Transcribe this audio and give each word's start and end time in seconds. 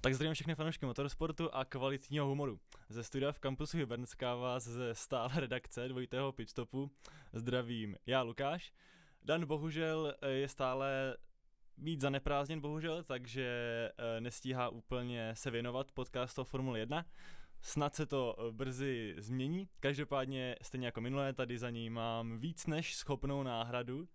Tak 0.00 0.14
zdravím 0.14 0.34
všechny 0.34 0.54
fanoušky 0.54 0.86
motorsportu 0.86 1.54
a 1.54 1.64
kvalitního 1.64 2.26
humoru. 2.26 2.60
Ze 2.88 3.04
studia 3.04 3.32
v 3.32 3.38
kampusu 3.38 3.76
Hybernská 3.76 4.34
vás 4.34 4.64
ze 4.64 4.94
stále 4.94 5.30
redakce 5.34 5.88
dvojitého 5.88 6.32
pitstopu 6.32 6.90
zdravím 7.32 7.96
já 8.06 8.22
Lukáš. 8.22 8.72
Dan 9.22 9.46
bohužel 9.46 10.14
je 10.26 10.48
stále 10.48 11.16
víc 11.78 12.00
zaneprázdněn 12.00 12.60
bohužel, 12.60 13.02
takže 13.02 13.46
eh, 13.98 14.20
nestíhá 14.20 14.68
úplně 14.68 15.30
se 15.34 15.50
věnovat 15.50 15.92
podcastu 15.92 16.44
Formule 16.44 16.78
1. 16.78 17.04
Snad 17.60 17.94
se 17.94 18.06
to 18.06 18.36
eh, 18.38 18.52
brzy 18.52 19.14
změní. 19.18 19.68
Každopádně 19.80 20.56
stejně 20.62 20.86
jako 20.86 21.00
minulé, 21.00 21.32
tady 21.32 21.58
za 21.58 21.70
ní 21.70 21.90
mám 21.90 22.38
víc 22.38 22.66
než 22.66 22.94
schopnou 22.94 23.42
náhradu. 23.42 24.08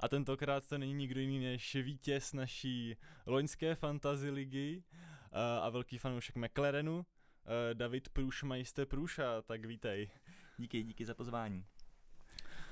A 0.00 0.08
tentokrát 0.08 0.68
to 0.68 0.78
není 0.78 0.92
nikdo 0.94 1.20
jiný 1.20 1.38
než 1.38 1.74
vítěz 1.74 2.32
naší 2.32 2.96
loňské 3.26 3.74
fantasy 3.74 4.30
ligy 4.30 4.82
eh, 4.92 5.19
a 5.62 5.70
velký 5.70 5.98
fanoušek 5.98 6.36
McLarenu, 6.36 7.06
eh, 7.44 7.74
David 7.74 8.08
Průš, 8.08 8.42
majste 8.42 8.86
Průša, 8.86 9.42
tak 9.42 9.64
vítej. 9.64 10.10
Díky, 10.56 10.82
díky 10.82 11.06
za 11.06 11.14
pozvání. 11.14 11.66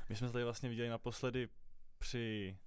My 0.09 0.17
jsme 0.17 0.27
se 0.27 0.33
tady 0.33 0.45
vlastně 0.45 0.69
viděli 0.69 0.89
naposledy 0.89 1.49
při 1.99 2.59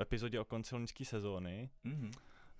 epizodě 0.00 0.40
o 0.40 0.44
konci 0.44 0.74
loňské 0.74 1.04
sezóny. 1.04 1.70
Mm-hmm. 1.84 2.10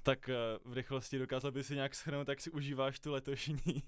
Tak 0.02 0.28
v 0.64 0.72
rychlosti 0.72 1.18
dokázal 1.18 1.50
by 1.50 1.64
si 1.64 1.74
nějak 1.74 1.94
schrnout, 1.94 2.28
jak 2.28 2.40
si 2.40 2.50
užíváš 2.50 3.00
tu 3.00 3.12
letošní. 3.12 3.82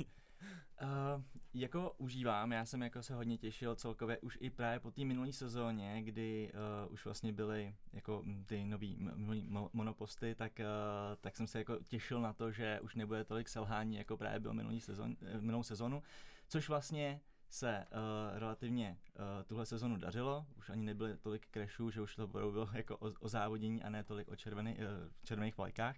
Uh, 0.83 1.23
jako 1.55 1.95
užívám, 1.99 2.53
já 2.53 2.65
jsem 2.65 2.83
jako 2.83 3.03
se 3.03 3.15
hodně 3.15 3.39
těšil 3.39 3.77
celkově 3.77 4.19
už 4.19 4.39
i 4.41 4.51
právě 4.51 4.81
po 4.81 4.91
té 4.91 5.05
minulé 5.05 5.33
sezóně, 5.33 6.03
kdy 6.03 6.53
uh, 6.87 6.93
už 6.93 7.05
vlastně 7.05 7.33
byly 7.33 7.75
jako 7.93 8.25
ty 8.47 8.65
nový 8.65 8.97
mo- 8.99 9.71
monoposty, 9.73 10.35
tak, 10.35 10.61
uh, 10.61 11.17
tak 11.21 11.37
jsem 11.37 11.47
se 11.47 11.59
jako 11.59 11.79
těšil 11.89 12.21
na 12.21 12.33
to, 12.33 12.51
že 12.51 12.81
už 12.81 12.95
nebude 12.95 13.25
tolik 13.25 13.49
selhání, 13.49 13.97
jako 13.97 14.17
právě 14.17 14.41
bylo 14.41 14.55
minulý 14.55 14.81
sezon, 14.81 15.17
minulou 15.41 15.63
sezonu, 15.63 16.03
což 16.49 16.69
vlastně 16.69 17.21
se 17.51 17.87
uh, 17.91 18.39
relativně 18.39 18.99
uh, 19.15 19.45
tuhle 19.47 19.67
sezonu 19.67 19.97
dařilo, 19.97 20.47
už 20.57 20.71
ani 20.71 20.85
nebyly 20.85 21.17
tolik 21.17 21.47
crashů, 21.51 21.91
že 21.91 22.01
už 22.01 22.17
to 22.17 22.27
bylo 22.27 22.69
jako 22.73 22.97
o, 22.97 23.13
o 23.21 23.29
závodění 23.29 23.83
a 23.83 23.91
ne 23.91 24.05
tolik 24.05 24.29
o 24.29 24.37
červený, 24.37 24.73
uh, 24.73 24.85
červených 25.25 25.59
vlajkách. 25.59 25.97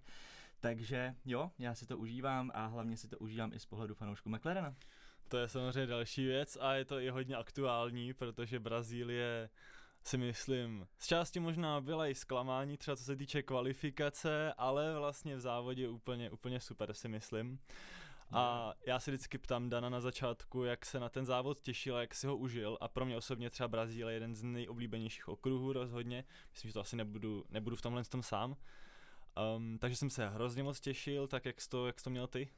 Takže 0.61 1.15
jo, 1.25 1.51
já 1.59 1.75
si 1.75 1.87
to 1.87 1.99
užívám 1.99 2.51
a 2.55 2.67
hlavně 2.67 2.97
si 2.97 3.09
to 3.09 3.19
užívám 3.19 3.53
i 3.53 3.59
z 3.59 3.67
pohledu 3.67 3.95
fanoušku 3.95 4.31
McLarena. 4.31 4.75
To 5.29 5.39
je 5.39 5.49
samozřejmě 5.49 5.87
další 5.87 6.25
věc 6.25 6.59
a 6.61 6.75
je 6.75 6.85
to 6.85 7.01
i 7.01 7.11
hodně 7.11 7.37
aktuální, 7.37 8.15
protože 8.15 8.61
Brazílie 8.61 9.51
si 10.05 10.19
myslím, 10.19 10.87
z 10.99 11.07
části 11.07 11.41
možná 11.41 11.81
byla 11.81 12.07
i 12.07 12.15
zklamání, 12.15 12.77
třeba 12.77 12.97
co 12.97 13.05
se 13.05 13.17
týče 13.17 13.43
kvalifikace, 13.43 14.53
ale 14.57 14.99
vlastně 14.99 15.37
v 15.37 15.41
závodě 15.41 15.89
úplně, 15.89 16.31
úplně 16.31 16.61
super 16.61 16.95
si 16.95 17.09
myslím. 17.09 17.59
A 18.33 18.75
já 18.87 19.01
si 19.01 19.11
vždycky 19.11 19.39
ptám 19.39 19.69
Dana 19.69 19.89
na 19.89 20.01
začátku, 20.01 20.65
jak 20.65 20.87
se 20.87 21.01
na 21.01 21.09
ten 21.09 21.27
závod 21.27 21.61
těšil 21.61 21.97
jak 21.97 22.15
si 22.15 22.27
ho 22.27 22.37
užil. 22.37 22.79
A 22.81 22.89
pro 22.89 23.07
mě 23.07 23.17
osobně 23.17 23.51
třeba 23.51 23.69
Brazílie 23.69 24.11
je 24.11 24.15
jeden 24.15 24.35
z 24.35 24.43
nejoblíbenějších 24.43 25.29
okruhů 25.29 25.73
rozhodně. 25.73 26.25
Myslím, 26.53 26.69
že 26.69 26.73
to 26.75 26.81
asi 26.81 26.97
nebudu, 26.97 27.45
nebudu 27.51 27.77
v 27.77 27.83
tomhle 27.83 28.05
tom 28.05 28.23
sám. 28.23 28.57
Um, 29.57 29.79
takže 29.79 29.97
jsem 29.97 30.11
se 30.11 30.29
hrozně 30.29 30.63
moc 30.63 30.81
těšil, 30.81 31.27
tak 31.27 31.45
jak 31.45 31.61
jsi 31.61 31.69
to, 31.69 31.87
jak 31.87 31.99
jsi 31.99 32.05
to 32.05 32.11
měl 32.11 32.27
ty? 32.27 32.49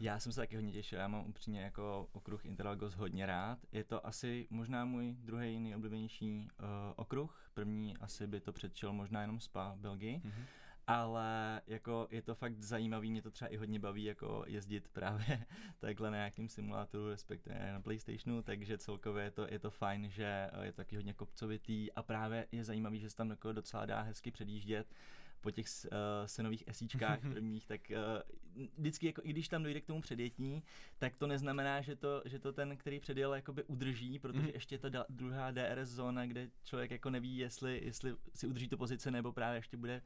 Já 0.00 0.20
jsem 0.20 0.32
se 0.32 0.40
taky 0.40 0.56
hodně 0.56 0.72
těšil, 0.72 0.98
já 0.98 1.08
mám 1.08 1.26
upřímně 1.26 1.60
jako 1.60 2.08
okruh 2.12 2.44
Interlagos 2.44 2.94
hodně 2.94 3.26
rád. 3.26 3.58
Je 3.72 3.84
to 3.84 4.06
asi 4.06 4.46
možná 4.50 4.84
můj 4.84 5.14
druhý 5.18 5.60
nejoblíbenější 5.60 6.48
uh, 6.60 6.66
okruh. 6.96 7.50
První 7.54 7.96
asi 7.96 8.26
by 8.26 8.40
to 8.40 8.52
předčil 8.52 8.92
možná 8.92 9.20
jenom 9.20 9.40
Spa 9.40 9.72
Belgii. 9.76 10.18
Mm-hmm 10.18 10.44
ale 10.90 11.60
jako 11.66 12.08
je 12.10 12.22
to 12.22 12.34
fakt 12.34 12.62
zajímavý, 12.62 13.10
mě 13.10 13.22
to 13.22 13.30
třeba 13.30 13.48
i 13.48 13.56
hodně 13.56 13.78
baví 13.78 14.04
jako 14.04 14.44
jezdit 14.46 14.88
právě 14.88 15.46
takhle 15.78 16.10
na 16.10 16.16
nějakým 16.16 16.48
simulátoru, 16.48 17.08
respektive 17.08 17.72
na 17.72 17.80
Playstationu, 17.80 18.42
takže 18.42 18.78
celkově 18.78 19.24
je 19.24 19.30
to, 19.30 19.46
je 19.50 19.58
to 19.58 19.70
fajn, 19.70 20.10
že 20.10 20.50
je 20.62 20.72
to 20.72 20.76
taky 20.76 20.96
hodně 20.96 21.14
kopcovitý 21.14 21.92
a 21.92 22.02
právě 22.02 22.46
je 22.52 22.64
zajímavý, 22.64 23.00
že 23.00 23.10
se 23.10 23.16
tam 23.16 23.30
jako 23.30 23.52
docela 23.52 23.86
dá 23.86 24.00
hezky 24.00 24.30
předjíždět 24.30 24.94
po 25.40 25.50
těch 25.50 25.66
uh, 25.84 25.90
senových 26.26 26.64
esíčkách 26.66 27.20
prvních, 27.32 27.66
tak 27.66 27.80
uh, 27.90 28.66
vždycky, 28.78 29.06
jako, 29.06 29.22
i 29.24 29.30
když 29.30 29.48
tam 29.48 29.62
dojde 29.62 29.80
k 29.80 29.86
tomu 29.86 30.00
předjetí, 30.00 30.62
tak 30.98 31.16
to 31.16 31.26
neznamená, 31.26 31.80
že 31.80 31.96
to, 31.96 32.22
že 32.24 32.38
to 32.38 32.52
ten, 32.52 32.76
který 32.76 33.00
předjel, 33.00 33.34
jakoby 33.34 33.64
udrží, 33.64 34.18
protože 34.18 34.42
mm. 34.42 34.50
ještě 34.54 34.74
je 34.74 34.78
to 34.78 34.90
da, 34.90 35.04
druhá 35.08 35.50
DRS 35.50 35.88
zóna, 35.88 36.26
kde 36.26 36.50
člověk 36.64 36.90
jako 36.90 37.10
neví, 37.10 37.36
jestli, 37.36 37.80
jestli 37.84 38.16
si 38.34 38.46
udrží 38.46 38.68
tu 38.68 38.76
pozici, 38.76 39.10
nebo 39.10 39.32
právě 39.32 39.58
ještě 39.58 39.76
bude, 39.76 40.02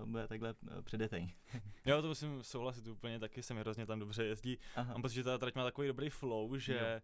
uh, 0.00 0.08
bude 0.08 0.28
takhle 0.28 0.54
předjetej. 0.82 1.34
Já 1.84 2.02
to 2.02 2.08
musím 2.08 2.42
souhlasit 2.42 2.86
úplně, 2.86 3.18
taky 3.18 3.42
se 3.42 3.54
mi 3.54 3.60
hrozně 3.60 3.86
tam 3.86 3.98
dobře 3.98 4.24
jezdí. 4.24 4.58
Aha. 4.76 4.92
Mám 4.92 5.02
pocit, 5.02 5.14
že 5.14 5.24
ta 5.24 5.38
trať 5.38 5.54
má 5.54 5.64
takový 5.64 5.88
dobrý 5.88 6.10
flow, 6.10 6.56
že 6.56 6.74
jo 6.74 7.00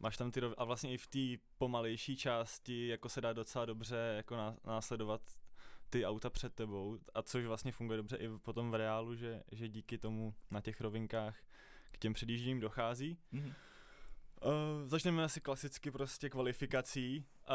máš 0.00 0.16
tam 0.16 0.30
ty 0.30 0.40
a 0.58 0.64
vlastně 0.64 0.92
i 0.92 0.96
v 0.96 1.06
té 1.06 1.44
pomalejší 1.58 2.16
části 2.16 2.86
jako 2.86 3.08
se 3.08 3.20
dá 3.20 3.32
docela 3.32 3.64
dobře 3.64 4.14
jako 4.16 4.36
následovat 4.66 5.20
ty 5.90 6.06
auta 6.06 6.30
před 6.30 6.54
tebou 6.54 6.98
a 7.14 7.22
což 7.22 7.44
vlastně 7.44 7.72
funguje 7.72 7.96
dobře 7.96 8.16
i 8.16 8.28
potom 8.28 8.70
v 8.70 8.74
reálu, 8.74 9.14
že, 9.14 9.42
že 9.52 9.68
díky 9.68 9.98
tomu 9.98 10.34
na 10.50 10.60
těch 10.60 10.80
rovinkách 10.80 11.36
k 11.92 11.98
těm 11.98 12.12
předjížděním 12.12 12.60
dochází. 12.60 13.18
Mm-hmm. 13.32 13.54
Uh, 14.44 14.88
začneme 14.88 15.24
asi 15.24 15.40
klasicky 15.40 15.90
prostě 15.90 16.30
kvalifikací 16.30 17.26
uh, 17.48 17.54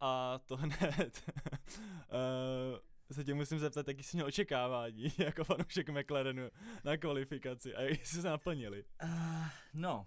a 0.00 0.40
to 0.46 0.56
hned 0.60 1.22
uh, 1.28 2.78
se 3.12 3.24
tě 3.24 3.34
musím 3.34 3.58
zeptat, 3.58 3.88
jaký 3.88 4.02
jsi 4.02 4.16
měl 4.16 4.26
očekávání 4.26 5.12
jako 5.18 5.44
fanoušek 5.44 5.88
McLarenu 5.88 6.50
na 6.84 6.96
kvalifikaci 6.96 7.74
a 7.74 7.80
jak 7.82 8.06
jsi 8.06 8.22
se 8.22 8.28
naplnili? 8.28 8.84
Uh, 9.04 9.46
no, 9.74 10.06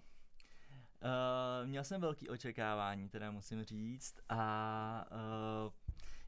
uh, 1.02 1.68
měl 1.68 1.84
jsem 1.84 2.00
velký 2.00 2.28
očekávání, 2.28 3.08
teda 3.08 3.30
musím 3.30 3.64
říct 3.64 4.14
a 4.28 5.04
uh, 5.10 5.72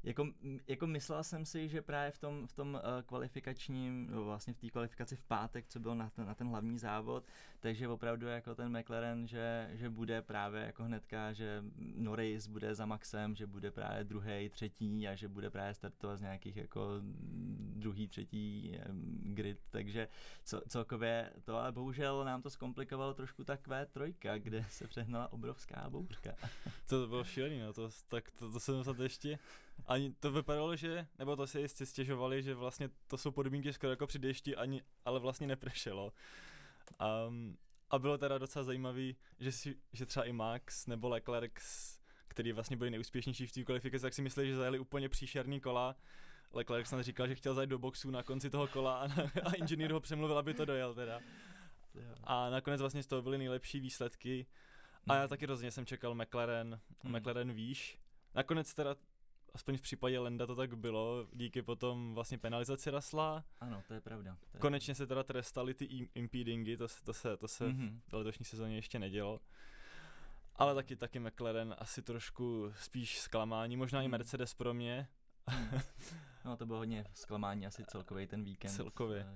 jako, 0.05 0.29
jako 0.69 0.87
myslel 0.87 1.25
jsem 1.25 1.47
si, 1.47 1.69
že 1.69 1.83
právě 1.83 2.11
v 2.11 2.19
tom, 2.19 2.47
v 2.47 2.53
tom 2.53 2.75
uh, 2.75 3.03
kvalifikačním, 3.07 4.07
vlastně 4.07 4.55
v 4.55 4.59
té 4.59 4.71
kvalifikaci 4.71 5.17
v 5.17 5.23
pátek, 5.23 5.67
co 5.69 5.81
byl 5.81 5.95
na 5.95 6.11
ten, 6.11 6.27
na 6.27 6.35
ten 6.35 6.49
hlavní 6.49 6.79
závod, 6.79 7.25
takže 7.61 7.89
opravdu 7.89 8.27
jako 8.27 8.55
ten 8.55 8.79
McLaren, 8.79 9.27
že, 9.27 9.71
že 9.73 9.91
bude 9.91 10.23
právě 10.23 10.63
jako 10.63 10.85
hnedka, 10.85 11.33
že 11.33 11.65
Norris 11.79 12.47
bude 12.47 12.75
za 12.75 12.87
Maxem, 12.87 13.35
že 13.35 13.47
bude 13.47 13.71
právě 13.71 14.05
druhý, 14.05 14.49
třetí 14.49 15.09
a 15.09 15.15
že 15.15 15.29
bude 15.29 15.51
právě 15.51 15.75
startovat 15.75 16.19
z 16.19 16.23
nějakých 16.23 16.57
jako 16.57 16.81
druhý, 17.75 18.09
třetí 18.09 18.79
grid, 19.23 19.59
takže 19.71 20.09
cel, 20.45 20.63
celkově 20.69 21.33
to, 21.45 21.57
ale 21.57 21.73
bohužel 21.73 22.25
nám 22.25 22.43
to 22.43 22.51
zkomplikovalo 22.51 23.15
trošku 23.15 23.45
ta 23.45 23.55
Q3, 23.55 24.15
kde 24.39 24.65
se 24.69 24.89
přehnala 24.89 25.33
obrovská 25.33 25.91
bouřka. 25.91 26.35
To 26.89 27.07
bylo 27.07 27.25
šílený, 27.25 27.61
no, 27.61 27.73
to, 27.73 27.91
tak 28.09 28.31
to, 28.31 28.53
to 28.53 28.61
jsem 28.61 28.85
se 28.85 29.03
ještě 29.03 29.39
ani 29.87 30.13
to 30.13 30.33
vypadalo, 30.33 30.77
že, 30.77 31.07
nebo 31.19 31.37
to 31.37 31.47
si 31.47 31.61
jistě 31.61 31.87
stěžovali, 31.87 32.43
že 32.43 32.55
vlastně 32.55 32.91
to 33.07 33.19
jsou 33.19 33.31
podmínky 33.31 33.73
skoro 33.73 33.91
jako 33.91 34.07
při 34.07 34.19
dešti, 34.19 34.57
ani, 34.57 34.83
ale 35.05 35.21
vlastně 35.21 35.47
nepršelo. 35.47 36.13
Um, 37.29 37.57
a 37.91 37.99
bylo 37.99 38.19
teda 38.19 38.39
docela 38.39 38.65
zajímavý, 38.65 39.17
že, 39.39 39.53
si, 39.53 39.77
že 39.93 40.07
třeba 40.07 40.25
i 40.25 40.33
Max 40.33 40.87
nebo 40.87 41.09
Leclerc, 41.09 41.53
který 42.29 42.53
vlastně 42.53 42.77
byli 42.77 42.91
nejúspěšnější 42.91 43.47
v 43.47 43.53
té 43.53 43.65
kvalifikaci, 43.65 44.03
tak 44.03 44.15
si 44.15 44.23
mysleli, 44.23 44.49
že 44.49 44.57
zajeli 44.57 44.79
úplně 44.79 45.09
příšerný 45.09 45.61
kola. 45.61 45.97
Leclerc 46.53 46.89
snad 46.89 47.03
říkal, 47.03 47.29
že 47.29 47.35
chtěl 47.35 47.55
zajít 47.55 47.71
do 47.71 47.79
boxu 47.79 48.11
na 48.11 48.23
konci 48.23 48.51
toho 48.51 48.69
kola 48.69 48.99
a, 48.99 49.05
a 49.45 49.53
inženýr 49.53 49.93
ho 49.93 50.01
přemluvil, 50.01 50.39
aby 50.39 50.55
to 50.55 50.65
dojel 50.65 50.95
teda. 50.95 51.21
A 52.25 52.51
nakonec 52.51 52.81
vlastně 52.81 53.03
z 53.03 53.07
toho 53.07 53.23
byly 53.23 53.39
nejlepší 53.39 53.81
výsledky. 53.81 54.47
A 55.09 55.15
já 55.15 55.21
hmm. 55.21 55.29
taky 55.29 55.47
rozhodně 55.47 55.71
jsem 55.71 55.87
čekal 55.87 56.15
McLaren, 56.15 56.81
hmm. 57.01 57.17
McLaren 57.17 57.53
výš. 57.53 57.99
Nakonec 58.35 58.75
teda 58.75 58.97
aspoň 59.55 59.77
v 59.77 59.83
případě 59.83 60.19
Lenda 60.19 60.47
to 60.47 60.57
tak 60.57 60.75
bylo, 60.75 61.27
díky 61.33 61.63
potom 61.63 62.15
vlastně 62.15 62.39
penalizaci 62.39 62.91
Rasla. 62.91 63.45
Ano, 63.61 63.83
to 63.89 63.95
je 63.95 64.01
pravda. 64.01 64.37
To 64.51 64.57
je 64.57 64.61
Konečně 64.61 64.95
pravda. 64.95 65.05
se 65.05 65.07
teda 65.07 65.23
trestali 65.23 65.75
ty 65.75 66.09
impedingy, 66.15 66.77
to, 66.77 66.87
to 67.05 67.13
se, 67.13 67.37
to 67.37 67.49
se 67.49 67.69
mm-hmm. 67.69 68.01
v 68.09 68.13
letošní 68.13 68.45
sezóně 68.45 68.77
ještě 68.77 68.99
nedělo. 68.99 69.41
Ale 70.57 70.75
taky, 70.75 70.97
taky 70.97 71.21
McLaren 71.21 71.75
asi 71.79 72.03
trošku 72.03 72.73
spíš 72.81 73.21
zklamání, 73.21 73.77
možná 73.77 73.99
mm. 73.99 74.05
i 74.05 74.09
mhm. 74.09 74.11
Mercedes 74.11 74.55
pro 74.55 74.75
mě. 74.75 75.09
no 76.45 76.57
to 76.57 76.67
bylo 76.67 76.79
hodně 76.79 77.05
zklamání 77.15 77.67
asi 77.67 77.85
celkový 77.85 78.27
ten 78.27 78.45
víkend. 78.45 78.71
Celkově. 78.71 79.27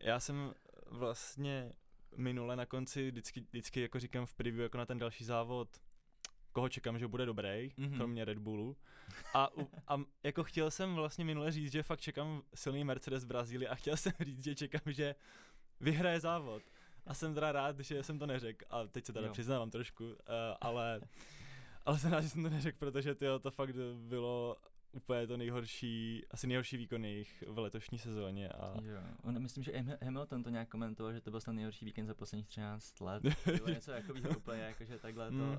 Já 0.00 0.20
jsem 0.20 0.54
vlastně 0.86 1.72
minule 2.16 2.56
na 2.56 2.66
konci 2.66 3.10
vždycky, 3.10 3.40
vždycky 3.40 3.80
jako 3.80 4.00
říkám 4.00 4.26
v 4.26 4.34
preview 4.34 4.60
jako 4.60 4.78
na 4.78 4.86
ten 4.86 4.98
další 4.98 5.24
závod 5.24 5.68
koho 6.56 6.68
čekám, 6.68 6.98
že 6.98 7.08
bude 7.08 7.26
dobrý, 7.26 7.46
mm-hmm. 7.46 7.96
kromě 7.96 8.24
Red 8.24 8.38
Bullu. 8.38 8.76
A, 9.34 9.48
a 9.88 10.00
jako 10.22 10.44
chtěl 10.44 10.70
jsem 10.70 10.94
vlastně 10.94 11.24
minule 11.24 11.52
říct, 11.52 11.72
že 11.72 11.82
fakt 11.82 12.00
čekám 12.00 12.42
silný 12.54 12.84
Mercedes 12.84 13.24
v 13.24 13.26
Brazílii 13.26 13.68
a 13.68 13.74
chtěl 13.74 13.96
jsem 13.96 14.12
říct, 14.20 14.44
že 14.44 14.54
čekám, 14.54 14.92
že 14.92 15.14
vyhraje 15.80 16.20
závod. 16.20 16.62
A 17.06 17.14
jsem 17.14 17.34
teda 17.34 17.52
rád, 17.52 17.80
že 17.80 18.02
jsem 18.02 18.18
to 18.18 18.26
neřekl. 18.26 18.64
A 18.70 18.86
teď 18.86 19.04
se 19.04 19.12
teda 19.12 19.26
jo. 19.26 19.32
přiznávám 19.32 19.70
trošku, 19.70 20.04
uh, 20.04 20.14
ale, 20.60 21.00
ale 21.84 21.98
jsem 21.98 22.12
rád, 22.12 22.20
že 22.20 22.28
jsem 22.28 22.42
to 22.42 22.50
neřekl, 22.50 22.78
protože 22.78 23.14
tyjo, 23.14 23.38
to 23.38 23.50
fakt 23.50 23.76
bylo 23.94 24.56
úplně 24.92 25.26
to 25.26 25.36
nejhorší, 25.36 26.22
asi 26.30 26.46
nejhorší 26.46 26.76
výkon 26.76 27.04
jejich 27.04 27.44
v 27.48 27.58
letošní 27.58 27.98
sezóně. 27.98 28.48
A... 28.48 28.74
Jo, 28.82 29.00
on, 29.22 29.42
myslím, 29.42 29.64
že 29.64 29.72
Hamilton 30.02 30.42
to 30.42 30.50
nějak 30.50 30.68
komentoval, 30.68 31.12
že 31.12 31.20
to 31.20 31.30
byl 31.30 31.40
snad 31.40 31.52
nejhorší 31.52 31.84
víkend 31.84 32.06
za 32.06 32.14
posledních 32.14 32.46
13 32.46 33.00
let. 33.00 33.22
Bylo 33.44 33.68
něco 33.68 33.90
jako 33.90 34.12
úplně, 34.36 34.62
jakože 34.62 34.98
takhle 34.98 35.30
to... 35.30 35.36
Mm. 35.36 35.58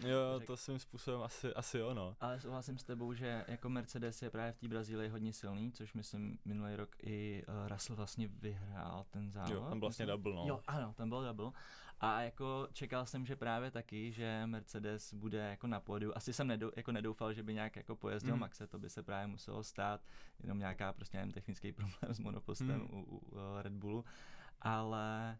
jo, 0.00 0.38
řek... 0.38 0.46
to 0.46 0.56
svým 0.56 0.78
způsobem 0.78 1.22
asi, 1.22 1.54
asi 1.54 1.82
ono. 1.82 2.16
Ale 2.20 2.40
souhlasím 2.40 2.78
s 2.78 2.84
tebou, 2.84 3.12
že 3.12 3.44
jako 3.48 3.68
Mercedes 3.68 4.22
je 4.22 4.30
právě 4.30 4.52
v 4.52 4.58
té 4.58 4.68
Brazílii 4.68 5.08
hodně 5.08 5.32
silný, 5.32 5.72
což 5.72 5.94
myslím 5.94 6.38
minulý 6.44 6.76
rok 6.76 6.96
i 7.02 7.44
uh, 7.48 7.68
Russell 7.68 7.96
vlastně 7.96 8.28
vyhrál 8.28 9.06
ten 9.10 9.30
závod. 9.30 9.50
Jo, 9.50 9.66
tam 9.68 9.80
vlastně 9.80 10.06
double, 10.06 10.34
no. 10.34 10.44
Jo, 10.46 10.60
ano, 10.66 10.94
tam 10.96 11.08
byl 11.08 11.24
double. 11.24 11.52
A 12.00 12.20
jako 12.20 12.68
čekal 12.72 13.06
jsem, 13.06 13.26
že 13.26 13.36
právě 13.36 13.70
taky, 13.70 14.12
že 14.12 14.42
Mercedes 14.46 15.14
bude 15.14 15.38
jako 15.38 15.66
na 15.66 15.80
pódiu. 15.80 16.12
Asi 16.14 16.32
jsem 16.32 16.46
nedou, 16.46 16.70
jako 16.76 16.92
nedoufal, 16.92 17.32
že 17.32 17.42
by 17.42 17.54
nějak 17.54 17.76
jako 17.76 17.96
pojezdil 17.96 18.34
mm. 18.34 18.40
Maxe, 18.40 18.66
to 18.66 18.78
by 18.78 18.90
se 18.90 19.02
právě 19.02 19.26
muselo 19.26 19.62
stát. 19.62 20.00
Jenom 20.42 20.58
nějaká 20.58 20.92
prostě 20.92 21.16
nevím, 21.18 21.32
technický 21.32 21.72
problém 21.72 22.14
s 22.14 22.18
monopostem 22.18 22.80
mm. 22.80 22.90
u, 22.90 23.02
u, 23.02 23.16
u 23.16 23.38
Red 23.62 23.72
Bullu. 23.72 24.04
Ale 24.60 25.38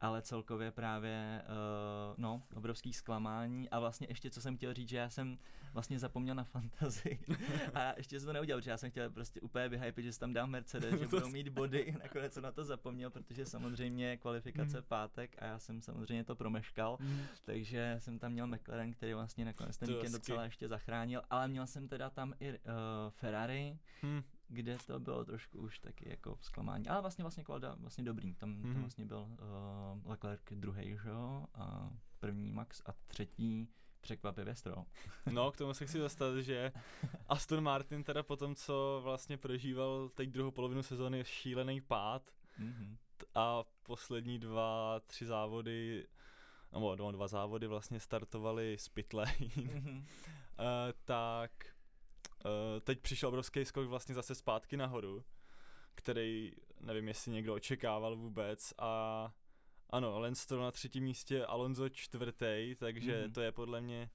ale 0.00 0.22
celkově 0.22 0.70
právě, 0.70 1.42
uh, 1.44 2.14
no, 2.16 2.42
obrovský 2.54 2.92
zklamání. 2.92 3.70
A 3.70 3.80
vlastně 3.80 4.06
ještě, 4.10 4.30
co 4.30 4.40
jsem 4.40 4.56
chtěl 4.56 4.74
říct, 4.74 4.88
že 4.88 4.96
já 4.96 5.10
jsem 5.10 5.38
vlastně 5.72 5.98
zapomněl 5.98 6.34
na 6.34 6.44
fantazii. 6.44 7.18
A 7.74 7.92
ještě 7.96 8.20
jsem 8.20 8.26
to 8.26 8.32
neudělal, 8.32 8.60
protože 8.60 8.70
já 8.70 8.76
jsem 8.76 8.90
chtěl 8.90 9.10
prostě 9.10 9.40
úplně 9.40 9.68
vyhypit, 9.68 10.04
že 10.04 10.18
tam 10.18 10.32
dám 10.32 10.50
Mercedes, 10.50 10.94
že 11.00 11.06
budou 11.06 11.28
mít 11.28 11.48
body, 11.48 11.94
nakonec 12.02 12.32
jsem 12.32 12.42
na 12.42 12.52
to 12.52 12.64
zapomněl, 12.64 13.10
protože 13.10 13.46
samozřejmě 13.46 14.16
kvalifikace 14.16 14.76
mm. 14.76 14.84
pátek 14.88 15.36
a 15.38 15.44
já 15.44 15.58
jsem 15.58 15.80
samozřejmě 15.80 16.24
to 16.24 16.36
promeškal, 16.36 16.98
mm. 17.00 17.20
takže 17.44 17.96
jsem 17.98 18.18
tam 18.18 18.32
měl 18.32 18.46
McLaren, 18.46 18.92
který 18.92 19.14
vlastně 19.14 19.44
nakonec 19.44 19.78
ten 19.78 19.88
víkend 19.88 20.12
docela 20.12 20.44
ještě 20.44 20.68
zachránil, 20.68 21.22
ale 21.30 21.48
měl 21.48 21.66
jsem 21.66 21.88
teda 21.88 22.10
tam 22.10 22.34
i 22.40 22.50
uh, 22.52 22.56
Ferrari, 23.10 23.78
mm 24.02 24.22
kde 24.48 24.78
to 24.86 25.00
bylo 25.00 25.24
trošku 25.24 25.58
už 25.58 25.78
taky 25.78 26.10
jako 26.10 26.38
zklamání. 26.40 26.88
Ale 26.88 27.00
vlastně 27.00 27.22
vlastně 27.22 27.44
kvalita 27.44 27.74
vlastně 27.74 28.04
dobrý. 28.04 28.34
Tam 28.34 28.54
mm-hmm. 28.54 28.62
to 28.62 28.68
mhm. 28.68 28.80
vlastně 28.80 29.04
byl 29.04 29.28
uh, 29.30 30.10
Leclerc 30.10 30.42
druhý, 30.50 30.98
že 31.02 31.08
jo? 31.08 31.46
A 31.54 31.90
první 32.20 32.52
Max 32.52 32.82
a 32.86 32.92
třetí 33.06 33.68
překvapivě 34.00 34.54
Stroll. 34.54 34.84
no, 35.32 35.52
k 35.52 35.56
tomu 35.56 35.74
se 35.74 35.86
chci 35.86 35.98
dostat, 35.98 36.38
že 36.38 36.72
Aston 37.28 37.60
Martin 37.60 38.04
teda 38.04 38.22
po 38.22 38.36
tom, 38.36 38.54
co 38.54 39.00
vlastně 39.02 39.36
prožíval 39.36 40.08
teď 40.08 40.28
druhou 40.28 40.50
polovinu 40.50 40.82
sezóny 40.82 41.24
šílený 41.24 41.80
pád 41.80 42.30
mm-hmm. 42.60 42.96
a 43.34 43.64
poslední 43.82 44.38
dva, 44.38 45.00
tři 45.00 45.26
závody 45.26 46.06
nebo 46.72 46.94
dva, 46.94 47.12
dva 47.12 47.28
závody 47.28 47.66
vlastně 47.66 48.00
startovali 48.00 48.76
z 48.78 48.88
pitlane, 48.88 49.32
mm-hmm. 49.32 49.98
uh, 49.98 50.04
tak 51.04 51.50
Uh, 52.44 52.80
teď 52.80 53.00
přišel 53.00 53.28
obrovský 53.28 53.64
skok 53.64 53.86
vlastně 53.86 54.14
zase 54.14 54.34
zpátky 54.34 54.76
nahoru, 54.76 55.24
který 55.94 56.52
nevím, 56.80 57.08
jestli 57.08 57.32
někdo 57.32 57.54
očekával 57.54 58.16
vůbec 58.16 58.74
a 58.78 59.32
ano, 59.90 60.20
Lance 60.20 60.56
na 60.56 60.70
třetím 60.70 61.04
místě, 61.04 61.46
Alonso 61.46 61.88
čtvrtý, 61.88 62.74
takže 62.78 63.12
mm-hmm. 63.12 63.32
to 63.32 63.40
je 63.40 63.52
podle 63.52 63.80
mě 63.80 64.10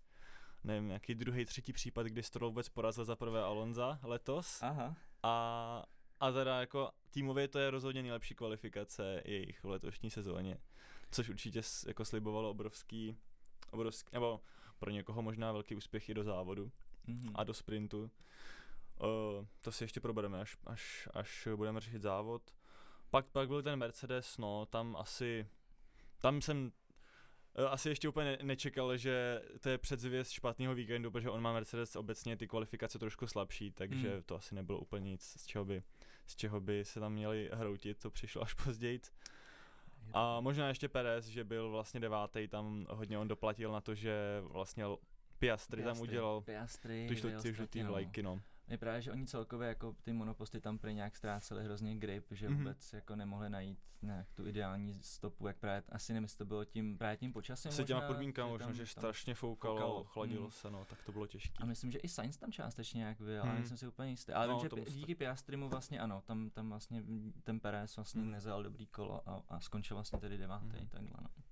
nevím, 0.63 0.89
jaký 0.89 1.15
druhý, 1.15 1.45
třetí 1.45 1.73
případ, 1.73 2.05
kdy 2.05 2.23
Stroll 2.23 2.49
vůbec 2.49 2.69
porazil 2.69 3.05
za 3.05 3.15
prvé 3.15 3.43
Alonza 3.43 3.99
letos. 4.03 4.61
Aha. 4.61 4.95
A, 5.23 5.83
a 6.19 6.31
teda 6.31 6.59
jako 6.59 6.91
týmově 7.11 7.47
to 7.47 7.59
je 7.59 7.71
rozhodně 7.71 8.01
nejlepší 8.01 8.35
kvalifikace 8.35 9.21
jejich 9.25 9.63
v 9.63 9.67
letošní 9.67 10.09
sezóně, 10.09 10.57
což 11.11 11.29
určitě 11.29 11.61
jako 11.87 12.05
slibovalo 12.05 12.49
obrovský, 12.49 13.17
obrovský, 13.71 14.09
nebo 14.13 14.41
pro 14.79 14.91
někoho 14.91 15.21
možná 15.21 15.51
velký 15.51 15.75
úspěch 15.75 16.09
i 16.09 16.13
do 16.13 16.23
závodu 16.23 16.71
mm-hmm. 17.07 17.31
a 17.35 17.44
do 17.44 17.53
sprintu. 17.53 18.01
Uh, 18.01 19.45
to 19.61 19.71
si 19.71 19.83
ještě 19.83 20.00
probereme, 20.00 20.41
až, 20.41 20.57
až, 20.65 21.09
až 21.13 21.47
budeme 21.55 21.79
řešit 21.79 22.01
závod. 22.01 22.41
Pak, 23.09 23.25
pak 23.25 23.47
byl 23.47 23.63
ten 23.63 23.79
Mercedes, 23.79 24.38
no, 24.38 24.65
tam 24.65 24.95
asi, 24.95 25.47
tam 26.19 26.41
jsem 26.41 26.71
uh, 27.59 27.65
asi 27.65 27.89
ještě 27.89 28.09
úplně 28.09 28.25
ne- 28.25 28.38
nečekal, 28.41 28.97
že 28.97 29.41
to 29.59 29.69
je 29.69 29.77
předzvěst 29.77 30.31
špatného 30.31 30.75
víkendu, 30.75 31.11
protože 31.11 31.29
on 31.29 31.41
má 31.41 31.53
Mercedes 31.53 31.95
obecně 31.95 32.38
ty 32.38 32.47
kvalifikace 32.47 33.00
trošku 33.00 33.27
slabší, 33.27 33.71
takže 33.71 34.15
mm. 34.15 34.23
to 34.23 34.35
asi 34.35 34.55
nebylo 34.55 34.79
úplně 34.79 35.09
nic, 35.09 35.23
z 35.41 35.45
čeho 35.45 35.65
by, 35.65 35.83
z 36.25 36.35
čeho 36.35 36.61
by 36.61 36.85
se 36.85 37.00
tam 37.00 37.13
měli 37.13 37.50
hroutit, 37.53 38.00
to 38.00 38.11
přišlo 38.11 38.41
až 38.41 38.53
později. 38.63 39.00
A 40.13 40.41
možná 40.41 40.67
ještě 40.67 40.89
Perez, 40.89 41.25
že 41.25 41.44
byl 41.44 41.69
vlastně 41.69 42.00
devátý, 42.00 42.47
tam 42.47 42.85
hodně 42.89 43.17
on 43.17 43.27
doplatil 43.27 43.71
na 43.71 43.81
to, 43.81 43.95
že 43.95 44.41
vlastně 44.41 44.85
Piastri, 45.47 45.83
Piastri 45.83 45.83
tam 45.83 46.09
udělal 46.09 46.41
Piastri, 46.41 47.05
ty, 47.09 47.15
žlutý, 47.15 47.41
ty 47.41 47.53
žlutý 47.53 47.83
vlajky, 47.83 48.23
no. 48.23 48.41
Je 48.67 48.77
právě, 48.77 49.01
že 49.01 49.11
oni 49.11 49.25
celkově 49.25 49.67
jako 49.67 49.95
ty 50.03 50.13
monoposty 50.13 50.59
tam 50.59 50.77
prý 50.77 50.93
nějak 50.93 51.15
ztráceli 51.15 51.63
hrozně 51.63 51.95
grip, 51.95 52.25
že 52.31 52.49
mm-hmm. 52.49 52.57
vůbec 52.57 52.93
jako 52.93 53.15
nemohli 53.15 53.49
najít 53.49 53.79
nějak 54.01 54.33
tu 54.33 54.47
ideální 54.47 54.99
stopu, 55.01 55.47
jak 55.47 55.57
právě, 55.57 55.83
asi 55.89 56.13
nevím, 56.13 56.27
to 56.37 56.45
bylo 56.45 56.65
tím, 56.65 56.97
právě 56.97 57.17
tím 57.17 57.33
počasím 57.33 57.69
Asi 57.69 57.85
těma 57.85 58.01
podmínkama 58.01 58.49
možná, 58.49 58.71
že 58.71 58.85
strašně 58.85 59.35
foukalo, 59.35 59.77
foukalo, 59.77 60.03
chladilo 60.03 60.45
mm. 60.45 60.51
se, 60.51 60.71
no, 60.71 60.85
tak 60.85 61.03
to 61.03 61.11
bylo 61.11 61.27
těžké. 61.27 61.63
A 61.63 61.65
myslím, 61.65 61.91
že 61.91 61.99
i 61.99 62.07
Sainz 62.07 62.37
tam 62.37 62.51
částečně 62.51 62.97
nějak 62.97 63.21
byl, 63.21 63.35
mm. 63.35 63.41
ale 63.41 63.49
mhm. 63.49 63.59
nejsem 63.59 63.77
si 63.77 63.87
úplně 63.87 64.09
jistý. 64.09 64.33
Ale 64.33 64.47
no, 64.47 64.59
vím, 64.59 64.69
že 64.85 64.91
díky 64.91 65.15
Piastrimu 65.15 65.69
vlastně 65.69 65.99
ano, 65.99 66.21
tam, 66.25 66.49
tam 66.49 66.69
vlastně 66.69 67.03
ten 67.43 67.59
Perez 67.59 67.95
vlastně 67.95 68.21
mm. 68.21 68.31
nezal 68.31 68.63
dobrý 68.63 68.87
kolo 68.87 69.29
a, 69.29 69.43
a 69.49 69.59
skončil 69.59 69.95
vlastně 69.97 70.19
tedy 70.19 70.37
devátý, 70.37 70.79
mm. 70.81 70.87
takhle 70.87 71.17
no. 71.21 71.42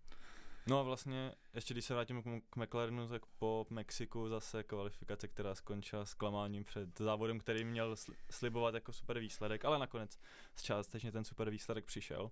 No 0.67 0.79
a 0.79 0.83
vlastně, 0.83 1.31
ještě 1.53 1.73
když 1.73 1.85
se 1.85 1.93
vrátím 1.93 2.23
k, 2.23 2.25
k 2.49 2.55
McLarenu, 2.55 3.07
tak 3.07 3.25
po 3.25 3.67
Mexiku 3.69 4.29
zase 4.29 4.63
kvalifikace, 4.63 5.27
která 5.27 5.55
skončila 5.55 6.05
s 6.05 6.13
klamáním 6.13 6.63
před 6.63 6.99
závodem, 6.99 7.39
který 7.39 7.63
měl 7.63 7.95
slibovat 8.31 8.73
jako 8.73 8.93
super 8.93 9.19
výsledek, 9.19 9.65
ale 9.65 9.79
nakonec 9.79 10.19
z 10.55 10.63
částečně 10.63 11.11
ten 11.11 11.23
super 11.23 11.49
výsledek 11.49 11.85
přišel. 11.85 12.31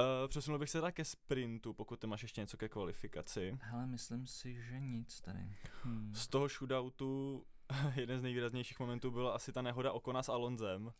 Uh, 0.00 0.28
přesunul 0.28 0.58
bych 0.58 0.70
se 0.70 0.80
tak 0.80 0.94
ke 0.94 1.04
sprintu, 1.04 1.72
pokud 1.72 2.00
ty 2.00 2.06
máš 2.06 2.22
ještě 2.22 2.40
něco 2.40 2.56
ke 2.56 2.68
kvalifikaci. 2.68 3.58
Hele, 3.62 3.86
myslím 3.86 4.26
si, 4.26 4.62
že 4.62 4.80
nic 4.80 5.20
tady. 5.20 5.56
Hmm. 5.82 6.14
Z 6.14 6.26
toho 6.26 6.48
shootoutu 6.48 7.44
jeden 7.94 8.18
z 8.18 8.22
nejvýraznějších 8.22 8.80
momentů 8.80 9.10
byla 9.10 9.34
asi 9.34 9.52
ta 9.52 9.62
nehoda 9.62 9.92
Okona 9.92 10.22
s 10.22 10.28
Alonzem. 10.28 10.92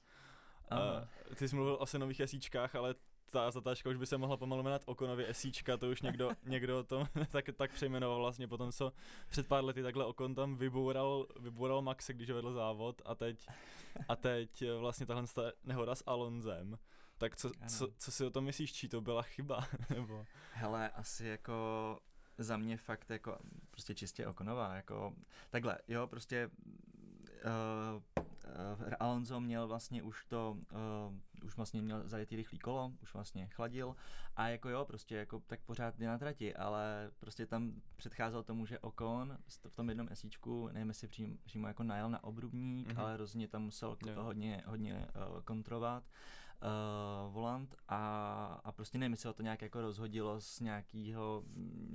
Uh, 0.72 1.34
ty 1.34 1.48
jsi 1.48 1.56
mluvil 1.56 1.76
o 1.80 1.86
senových 1.86 2.20
jasíčkách, 2.20 2.74
ale 2.74 2.94
ta 3.34 3.50
zatáčka 3.50 3.90
už 3.90 3.96
by 3.96 4.06
se 4.06 4.18
mohla 4.18 4.36
pomalu 4.36 4.62
jmenovat 4.62 4.82
Okonově 4.86 5.30
esíčka, 5.30 5.76
to 5.76 5.90
už 5.90 6.02
někdo, 6.02 6.30
někdo 6.44 6.78
o 6.78 6.82
tom 6.82 7.06
tak, 7.30 7.44
tak 7.56 7.72
přejmenoval 7.72 8.18
vlastně 8.18 8.48
potom, 8.48 8.72
co 8.72 8.92
před 9.28 9.46
pár 9.46 9.64
lety 9.64 9.82
takhle 9.82 10.04
Okon 10.04 10.34
tam 10.34 10.56
vyboural, 10.56 11.26
vyboural 11.40 11.82
Maxe, 11.82 12.12
když 12.12 12.30
vedl 12.30 12.52
závod 12.52 13.02
a 13.04 13.14
teď, 13.14 13.46
a 14.08 14.16
teď 14.16 14.64
vlastně 14.78 15.06
tahle 15.06 15.24
nehoda 15.64 15.94
s 15.94 16.04
Alonzem. 16.06 16.78
Tak 17.18 17.36
co, 17.36 17.50
co, 17.66 17.88
co 17.98 18.12
si 18.12 18.24
o 18.24 18.30
tom 18.30 18.44
myslíš, 18.44 18.72
čí 18.72 18.88
to 18.88 19.00
byla 19.00 19.22
chyba? 19.22 19.68
Nebo? 19.90 20.26
Hele, 20.52 20.90
asi 20.90 21.26
jako 21.26 21.98
za 22.38 22.56
mě 22.56 22.76
fakt 22.76 23.10
jako 23.10 23.38
prostě 23.70 23.94
čistě 23.94 24.26
Okonová, 24.26 24.74
jako 24.74 25.14
takhle, 25.50 25.78
jo, 25.88 26.06
prostě 26.06 26.50
uh, 27.44 28.02
uh, 28.86 28.94
Alonso 29.00 29.40
měl 29.40 29.68
vlastně 29.68 30.02
už 30.02 30.24
to, 30.24 30.56
uh, 31.10 31.44
už 31.44 31.56
vlastně 31.56 31.82
měl 31.82 32.08
zajetý 32.08 32.36
rychlý 32.36 32.58
kolo, 32.58 32.92
už 33.02 33.14
vlastně 33.14 33.46
chladil 33.46 33.96
a 34.36 34.48
jako 34.48 34.68
jo, 34.68 34.84
prostě 34.84 35.16
jako 35.16 35.42
tak 35.46 35.60
pořád 35.60 36.00
je 36.00 36.08
na 36.08 36.18
trati, 36.18 36.54
ale 36.54 37.10
prostě 37.18 37.46
tam 37.46 37.72
předcházel 37.96 38.42
tomu, 38.42 38.66
že 38.66 38.78
Okon 38.78 39.38
v 39.68 39.76
tom 39.76 39.88
jednom 39.88 40.08
esíčku, 40.10 40.68
nevím 40.72 40.88
jestli 40.88 41.08
přímo, 41.08 41.36
přímo 41.44 41.68
jako 41.68 41.82
najel 41.82 42.10
na 42.10 42.24
obrubník, 42.24 42.88
mm-hmm. 42.88 43.00
ale 43.00 43.16
rozhodně 43.16 43.48
tam 43.48 43.62
musel 43.62 43.96
yeah. 44.06 44.18
hodně, 44.18 44.62
hodně 44.66 45.06
uh, 45.32 45.40
kontrovat 45.42 46.04
uh, 46.04 47.32
volant 47.32 47.74
a, 47.88 48.60
a 48.64 48.72
prostě 48.72 48.98
nevím, 48.98 49.12
jestli 49.12 49.26
ho 49.26 49.32
to 49.32 49.42
nějak 49.42 49.62
jako 49.62 49.80
rozhodilo 49.80 50.40
z 50.40 50.60
nějakého, 50.60 51.44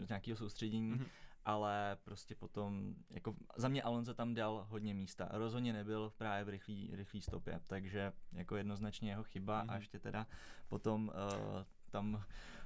z 0.04 0.10
nějakého 0.10 0.38
soustředění, 0.38 0.94
mm-hmm 0.94 1.06
ale 1.50 1.98
prostě 2.04 2.36
potom, 2.36 2.96
jako 3.10 3.36
za 3.56 3.68
mě 3.68 3.84
Alonso 3.84 4.14
tam 4.14 4.34
dal 4.34 4.66
hodně 4.70 4.94
místa. 4.94 5.28
Rozhodně 5.32 5.74
nebyl 5.74 6.14
právě 6.18 6.44
v 6.44 6.50
rychlý, 6.50 6.92
rychlý 6.94 7.22
stopě, 7.22 7.60
takže 7.68 8.14
jako 8.34 8.56
jednoznačně 8.56 9.10
jeho 9.10 9.24
chyba 9.24 9.64
mm. 9.64 9.70
a 9.70 9.76
ještě 9.76 10.00
teda 10.00 10.28
potom 10.68 11.08
uh, 11.08 11.64
tam 11.90 12.24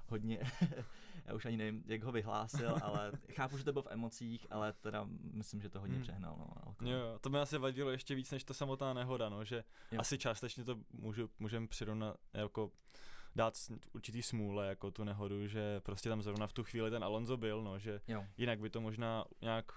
hodně, 0.08 0.40
já 1.26 1.34
už 1.34 1.46
ani 1.46 1.58
nevím, 1.58 1.84
jak 1.86 2.04
ho 2.04 2.12
vyhlásil, 2.12 2.78
ale 2.84 3.12
chápu, 3.32 3.58
že 3.58 3.64
to 3.64 3.74
bylo 3.74 3.84
v 3.84 3.92
emocích, 3.92 4.48
ale 4.50 4.74
teda 4.74 5.08
myslím, 5.34 5.62
že 5.62 5.70
to 5.70 5.80
hodně 5.80 5.96
hmm. 5.96 6.04
přehnal. 6.04 6.36
No, 6.82 6.92
jo, 6.92 7.20
to 7.22 7.30
mi 7.30 7.40
asi 7.40 7.58
vadilo 7.58 7.92
ještě 7.92 8.16
víc 8.16 8.32
než 8.32 8.44
ta 8.44 8.54
samotná 8.54 8.94
nehoda, 8.94 9.30
no, 9.30 9.46
že 9.46 9.64
jo. 9.92 10.00
asi 10.00 10.18
částečně 10.18 10.64
to 10.64 10.80
můžu, 10.92 11.30
můžeme 11.40 11.68
přirovnat 11.68 12.18
jako 12.34 12.72
dát 13.36 13.54
určitý 13.94 14.24
smůle, 14.24 14.68
jako 14.68 14.92
tu 14.92 15.04
nehodu, 15.04 15.48
že 15.48 15.80
prostě 15.80 16.10
tam 16.10 16.22
zrovna 16.22 16.48
v 16.48 16.54
tu 16.54 16.64
chvíli 16.64 16.92
ten 16.92 17.04
Alonso 17.04 17.38
byl, 17.38 17.64
no, 17.64 17.80
že 17.80 18.02
jo. 18.08 18.26
jinak 18.38 18.60
by 18.60 18.70
to 18.70 18.82
možná 18.82 19.26
nějak 19.42 19.72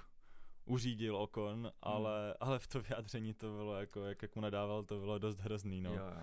uřídil 0.65 1.17
Okon, 1.17 1.59
hmm. 1.59 1.71
ale, 1.83 2.35
ale 2.41 2.59
v 2.59 2.67
to 2.67 2.81
vyjádření 2.81 3.35
to 3.35 3.57
bylo 3.57 3.81
jako, 3.81 4.05
jak, 4.05 4.23
jak 4.23 4.35
mu 4.37 4.43
nadával, 4.43 4.85
to 4.85 4.99
bylo 4.99 5.19
dost 5.19 5.39
hrozný, 5.39 5.81
no. 5.81 5.91
Jo, 5.91 5.97
jo. 5.97 6.23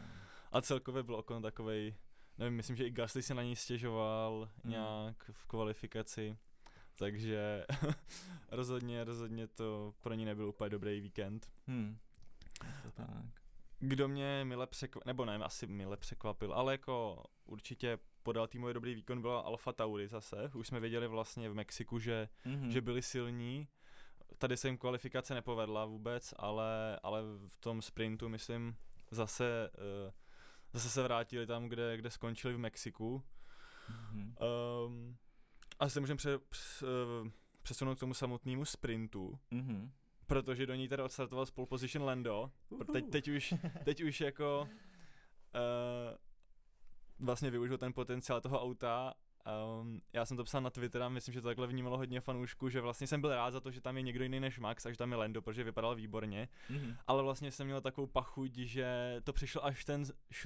A 0.52 0.62
celkově 0.62 1.04
byl 1.04 1.16
Okon 1.16 1.42
takovej, 1.42 1.96
nevím, 2.38 2.56
myslím, 2.56 2.76
že 2.76 2.88
i 2.88 2.92
Gasly 2.92 3.22
se 3.22 3.34
na 3.34 3.44
něj 3.44 3.56
stěžoval 3.56 4.50
hmm. 4.64 4.72
nějak 4.72 5.30
v 5.32 5.46
kvalifikaci, 5.46 6.38
takže 6.98 7.66
rozhodně, 8.52 9.04
rozhodně 9.04 9.48
to 9.48 9.94
pro 10.02 10.14
ní 10.14 10.26
nebyl 10.26 10.50
úplně 10.50 10.70
dobrý 10.70 11.02
víkend. 11.02 11.52
Hmm. 11.68 11.98
To 12.84 12.92
tak. 12.92 13.43
Kdo 13.86 14.08
mě 14.08 14.42
mile 14.46 14.68
překvapil, 14.68 15.02
nebo 15.06 15.26
ne, 15.26 15.36
asi 15.36 15.68
mile 15.68 15.98
překvapil, 15.98 16.54
ale 16.54 16.74
jako 16.74 17.24
určitě 17.46 18.00
podal 18.24 18.48
týmový 18.48 18.74
dobrý 18.74 18.96
výkon 18.96 19.22
byla 19.22 19.40
Alfa 19.40 19.74
Tauri 19.74 20.08
zase. 20.08 20.52
Už 20.54 20.68
jsme 20.68 20.80
věděli 20.80 21.08
vlastně 21.08 21.50
v 21.50 21.54
Mexiku, 21.54 22.00
že, 22.00 22.30
Mhm. 22.46 22.72
že 22.72 22.82
byli 22.82 23.02
silní. 23.02 23.68
Tady 24.38 24.58
se 24.58 24.68
jim 24.68 24.78
kvalifikace 24.78 25.34
nepovedla 25.34 25.86
vůbec, 25.86 26.34
ale, 26.38 27.00
ale 27.04 27.22
v 27.48 27.58
tom 27.58 27.82
sprintu, 27.82 28.30
myslím, 28.30 28.76
zase, 29.12 29.70
uh, 30.06 30.12
zase 30.74 30.90
se 30.90 31.04
vrátili 31.04 31.48
tam, 31.48 31.70
kde, 31.70 31.98
kde 31.98 32.10
skončili 32.10 32.54
v 32.54 32.58
Mexiku. 32.58 33.24
Mhm. 33.90 34.36
Um, 34.88 35.18
a 35.80 35.90
se 35.90 36.00
můžeme 36.00 36.18
pře, 36.18 36.38
přes, 36.50 36.84
uh, 37.24 37.28
přesunout 37.62 37.96
k 37.96 38.00
tomu 38.00 38.14
samotnému 38.14 38.66
sprintu, 38.66 39.40
Mhm. 39.52 39.92
Protože 40.28 40.66
do 40.66 40.76
ní 40.76 40.88
teda 40.88 41.04
odstartoval 41.06 41.46
z 41.46 41.52
pole 41.52 41.68
position 41.68 42.06
Lando. 42.06 42.52
Teď, 42.92 43.10
teď, 43.10 43.28
už, 43.28 43.54
teď 43.84 44.04
už 44.04 44.22
jako 44.22 44.70
uh, 45.56 46.18
vlastně 47.26 47.52
využil 47.52 47.78
ten 47.78 47.94
potenciál 47.94 48.42
toho 48.42 48.62
auta. 48.62 49.14
Um, 49.82 50.02
já 50.14 50.26
jsem 50.26 50.38
to 50.38 50.44
psal 50.44 50.62
na 50.62 50.70
Twitter 50.70 51.04
a 51.04 51.10
myslím, 51.10 51.34
že 51.34 51.42
to 51.42 51.48
takhle 51.48 51.68
vnímalo 51.68 51.98
hodně 51.98 52.22
fanoušků, 52.22 52.70
že 52.70 52.82
vlastně 52.82 53.08
jsem 53.08 53.22
byl 53.22 53.36
rád 53.36 53.52
za 53.52 53.60
to, 53.60 53.72
že 53.72 53.82
tam 53.82 53.98
je 53.98 54.04
někdo 54.04 54.24
jiný 54.24 54.40
než 54.40 54.60
Max 54.60 54.86
a 54.86 54.92
že 54.92 54.98
tam 54.98 55.12
je 55.12 55.18
Lando, 55.18 55.42
protože 55.42 55.64
vypadal 55.64 55.96
výborně, 55.96 56.48
Mhm. 56.70 56.96
ale 57.08 57.24
vlastně 57.24 57.52
jsem 57.52 57.68
měl 57.68 57.82
takovou 57.82 58.08
pachuť, 58.08 58.56
že 58.56 59.16
to 59.24 59.34
přišlo 59.34 59.66
až 59.66 59.86
ten, 59.86 60.04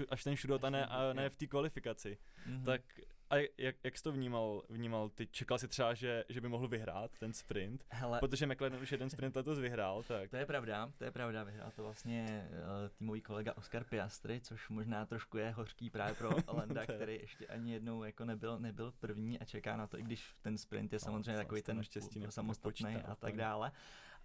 až 0.09 0.23
ten 0.23 0.35
šudot 0.35 0.63
a 0.63 0.69
ne, 0.69 0.85
a 0.85 1.13
ne 1.13 1.29
v 1.29 1.35
té 1.35 1.47
kvalifikaci. 1.47 2.17
Mhm. 2.45 2.63
Tak 2.63 2.81
a 3.29 3.35
jak, 3.57 3.75
jak 3.83 3.97
jsi 3.97 4.03
to 4.03 4.11
vnímal, 4.11 4.63
vnímal 4.69 5.09
ty? 5.09 5.27
Čekal 5.27 5.57
jsi 5.57 5.67
třeba, 5.67 5.93
že, 5.93 6.23
že 6.29 6.41
by 6.41 6.49
mohl 6.49 6.67
vyhrát 6.67 7.19
ten 7.19 7.33
sprint? 7.33 7.85
Hele, 7.89 8.19
Protože 8.19 8.47
McLaren 8.47 8.81
už 8.81 8.91
jeden 8.91 9.09
sprint 9.09 9.35
letos 9.35 9.59
vyhrál, 9.59 10.03
tak. 10.03 10.29
To 10.29 10.37
je 10.37 10.45
pravda, 10.45 10.91
to 10.97 11.03
je 11.03 11.11
pravda, 11.11 11.43
vyhrál 11.43 11.71
to 11.75 11.83
vlastně 11.83 12.49
uh, 12.51 12.89
týmový 12.89 13.21
kolega 13.21 13.53
Oscar 13.57 13.83
Piastri, 13.83 14.41
což 14.41 14.69
možná 14.69 15.05
trošku 15.05 15.37
je 15.37 15.51
hořký 15.51 15.89
právě 15.89 16.15
pro 16.15 16.29
Landa, 16.53 16.85
který 16.85 17.13
ještě 17.15 17.47
ani 17.47 17.73
jednou 17.73 18.03
jako 18.03 18.25
nebyl, 18.25 18.59
nebyl 18.59 18.91
první 18.91 19.39
a 19.39 19.45
čeká 19.45 19.77
na 19.77 19.87
to, 19.87 19.99
i 19.99 20.03
když 20.03 20.35
ten 20.41 20.57
sprint 20.57 20.93
je 20.93 20.99
No, 21.01 21.05
samozřejmě 21.05 21.33
to 21.33 21.37
takový 21.37 21.61
se 21.61 22.09
ten 22.09 22.31
samostatný 22.31 22.95
a 22.95 23.15
tak 23.15 23.35
dále. 23.35 23.71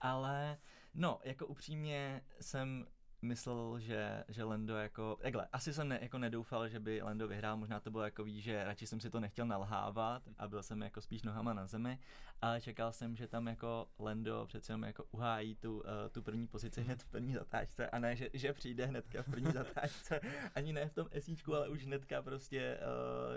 Ale 0.01 0.59
no, 0.95 1.21
jako 1.25 1.47
upřímně 1.47 2.23
jsem 2.41 2.87
myslel, 3.23 3.79
že, 3.79 4.25
že 4.29 4.45
Lando 4.45 4.77
jako, 4.77 5.19
takhle, 5.23 5.49
asi 5.53 5.73
jsem 5.73 5.89
ne, 5.89 5.99
jako 6.03 6.19
nedoufal, 6.19 6.69
že 6.69 6.81
by 6.81 7.03
Lando 7.03 7.29
vyhrál, 7.29 7.57
možná 7.57 7.81
to 7.81 7.91
bylo 7.91 8.05
jako 8.05 8.25
ví, 8.25 8.41
že 8.41 8.65
radši 8.65 8.87
jsem 8.87 9.01
si 9.01 9.11
to 9.11 9.21
nechtěl 9.21 9.47
nalhávat 9.47 10.23
a 10.39 10.49
byl 10.49 10.63
jsem 10.63 10.83
jako 10.83 11.01
spíš 11.01 11.23
nohama 11.23 11.53
na 11.53 11.67
zemi, 11.67 11.99
ale 12.41 12.61
čekal 12.61 12.93
jsem, 12.93 13.17
že 13.17 13.29
tam 13.29 13.47
jako 13.49 13.89
Lando 13.99 14.47
přece 14.47 14.73
jenom 14.73 14.83
jako 14.83 15.05
uhájí 15.11 15.55
tu, 15.55 15.77
uh, 15.77 15.83
tu 16.13 16.23
první 16.23 16.47
pozici 16.47 16.83
hned 16.83 17.03
v 17.03 17.09
první 17.09 17.35
zatáčce 17.35 17.91
a 17.91 17.99
ne, 17.99 18.17
že, 18.17 18.29
že 18.33 18.53
přijde 18.53 18.87
hnedka 18.87 19.23
v 19.23 19.31
první 19.31 19.53
zatáčce, 19.53 20.21
ani 20.55 20.73
ne 20.73 20.89
v 20.89 20.95
tom 20.95 21.07
esíčku, 21.11 21.55
ale 21.55 21.69
už 21.69 21.85
hnedka 21.85 22.23
prostě, 22.23 22.79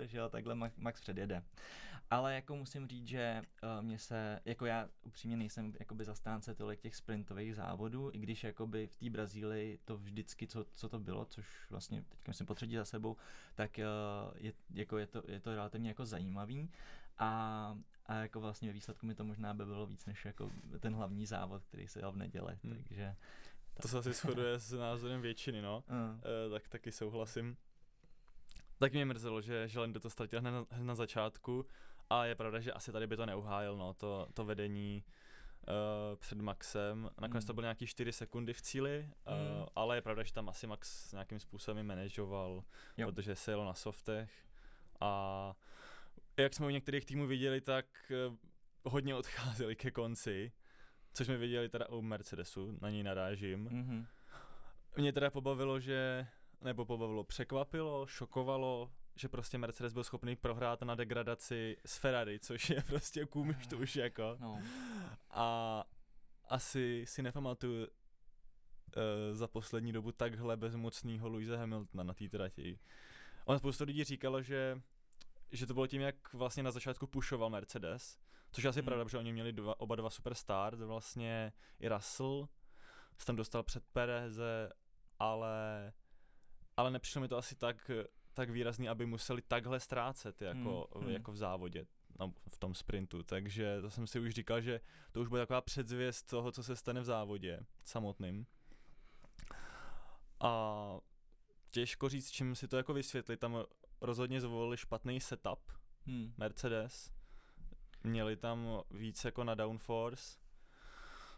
že 0.06 0.18
jo, 0.18 0.28
takhle 0.28 0.54
Max, 0.54 0.76
Max 0.78 1.00
předjede. 1.00 1.42
Ale 2.10 2.34
jako 2.34 2.56
musím 2.56 2.88
říct, 2.88 3.06
že 3.06 3.42
uh, 3.62 3.84
mě 3.84 3.98
se, 3.98 4.40
jako 4.44 4.66
já 4.66 4.88
upřímně 5.02 5.36
nejsem 5.36 5.72
jakoby 5.80 6.04
zastánce 6.04 6.54
tolik 6.54 6.80
těch 6.80 6.96
sprintových 6.96 7.54
závodů, 7.54 8.10
i 8.12 8.18
když 8.18 8.44
jakoby 8.44 8.86
v 8.86 8.96
té 8.96 9.10
Brazílii 9.10 9.78
to 9.84 9.96
vždycky, 9.96 10.46
co, 10.46 10.64
co 10.74 10.88
to 10.88 10.98
bylo, 10.98 11.24
což 11.24 11.46
vlastně 11.70 12.02
teďka 12.02 12.30
myslím 12.30 12.46
potřetí 12.46 12.76
za 12.76 12.84
sebou, 12.84 13.16
tak 13.54 13.78
uh, 13.78 14.34
je, 14.36 14.52
jako 14.70 14.98
je, 14.98 15.06
to, 15.06 15.22
je 15.28 15.40
to 15.40 15.54
relativně 15.54 15.90
jako 15.90 16.06
zajímavý 16.06 16.70
a, 17.18 17.78
a 18.06 18.14
jako 18.14 18.40
vlastně 18.40 18.68
ve 18.68 18.72
výsledku 18.72 19.06
mi 19.06 19.14
to 19.14 19.24
možná 19.24 19.54
by 19.54 19.64
bylo 19.64 19.86
víc 19.86 20.06
než 20.06 20.24
jako 20.24 20.50
ten 20.80 20.94
hlavní 20.94 21.26
závod, 21.26 21.64
který 21.64 21.88
se 21.88 22.00
jel 22.00 22.12
v 22.12 22.16
neděli, 22.16 22.58
Hmm. 22.62 22.76
takže... 22.88 23.16
To 23.82 23.88
se 23.88 23.98
asi 23.98 24.12
shoduje 24.12 24.54
s 24.58 24.72
názorem 24.72 25.20
většiny, 25.20 25.62
no. 25.62 25.84
Uh, 25.88 26.20
E, 26.46 26.50
tak 26.50 26.68
taky 26.68 26.92
souhlasím. 26.92 27.56
Tak 28.78 28.92
mě 28.92 29.04
mrzelo, 29.04 29.40
že, 29.40 29.68
že 29.68 29.80
Lando 29.80 30.00
to 30.00 30.10
ztratil 30.10 30.40
hned 30.40 30.50
na, 30.50 30.66
hned 30.70 30.84
na 30.84 30.94
začátku 30.94 31.66
a 32.10 32.24
je 32.24 32.34
pravda, 32.34 32.60
že 32.60 32.72
asi 32.72 32.92
tady 32.92 33.06
by 33.06 33.16
to 33.16 33.26
neuhájil, 33.26 33.76
no, 33.76 33.94
to, 33.94 34.28
to 34.34 34.44
vedení 34.44 35.04
uh, 35.68 36.16
před 36.16 36.38
Maxem. 36.40 37.10
Nakonec 37.20 37.44
Mm. 37.44 37.46
to 37.46 37.54
byly 37.54 37.64
nějaký 37.64 37.86
4 37.86 38.12
sekundy 38.12 38.52
v 38.52 38.62
cíli, 38.62 39.08
uh, 39.26 39.32
Mm. 39.60 39.66
ale 39.76 39.96
je 39.96 40.02
pravda, 40.02 40.22
že 40.22 40.32
tam 40.32 40.48
asi 40.48 40.66
Max 40.66 41.12
nějakým 41.12 41.38
způsobem 41.40 41.86
manažoval, 41.86 42.64
Jo. 42.96 43.06
protože 43.12 43.36
se 43.36 43.52
jelo 43.52 43.64
na 43.64 43.74
softech 43.74 44.30
a 45.00 45.54
jak 46.36 46.54
jsme 46.54 46.66
u 46.66 46.70
některých 46.70 47.04
týmů 47.04 47.26
viděli, 47.26 47.60
tak 47.60 47.86
uh, 48.28 48.34
hodně 48.92 49.14
odcházeli 49.14 49.76
ke 49.76 49.90
konci, 49.90 50.52
což 51.12 51.26
jsme 51.26 51.36
viděli 51.36 51.68
teda 51.68 51.88
u 51.88 52.02
Mercedesu, 52.02 52.78
na 52.80 52.90
něj 52.90 53.02
narážím. 53.02 53.60
mhm. 53.64 54.06
Mě 54.96 55.12
teda 55.12 55.30
pobavilo, 55.30 55.80
že, 55.80 56.26
nebo 56.60 56.84
pobavilo, 56.84 57.24
překvapilo, 57.24 58.06
šokovalo, 58.06 58.90
že 59.16 59.28
prostě 59.28 59.58
Mercedes 59.58 59.92
byl 59.92 60.04
schopný 60.04 60.36
prohrát 60.36 60.82
na 60.82 60.94
degradaci 60.94 61.76
s 61.86 61.98
Ferrari, 61.98 62.38
což 62.38 62.70
je 62.70 62.82
prostě 62.82 63.26
kůmiš 63.26 63.66
to 63.66 63.78
už 63.78 63.96
jako. 63.96 64.36
No. 64.40 64.62
A 65.30 65.84
asi 66.48 67.04
si 67.06 67.22
nepamatuju 67.22 67.86
uh, 67.86 67.92
za 69.32 69.48
poslední 69.48 69.92
dobu 69.92 70.12
takhle 70.12 70.56
bezmocnýho 70.56 71.28
Louise 71.28 71.56
Hamiltona 71.56 72.04
na 72.04 72.14
té 72.14 72.28
trati. 72.28 72.78
On 73.44 73.58
spoustu 73.58 73.84
lidí 73.84 74.04
říkalo, 74.04 74.42
že 74.42 74.80
že 75.52 75.66
to 75.66 75.74
bylo 75.74 75.86
tím, 75.86 76.00
jak 76.00 76.32
vlastně 76.32 76.62
na 76.62 76.70
začátku 76.70 77.06
pushoval 77.06 77.50
Mercedes, 77.50 78.18
což 78.52 78.64
je 78.64 78.70
asi 78.70 78.78
Hmm. 78.80 78.84
pravda, 78.84 79.04
protože 79.04 79.18
oni 79.18 79.32
měli 79.32 79.52
dva, 79.52 79.80
oba 79.80 79.96
dva 79.96 80.10
superstar, 80.10 80.76
vlastně 80.76 81.52
i 81.80 81.88
Russell 81.88 82.48
se 83.18 83.26
tam 83.26 83.36
dostal 83.36 83.62
před 83.62 83.84
Pereze, 83.92 84.72
ale, 85.18 85.92
ale 86.76 86.90
nepřišlo 86.90 87.20
mi 87.20 87.28
to 87.28 87.36
asi 87.36 87.54
tak, 87.54 87.90
tak 88.36 88.50
výrazný, 88.50 88.88
aby 88.88 89.06
museli 89.06 89.42
takhle 89.42 89.80
ztrácet 89.80 90.42
jako, 90.42 90.88
Hmm, 90.94 91.04
hmm. 91.04 91.12
jako 91.12 91.32
v 91.32 91.36
závodě, 91.36 91.86
no, 92.18 92.34
v 92.48 92.58
tom 92.58 92.74
sprintu, 92.74 93.22
takže 93.22 93.80
to 93.80 93.90
jsem 93.90 94.06
si 94.06 94.20
už 94.20 94.34
říkal, 94.34 94.60
že 94.60 94.80
to 95.12 95.20
už 95.20 95.28
bude 95.28 95.42
taková 95.42 95.60
předzvěst 95.60 96.30
toho, 96.30 96.52
co 96.52 96.62
se 96.62 96.76
stane 96.76 97.00
v 97.00 97.04
závodě 97.04 97.60
samotným. 97.84 98.46
A 100.40 101.00
těžko 101.70 102.08
říct, 102.08 102.30
čím 102.30 102.54
si 102.54 102.68
to 102.68 102.76
jako 102.76 102.94
vysvětlit, 102.94 103.40
tam 103.40 103.64
rozhodně 104.00 104.40
zvolili 104.40 104.76
špatný 104.76 105.20
setup 105.20 105.72
Hmm. 106.06 106.32
Mercedes, 106.36 107.12
měli 108.04 108.36
tam 108.36 108.82
víc 108.90 109.24
jako 109.24 109.44
na 109.44 109.54
downforce, 109.54 110.38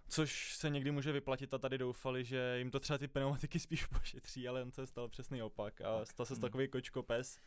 což 0.08 0.56
se 0.56 0.70
někdy 0.70 0.90
může 0.90 1.12
vyplatit 1.12 1.54
a 1.54 1.58
tady 1.58 1.78
doufali, 1.78 2.24
že 2.24 2.54
jim 2.58 2.70
to 2.70 2.80
třeba 2.80 2.98
ty 2.98 3.08
pneumatiky 3.08 3.58
spíš 3.60 3.86
pošetří, 3.86 4.48
ale 4.48 4.62
on 4.62 4.72
se 4.72 4.86
stal 4.86 5.08
přesný 5.08 5.42
opak 5.42 5.80
a 5.80 6.04
stal 6.04 6.26
se 6.26 6.34
Hmm. 6.34 6.40
takový 6.40 6.68
kočkopes, 6.68 7.40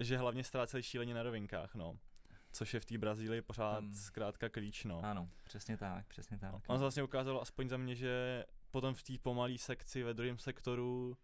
že 0.00 0.16
hlavně 0.18 0.44
ztráceli 0.44 0.82
šíleně 0.82 1.14
na 1.14 1.22
rovinkách, 1.22 1.74
no. 1.74 1.98
Což 2.52 2.74
je 2.74 2.80
v 2.80 2.84
té 2.84 2.98
Brazílii 2.98 3.42
pořád 3.42 3.74
Tam- 3.74 3.94
zkrátka 3.94 4.48
klíč, 4.48 4.84
no. 4.84 5.00
Ano, 5.04 5.28
přesně 5.44 5.76
tak, 5.76 6.06
přesně 6.06 6.38
tak. 6.38 6.54
On 6.66 6.76
se 6.78 6.80
vlastně 6.80 7.02
ukázalo 7.02 7.42
aspoň 7.42 7.68
za 7.68 7.76
mě, 7.76 7.94
že 7.94 8.44
potom 8.70 8.94
v 8.94 9.02
té 9.02 9.12
pomalé 9.22 9.58
sekci 9.58 10.02
ve 10.02 10.14
druhém 10.14 10.38
sektoru 10.38 11.16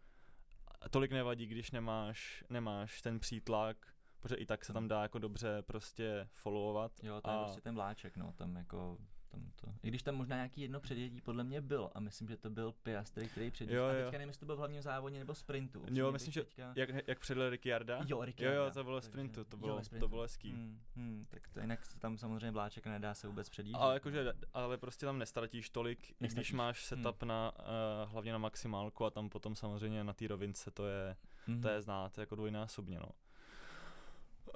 tolik 0.91 1.13
nevadí, 1.13 1.47
když 1.47 1.71
nemáš, 1.71 2.45
nemáš 2.51 3.03
ten 3.03 3.21
přítlak, 3.21 3.77
protože 4.21 4.35
i 4.35 4.47
tak 4.47 4.65
se 4.65 4.73
tam 4.73 4.89
dá 4.89 5.03
jako 5.03 5.19
dobře 5.19 5.63
prostě 5.63 6.29
followovat. 6.33 6.93
Jo, 7.03 7.21
to 7.21 7.31
je 7.31 7.37
a 7.37 7.39
prostě 7.45 7.61
ten 7.61 7.75
vláček, 7.75 8.17
no, 8.17 8.33
tam 8.33 8.57
jako, 8.57 8.99
tam 9.29 9.51
to, 9.61 9.67
i 9.83 9.89
když 9.89 10.03
tam 10.03 10.15
možná 10.15 10.37
nějaký 10.37 10.61
jedno 10.61 10.81
předjetí 10.81 11.21
podle 11.21 11.45
mě 11.45 11.61
byl 11.61 11.91
a 11.95 12.01
myslím, 12.01 12.29
že 12.29 12.37
to 12.37 12.51
byl 12.51 12.73
Piastri, 12.83 13.29
který 13.29 13.51
předjezdil, 13.51 13.79
Jo, 13.83 13.89
a 13.89 13.93
jo. 13.93 14.05
teďka 14.05 14.19
nevím, 14.19 14.29
jestli 14.29 14.41
to 14.41 14.47
byl 14.47 14.55
v 14.55 14.59
hlavním 14.59 14.83
závodě 14.83 15.19
nebo 15.19 15.35
sprintu. 15.35 15.81
upřímně 15.81 16.01
jo, 16.01 16.13
myslím, 16.13 16.33
že 16.33 16.45
teďka... 16.45 16.73
jak, 16.77 16.91
jak 17.09 17.19
předjel 17.19 17.51
Ricciarda? 17.51 17.97
Jo, 17.97 18.05
jo, 18.09 18.25
Ricciarda, 18.25 18.65
jo, 18.65 18.71
to 18.75 18.85
bylo 18.85 18.97
takže- 19.01 19.09
sprintu, 19.11 19.45
to 19.45 19.57
jo, 19.57 19.61
bylo, 19.61 19.75
ve 19.75 19.81
to 19.81 19.85
sprintu. 19.85 20.09
bylo 20.09 20.23
hezký. 20.23 20.51
Hmm, 20.53 20.81
hmm, 20.97 21.27
tak 21.29 21.49
to 21.49 21.61
jinak 21.61 21.87
se 21.87 21.99
tam 21.99 22.19
samozřejmě 22.19 22.51
vláček 22.51 22.87
nedá 22.87 23.15
se 23.15 23.27
vůbec 23.29 23.49
předjíždět. 23.49 23.81
Ale 23.83 23.95
jakože, 23.95 24.33
ale 24.55 24.79
prostě 24.79 25.07
tam 25.07 25.19
nestratíš 25.19 25.71
tolik, 25.71 26.11
i 26.21 26.29
když 26.29 26.53
máš 26.53 26.85
setup 26.85 27.23
na, 27.23 27.53
uh, 27.59 28.11
hlavně 28.13 28.33
na 28.33 28.39
maximálku 28.39 29.05
a 29.05 29.11
tam 29.11 29.29
potom 29.29 29.57
samozřejmě 29.57 30.05
na 30.05 30.13
té 30.13 30.27
rovince 30.29 30.71
to 30.71 30.87
je, 30.87 31.17
Mhm. 31.47 31.61
to 31.63 31.69
je 31.69 31.83
znát 31.83 32.19
jako 32.19 32.35
dvojnásobně, 32.37 32.99
no. 33.01 33.09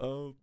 Uh, 0.02 0.34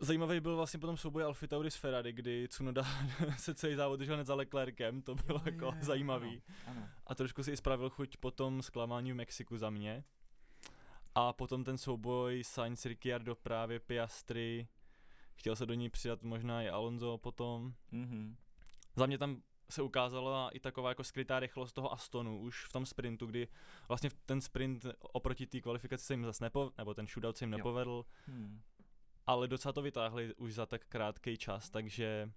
Zajímavý 0.00 0.40
byl 0.40 0.56
vlastně 0.56 0.80
potom 0.80 0.96
souboj 0.96 1.24
Alfy 1.24 1.48
Tauri 1.48 1.70
s 1.70 1.76
Ferrari, 1.76 2.12
kdy 2.12 2.48
Tsunoda 2.48 2.84
se 3.36 3.54
celý 3.54 3.74
závod 3.74 3.98
držel 3.98 4.14
hned 4.14 4.26
za 4.26 4.34
Leclerkem, 4.34 5.02
to 5.02 5.14
bylo 5.14 5.38
Jo, 5.38 5.52
jako 5.52 5.64
jo, 5.64 5.72
jo, 5.76 5.84
zajímavý. 5.84 6.42
Ano, 6.66 6.80
ano. 6.80 6.88
A 7.06 7.14
trošku 7.14 7.42
si 7.42 7.52
i 7.52 7.56
spravil 7.56 7.90
chuť 7.90 8.16
potom 8.16 8.62
zklamání 8.62 9.12
v 9.12 9.14
Mexiku 9.14 9.56
za 9.56 9.70
mě. 9.70 10.04
A 11.14 11.32
potom 11.32 11.64
ten 11.64 11.78
souboj 11.78 12.44
Sainz 12.44 12.86
Ricciardo 12.86 13.34
právě 13.34 13.80
Piastri, 13.80 14.68
chtěl 15.34 15.56
se 15.56 15.66
do 15.66 15.74
ní 15.74 15.90
přidat 15.90 16.24
možná 16.24 16.62
i 16.62 16.68
Alonso 16.68 17.18
potom. 17.18 17.74
Mhm. 17.90 18.36
Za 18.96 19.06
mě 19.06 19.18
tam 19.18 19.42
se 19.70 19.82
ukázala 19.82 20.50
i 20.50 20.60
taková 20.60 20.88
jako 20.88 21.04
skrytá 21.04 21.40
rychlost 21.40 21.72
toho 21.72 21.92
Astonu 21.92 22.40
už 22.40 22.64
v 22.64 22.72
tom 22.72 22.86
sprintu, 22.86 23.26
kdy 23.26 23.48
vlastně 23.88 24.10
ten 24.26 24.40
sprint 24.40 24.86
oproti 25.00 25.46
té 25.46 25.60
kvalifikaci 25.60 26.04
se 26.04 26.12
jim 26.12 26.24
zase 26.24 26.44
nepo, 26.44 26.72
nebo 26.78 26.94
ten 26.94 27.06
shootout 27.06 27.36
se 27.36 27.44
jim 27.44 27.50
nepovedl 27.50 28.04
Hmm. 28.26 28.60
Ale 29.28 29.48
docela 29.48 29.72
to 29.72 29.82
vytáhli 29.82 30.34
už 30.34 30.54
za 30.54 30.66
tak 30.66 30.84
krátký 30.88 31.36
čas, 31.36 31.70
takže, 31.70 32.30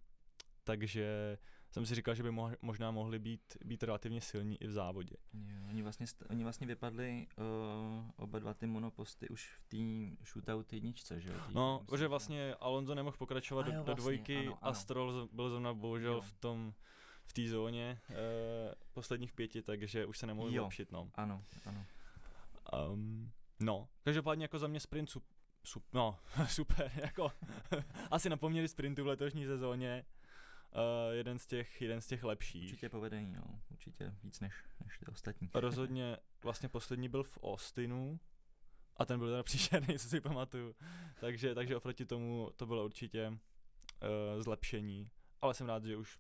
takže 0.64 1.38
jsem 1.72 1.86
si 1.86 1.96
říkal, 1.96 2.16
že 2.16 2.24
by 2.24 2.30
mo- 2.30 2.56
možná 2.62 2.92
mohli 2.92 3.20
být, 3.20 3.58
být 3.66 3.84
relativně 3.84 4.22
silní 4.22 4.62
i 4.64 4.68
v 4.68 4.72
závodě. 4.72 5.16
Jo, 5.34 5.62
oni, 5.70 5.82
vlastně, 5.82 6.06
oni 6.30 6.44
vlastně 6.44 6.68
vypadli 6.68 7.28
uh, 7.38 8.10
oba 8.16 8.40
dva 8.40 8.54
ty 8.54 8.68
monoposty 8.68 9.30
už 9.30 9.56
v 9.58 9.64
té 9.64 9.78
shootout 10.26 10.74
jedničce, 10.74 11.22
že 11.22 11.30
jo? 11.30 11.40
No, 11.50 11.84
protože 11.86 12.08
vlastně 12.08 12.56
Alonso 12.60 12.96
nemohl 12.96 13.18
pokračovat 13.18 13.64
do, 13.64 13.72
jo, 13.72 13.78
do 13.78 13.84
vlastně, 13.84 14.02
dvojky 14.02 14.38
ano, 14.38 14.58
a 14.62 14.66
ano. 14.66 14.76
Stroll 14.76 15.30
byl 15.32 15.50
zrovna 15.50 15.74
bohužel 15.74 16.14
Jo. 16.14 16.22
v 16.22 16.34
tom 16.34 16.74
v 17.26 17.34
té 17.34 17.48
zóně 17.48 18.02
uh, 18.10 18.16
posledních 18.94 19.34
pěti, 19.34 19.62
takže 19.62 20.06
už 20.06 20.18
se 20.18 20.28
nemohl 20.28 20.50
Jo. 20.50 20.62
zlepšit, 20.62 20.92
no. 20.92 21.10
Ano, 21.16 21.44
ano. 21.66 21.86
Um, 22.94 23.32
no, 23.60 23.88
každopádně 24.04 24.44
jako 24.44 24.60
za 24.60 24.68
mě 24.68 24.80
sprint 24.80 25.10
sup, 25.64 25.84
no, 25.94 26.20
super, 26.48 26.92
jako 26.96 27.32
asi 28.12 28.30
napomněli 28.30 28.68
sprintu 28.68 29.04
v 29.04 29.08
letošní 29.08 29.46
sezóně. 29.46 30.06
Uh, 30.76 31.16
jeden 31.16 31.40
z 31.40 31.48
těch, 31.48 31.82
jeden 31.82 32.02
z 32.02 32.08
těch 32.08 32.24
lepších. 32.24 32.64
Určitě 32.64 32.90
povedení, 32.90 33.34
no. 33.34 33.62
Určitě 33.72 34.16
víc 34.24 34.40
než, 34.40 34.54
než 34.86 34.98
ty 34.98 35.06
ostatní. 35.06 35.50
Rozhodně 35.54 36.18
vlastně 36.44 36.70
poslední 36.70 37.10
byl 37.10 37.24
v 37.24 37.38
Austinu 37.44 38.20
a 38.98 39.06
ten 39.06 39.20
byl 39.20 39.28
teda 39.28 39.44
příšerný, 39.44 40.00
co 40.00 40.10
si 40.10 40.22
pamatuju. 40.22 40.76
Takže, 41.20 41.56
takže 41.56 41.78
oproti 41.78 42.06
tomu 42.06 42.50
to 42.56 42.66
bylo 42.66 42.86
určitě 42.86 43.28
uh, 43.28 44.42
zlepšení. 44.42 45.10
Ale 45.42 45.54
jsem 45.54 45.68
rád, 45.68 45.86
že 45.86 45.98
už 45.98 46.20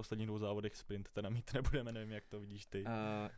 posledních 0.00 0.26
dvou 0.26 0.38
závodech 0.38 0.76
sprint 0.76 1.08
teda 1.10 1.28
mít 1.28 1.52
nebudeme, 1.54 1.92
nevím, 1.92 2.12
jak 2.12 2.26
to 2.26 2.40
vidíš 2.40 2.66
ty. 2.66 2.84
Uh, 2.84 2.90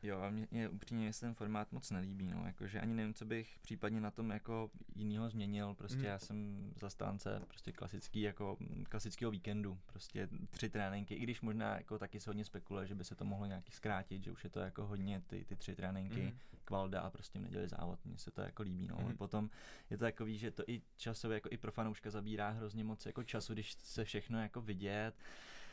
jo, 0.03 0.21
a 0.21 0.31
mě, 0.31 0.49
mě 0.51 0.69
upřímně 0.69 1.13
se 1.13 1.21
ten 1.21 1.35
formát 1.35 1.73
moc 1.73 1.91
nelíbí, 1.91 2.29
no, 2.29 2.43
jakože 2.47 2.81
ani 2.81 2.95
nevím, 2.95 3.15
co 3.15 3.25
bych 3.25 3.59
případně 3.63 4.01
na 4.01 4.11
tom 4.11 4.31
jako 4.31 4.71
jinýho 4.97 5.31
změnil, 5.31 5.75
prostě 5.75 5.97
Mhm. 5.99 6.07
já 6.07 6.19
jsem 6.19 6.71
zastánce 6.81 7.43
prostě 7.49 7.73
klasický, 7.73 8.21
jako 8.21 8.57
mm, 8.61 8.85
klasického 8.89 9.31
víkendu, 9.31 9.79
prostě 9.87 10.29
tři 10.51 10.71
tréninky, 10.71 11.15
i 11.15 11.21
když 11.21 11.41
možná 11.41 11.77
jako 11.77 11.99
taky 11.99 12.21
se 12.21 12.31
hodně 12.31 12.45
spekuluje, 12.45 12.87
že 12.87 12.95
by 12.95 13.05
se 13.05 13.15
to 13.15 13.25
mohlo 13.25 13.47
nějaký 13.47 13.73
zkrátit, 13.73 14.23
že 14.25 14.33
už 14.33 14.45
je 14.45 14.51
to 14.51 14.61
jako 14.61 14.87
hodně 14.87 15.23
ty, 15.27 15.45
ty 15.45 15.57
tři 15.57 15.75
tréninky, 15.75 16.23
Mhm. 16.23 16.39
kvalda 16.65 17.01
a 17.01 17.11
prostě 17.11 17.39
v 17.39 17.43
neděli 17.43 17.69
závod, 17.69 18.05
mně 18.05 18.19
se 18.19 18.31
to 18.31 18.41
jako 18.41 18.63
líbí, 18.63 18.87
no, 18.87 18.95
ale 18.97 19.05
Mhm. 19.09 19.17
potom 19.17 19.51
je 19.91 19.97
to 19.99 20.05
takový, 20.05 20.39
že 20.39 20.51
to 20.51 20.63
i 20.67 20.83
časově 20.97 21.35
jako 21.37 21.49
i 21.53 21.57
pro 21.57 21.73
fanouška 21.73 22.11
zabírá 22.11 22.51
hrozně 22.51 22.85
moc 22.85 23.07
jako 23.07 23.23
času, 23.25 23.53
když 23.53 23.73
se 23.73 24.05
všechno 24.05 24.43
jako 24.43 24.61
vidět, 24.61 25.15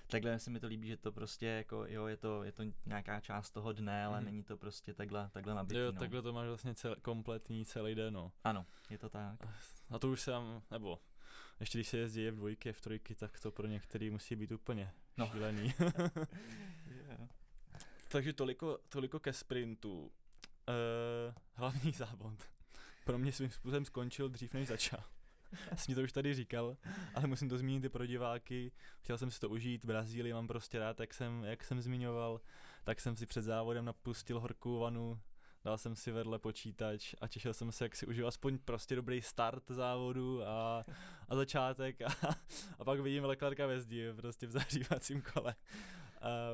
takhle 0.09 0.39
se 0.39 0.49
mi 0.49 0.59
to 0.59 0.67
líbí, 0.67 0.87
že 0.87 0.97
to 0.97 1.11
prostě 1.11 1.45
jako, 1.45 1.85
jo, 1.87 2.05
je 2.07 2.17
to, 2.17 2.43
je 2.43 2.51
to 2.51 2.63
nějaká 2.85 3.19
část 3.19 3.51
toho 3.51 3.73
dne, 3.73 4.05
ale 4.05 4.17
Mhm. 4.17 4.25
není 4.25 4.43
to 4.43 4.57
prostě 4.57 4.93
takhle, 4.93 5.29
takhle 5.33 5.53
nabitý, 5.55 5.79
Jo, 5.79 5.91
no. 5.91 5.99
takhle 5.99 6.21
to 6.21 6.33
máš 6.33 6.47
vlastně 6.47 6.75
cel, 6.75 6.95
kompletní 7.01 7.65
celý 7.65 7.95
den, 7.95 8.13
no. 8.13 8.31
Ano, 8.43 8.65
je 8.89 8.97
to 8.97 9.09
tak. 9.09 9.39
A 9.89 9.99
to 9.99 10.09
už 10.09 10.21
jsem, 10.21 10.61
nebo 10.71 10.99
ještě 11.59 11.77
když 11.77 11.87
se 11.87 11.97
jezdí 11.97 12.21
je 12.21 12.31
v 12.31 12.35
dvojky, 12.35 12.73
v 12.73 12.81
trojky, 12.81 13.15
tak 13.15 13.39
to 13.39 13.51
pro 13.51 13.67
některý 13.67 14.09
musí 14.09 14.35
být 14.35 14.51
úplně 14.51 14.91
No. 15.17 15.25
no. 15.25 15.31
šílený. 15.31 15.73
Takže 18.07 18.33
toliko, 18.33 18.79
toliko 18.89 19.19
ke 19.19 19.33
sprintu. 19.33 20.01
Uh, 20.69 21.33
hlavní 21.53 21.91
závod. 21.97 22.43
Pro 23.05 23.17
mě 23.17 23.31
svým 23.31 23.49
způsobem 23.51 23.85
skončil 23.85 24.29
dřív, 24.29 24.53
než 24.53 24.67
začal. 24.67 25.03
Jsem 25.75 25.95
to 25.95 26.01
už 26.01 26.11
tady 26.11 26.33
říkal, 26.33 26.77
ale 27.15 27.27
musím 27.27 27.49
to 27.49 27.57
zmínit 27.57 27.83
i 27.83 27.89
pro 27.89 28.05
diváky. 28.05 28.71
Chtěl 29.01 29.17
jsem 29.17 29.31
si 29.31 29.39
to 29.39 29.49
užít, 29.49 29.85
Brazílii 29.85 30.33
mám 30.33 30.47
prostě 30.47 30.79
rád, 30.79 30.99
jak 30.99 31.13
jsem, 31.13 31.43
jak 31.43 31.63
jsem 31.63 31.81
zmiňoval. 31.81 32.41
Tak 32.83 32.99
jsem 32.99 33.15
si 33.15 33.25
před 33.25 33.41
závodem 33.41 33.85
napustil 33.85 34.39
horkou 34.39 34.79
vanu, 34.79 35.19
dal 35.63 35.77
jsem 35.77 35.95
si 35.95 36.11
vedle 36.11 36.39
počítač 36.39 37.15
a 37.21 37.27
těšil 37.27 37.53
jsem 37.53 37.71
se, 37.71 37.85
jak 37.85 37.95
si 37.95 38.05
užiju 38.05 38.27
aspoň 38.27 38.57
prostě 38.57 38.95
dobrý 38.95 39.21
start 39.21 39.63
závodu 39.69 40.43
a, 40.47 40.85
a 41.27 41.35
začátek 41.35 42.01
a, 42.01 42.11
a 42.79 42.85
pak 42.85 42.99
vidím 42.99 43.25
Leclerca 43.25 43.67
ve 43.67 43.81
zdi, 43.81 44.13
prostě 44.15 44.47
v 44.47 44.51
zahřívacím 44.51 45.21
kole. 45.21 45.55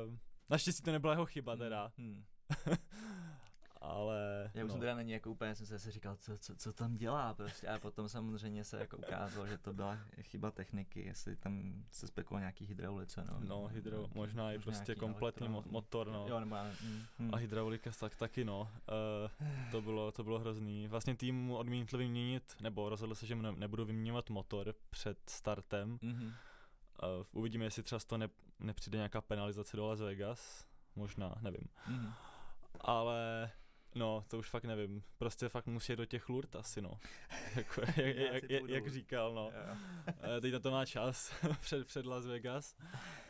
Um, 0.06 0.18
naštěstí 0.50 0.82
to 0.82 0.92
nebyla 0.92 1.12
jeho 1.12 1.26
chyba 1.26 1.56
teda, 1.56 1.92
Hmm. 1.98 2.24
ale 3.96 4.50
Já 4.54 4.64
už 4.64 4.68
no. 4.68 4.72
jsem 4.72 4.80
teda 4.80 4.94
není 4.94 5.12
jako 5.12 5.30
úplně, 5.30 5.54
jsem 5.54 5.66
se 5.66 5.78
si 5.78 5.90
říkal, 5.90 6.16
co, 6.16 6.38
co, 6.38 6.56
co 6.56 6.72
tam 6.72 6.96
dělá 6.96 7.34
prostě 7.34 7.68
a 7.68 7.78
potom 7.78 8.08
samozřejmě 8.08 8.64
se 8.64 8.78
jako 8.78 8.96
ukázalo, 8.96 9.46
že 9.46 9.58
to 9.58 9.72
byla 9.72 9.98
chyba 10.22 10.50
techniky, 10.50 11.00
jestli 11.06 11.36
tam 11.36 11.84
se 11.90 12.06
spekulo 12.06 12.40
nějaký 12.40 12.64
hydraulice, 12.66 13.24
no. 13.30 13.40
No, 13.40 13.66
hydro, 13.66 13.96
Nějaký- 13.96 14.18
možná 14.18 14.52
i 14.52 14.56
možná 14.58 14.72
prostě 14.72 14.94
kompletní 14.94 15.48
mo- 15.48 15.62
elektro- 15.62 15.70
motor, 15.70 16.06
no. 16.10 16.26
Jo, 16.28 16.40
nebo 16.40 16.56
mm, 16.84 17.02
mm. 17.18 17.34
A 17.34 17.36
hydraulika 17.36 17.90
tak 18.00 18.16
taky 18.16 18.44
no. 18.44 18.60
Uh, 18.60 19.46
to, 19.70 19.82
bylo, 19.82 20.12
to 20.12 20.24
bylo 20.24 20.38
hrozný. 20.38 20.88
Vlastně 20.88 21.16
tým 21.16 21.36
mu 21.36 21.56
odmítl 21.56 21.98
vyměnit, 21.98 22.56
nebo 22.60 22.88
rozhodl 22.88 23.14
se, 23.14 23.26
že 23.26 23.34
ne, 23.34 23.52
nebudu 23.52 23.84
vyměňovat 23.84 24.30
motor 24.30 24.74
před 24.90 25.18
startem. 25.30 25.98
Mhm. 26.02 26.26
Uh, 26.26 26.32
uvidíme, 27.32 27.64
jestli 27.64 27.82
třeba 27.82 27.98
z 27.98 28.04
toho 28.04 28.18
ne, 28.18 28.28
nepřijde 28.58 28.96
nějaká 28.98 29.20
penalizace 29.20 29.76
do 29.76 29.86
Las 29.86 30.00
Vegas. 30.00 30.66
Možná, 30.96 31.34
nevím. 31.40 31.68
Mhm. 31.86 32.12
Ale 32.80 33.50
no, 33.96 34.24
to 34.28 34.38
už 34.38 34.48
fakt 34.50 34.64
nevím. 34.64 35.02
Prostě 35.18 35.48
fakt 35.48 35.66
musí 35.66 35.96
do 35.96 36.06
těch 36.06 36.28
lurt 36.28 36.56
asi 36.56 36.82
no. 36.82 36.98
jako, 37.56 37.80
jak, 37.80 37.96
jak, 38.16 38.50
jak, 38.50 38.68
jak, 38.68 38.88
říkal 38.90 39.34
no. 39.34 39.50
Eh, 40.36 40.40
Teď 40.40 40.52
na 40.52 40.58
to 40.58 40.70
má 40.70 40.86
čas 40.86 41.32
před, 41.60 41.86
před 41.86 42.06
Las 42.06 42.26
Vegas. 42.26 42.76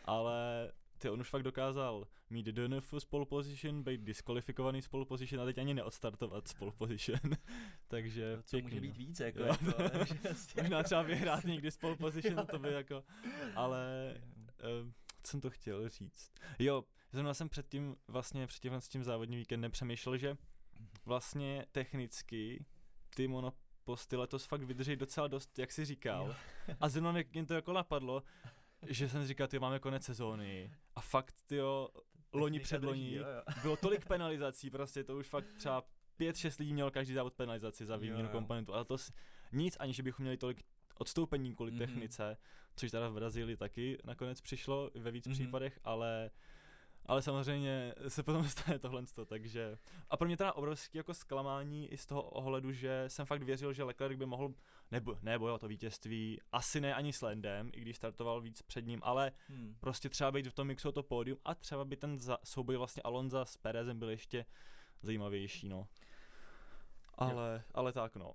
Ale 0.04 0.72
ty 0.98 1.10
on 1.10 1.20
už 1.20 1.28
fakt 1.28 1.42
dokázal 1.42 2.06
mít 2.30 2.46
DNF 2.46 2.94
z 2.98 3.04
pole 3.04 3.26
position, 3.26 3.82
být 3.82 4.00
diskvalifikovaný 4.00 4.82
z 4.82 4.88
pole 4.88 5.04
position 5.06 5.42
a 5.42 5.44
teď 5.44 5.58
ani 5.58 5.74
neodstartovat 5.74 6.48
z 6.48 6.54
pole 6.54 6.72
position. 6.72 7.20
Takže 7.88 8.36
To, 8.36 8.42
co 8.42 8.56
pěkný, 8.56 8.70
může 8.70 8.80
být 8.80 8.88
no. 8.88 8.94
víc, 8.94 9.20
jako, 9.20 9.38
Jo. 9.38 9.46
jako 9.46 9.78
ale 9.78 10.06
že 10.06 10.14
prostě- 10.14 10.62
Možná 10.62 10.82
třeba 10.82 11.02
vyhrát 11.02 11.44
někdy 11.44 11.70
z 11.70 11.76
pole 11.76 11.96
position, 11.96 12.46
to 12.46 12.58
by 12.58 12.72
jako, 12.72 13.04
ale 13.54 14.14
uh, 14.84 14.90
co 15.22 15.30
jsem 15.30 15.40
to 15.40 15.50
chtěl 15.50 15.88
říct. 15.88 16.32
Jo, 16.58 16.84
zrovna 17.12 17.34
jsem 17.34 17.48
předtím, 17.48 17.96
vlastně 18.08 18.46
před 18.46 18.60
tímhle 18.62 18.80
s 18.80 18.88
tím 18.88 19.04
závodním 19.04 19.38
víkendem 19.38 19.70
přemýšlel, 19.70 20.16
že 20.16 20.36
vlastně 21.04 21.66
technicky 21.72 22.64
ty 23.14 23.28
monoposty 23.28 24.16
letos 24.16 24.44
fakt 24.44 24.62
vydrží 24.62 24.96
docela 24.96 25.28
dost, 25.28 25.58
jak 25.58 25.72
jsi 25.72 25.84
říkal. 25.84 26.36
A 26.80 26.88
zrovna 26.88 27.12
mě 27.12 27.46
to 27.46 27.54
jako 27.54 27.72
napadlo, 27.72 28.22
že 28.86 29.08
jsem 29.08 29.26
říkal, 29.26 29.46
ty 29.48 29.58
máme 29.58 29.78
konec 29.78 30.04
sezóny 30.04 30.72
a 30.96 31.00
fakt, 31.00 31.52
jo, 31.52 31.88
loni 32.32 32.60
předloni 32.60 33.00
drží, 33.02 33.14
jo, 33.14 33.24
jo. 33.28 33.42
bylo 33.62 33.76
tolik 33.76 34.06
penalizací, 34.06 34.70
prostě 34.70 35.04
to 35.04 35.16
už 35.16 35.28
fakt 35.28 35.46
třeba 35.56 35.84
pět, 36.16 36.36
šest 36.36 36.58
lidí 36.58 36.72
mělo 36.72 36.90
každý 36.90 37.14
závod 37.14 37.34
penalizaci 37.34 37.86
za 37.86 37.94
Jo, 37.94 38.00
výměnu 38.00 38.24
jo. 38.24 38.32
komponentu, 38.32 38.74
ale 38.74 38.84
to 38.84 38.96
nic, 39.52 39.76
aniž 39.80 40.00
bychom 40.00 40.22
měli 40.24 40.36
tolik 40.36 40.62
odstoupení 40.98 41.54
kvůli 41.54 41.70
Mhm. 41.70 41.80
mm-hmm. 41.80 41.86
technice, 41.86 42.36
což 42.76 42.90
teda 42.90 43.08
v 43.08 43.14
Brazílii 43.14 43.56
taky 43.56 43.98
nakonec 44.04 44.40
přišlo 44.40 44.90
ve 44.94 45.10
víc 45.10 45.26
Mhm. 45.26 45.32
mm-hmm. 45.34 45.38
případech, 45.38 45.78
ale 45.84 46.30
ale 47.06 47.22
samozřejmě 47.22 47.94
se 48.08 48.22
potom 48.22 48.44
stane 48.48 48.78
tohle, 48.78 49.02
takže... 49.26 49.78
A 50.10 50.16
pro 50.16 50.26
mě 50.26 50.36
teda 50.36 50.52
obrovský 50.52 50.98
jako 50.98 51.14
zklamání 51.14 51.92
i 51.92 51.96
z 51.96 52.06
toho 52.06 52.22
ohledu, 52.22 52.72
že 52.72 53.04
jsem 53.08 53.26
fakt 53.26 53.42
věřil, 53.42 53.72
že 53.72 53.84
Leclerc 53.84 54.18
by 54.18 54.26
mohl, 54.26 54.54
nebo, 54.90 55.18
nebo 55.22 55.48
jo, 55.48 55.58
to 55.58 55.68
vítězství, 55.68 56.40
asi 56.52 56.80
ne 56.80 56.94
ani 56.94 57.12
s 57.12 57.22
Landem, 57.22 57.70
i 57.74 57.80
když 57.80 57.96
startoval 57.96 58.40
víc 58.40 58.62
před 58.62 58.86
ním, 58.86 59.00
ale 59.02 59.32
Hmm. 59.48 59.76
prostě 59.80 60.08
třeba 60.08 60.32
být 60.32 60.46
v 60.46 60.54
tom 60.54 60.66
mixu 60.66 60.88
o 60.88 60.92
to 60.92 61.02
pódium 61.02 61.38
a 61.44 61.54
třeba 61.54 61.84
by 61.84 61.96
ten 61.96 62.18
za, 62.18 62.38
souboj 62.44 62.76
vlastně 62.76 63.02
Alonza 63.02 63.44
s 63.44 63.56
Perezem 63.56 63.98
byl 63.98 64.10
ještě 64.10 64.46
zajímavější, 65.02 65.68
no. 65.68 65.86
Ale, 67.18 67.64
ale 67.74 67.92
tak 67.92 68.16
no. 68.16 68.34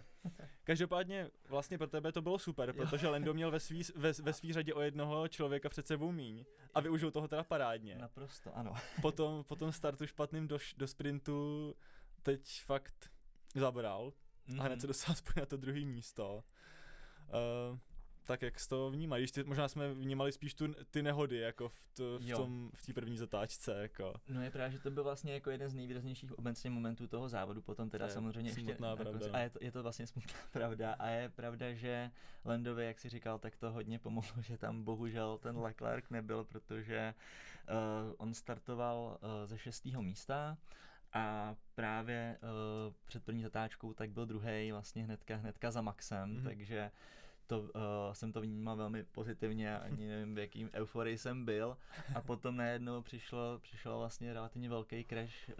Každopádně 0.64 1.30
vlastně 1.48 1.78
pro 1.78 1.86
tebe 1.86 2.12
to 2.12 2.22
bylo 2.22 2.38
super, 2.38 2.72
protože 2.72 3.08
Lando 3.08 3.34
měl 3.34 3.50
ve 3.50 3.60
svý, 3.60 3.82
ve, 3.96 4.12
ve 4.12 4.32
svý 4.32 4.52
řadě 4.52 4.74
o 4.74 4.80
jednoho 4.80 5.28
člověka 5.28 5.68
před 5.68 5.86
sebou 5.86 6.12
míň 6.12 6.44
a 6.74 6.80
využil 6.80 7.10
toho 7.10 7.28
teda 7.28 7.44
parádně. 7.44 7.94
Naprosto, 7.94 8.56
ano. 8.56 8.74
Potom, 9.02 9.44
potom 9.44 9.72
startu 9.72 10.06
špatným 10.06 10.48
do, 10.48 10.58
do 10.76 10.88
sprintu 10.88 11.74
teď 12.22 12.62
fakt 12.62 13.10
zabral 13.54 14.12
a 14.58 14.62
hned 14.62 14.80
se 14.80 14.86
dostal 14.86 15.12
aspoň 15.12 15.32
na 15.36 15.46
to 15.46 15.56
druhé 15.56 15.80
místo. 15.80 16.44
Uh, 17.72 17.78
tak 18.30 18.42
jak 18.42 18.60
jsi 18.60 18.68
to 18.68 18.90
vnímají? 18.90 19.26
Ty, 19.26 19.44
možná 19.44 19.68
jsme 19.68 19.94
vnímali 19.94 20.32
spíš 20.32 20.54
tu, 20.54 20.74
ty 20.90 21.02
nehody, 21.02 21.36
jako 21.36 21.68
v, 21.68 21.80
to, 21.94 22.18
v 22.18 22.28
Jo. 22.28 22.36
tom, 22.36 22.70
v 22.74 22.86
té 22.86 22.92
první 22.92 23.16
zatáčce, 23.18 23.82
jako. 23.82 24.14
No 24.28 24.42
je 24.42 24.50
právě, 24.50 24.72
že 24.72 24.78
to 24.78 24.90
byl 24.90 25.04
vlastně 25.04 25.34
jako 25.34 25.50
jeden 25.50 25.68
z 25.68 25.74
nejvýraznějších 25.74 26.38
obecně 26.38 26.70
momentů 26.70 27.06
toho 27.06 27.28
závodu, 27.28 27.62
potom 27.62 27.90
teda 27.90 28.04
je 28.04 28.10
samozřejmě 28.10 28.50
ještě 28.50 28.60
smutná 28.60 28.88
na 28.88 28.96
pravda, 28.96 29.26
no. 29.26 29.34
a 29.34 29.38
je 29.38 29.50
to, 29.50 29.58
je 29.62 29.72
to 29.72 29.82
vlastně 29.82 30.06
smutná 30.06 30.32
pravda 30.52 30.92
a 30.92 31.08
je 31.08 31.28
pravda, 31.28 31.72
že 31.74 32.10
Landovi, 32.44 32.86
jak 32.86 33.00
si 33.00 33.08
říkal, 33.08 33.38
tak 33.38 33.56
to 33.56 33.72
hodně 33.72 33.98
pomohlo, 33.98 34.32
že 34.42 34.58
tam 34.58 34.84
bohužel 34.84 35.38
ten 35.38 35.58
Leclerc 35.58 36.04
nebyl, 36.10 36.44
protože 36.44 37.14
uh, 37.70 38.14
on 38.18 38.34
startoval 38.34 39.18
uh, 39.22 39.46
ze 39.46 39.58
šestého 39.58 40.02
místa 40.02 40.58
a 41.12 41.54
právě 41.74 42.38
uh, 42.42 42.94
před 43.06 43.24
první 43.24 43.42
zatáčkou 43.42 43.94
tak 43.94 44.10
byl 44.10 44.26
druhý 44.26 44.72
vlastně 44.72 45.04
hnedka, 45.04 45.36
hnedka 45.36 45.70
za 45.70 45.82
Maxem, 45.82 46.34
Mhm. 46.34 46.44
takže 46.44 46.90
to, 47.50 47.60
uh, 47.60 47.70
jsem 48.12 48.32
to 48.32 48.40
vnímal 48.40 48.76
velmi 48.76 49.04
pozitivně, 49.04 49.78
ani 49.78 50.08
nevím, 50.08 50.34
v 50.34 50.38
jakým 50.38 50.70
euforii 50.72 51.18
jsem 51.18 51.44
byl. 51.44 51.76
A 52.14 52.20
potom 52.20 52.56
najednou 52.56 53.02
přišlo, 53.02 53.58
přišel 53.62 53.98
vlastně 53.98 54.32
relativně 54.32 54.68
velký 54.68 55.04
crash, 55.04 55.48
uh, 55.48 55.54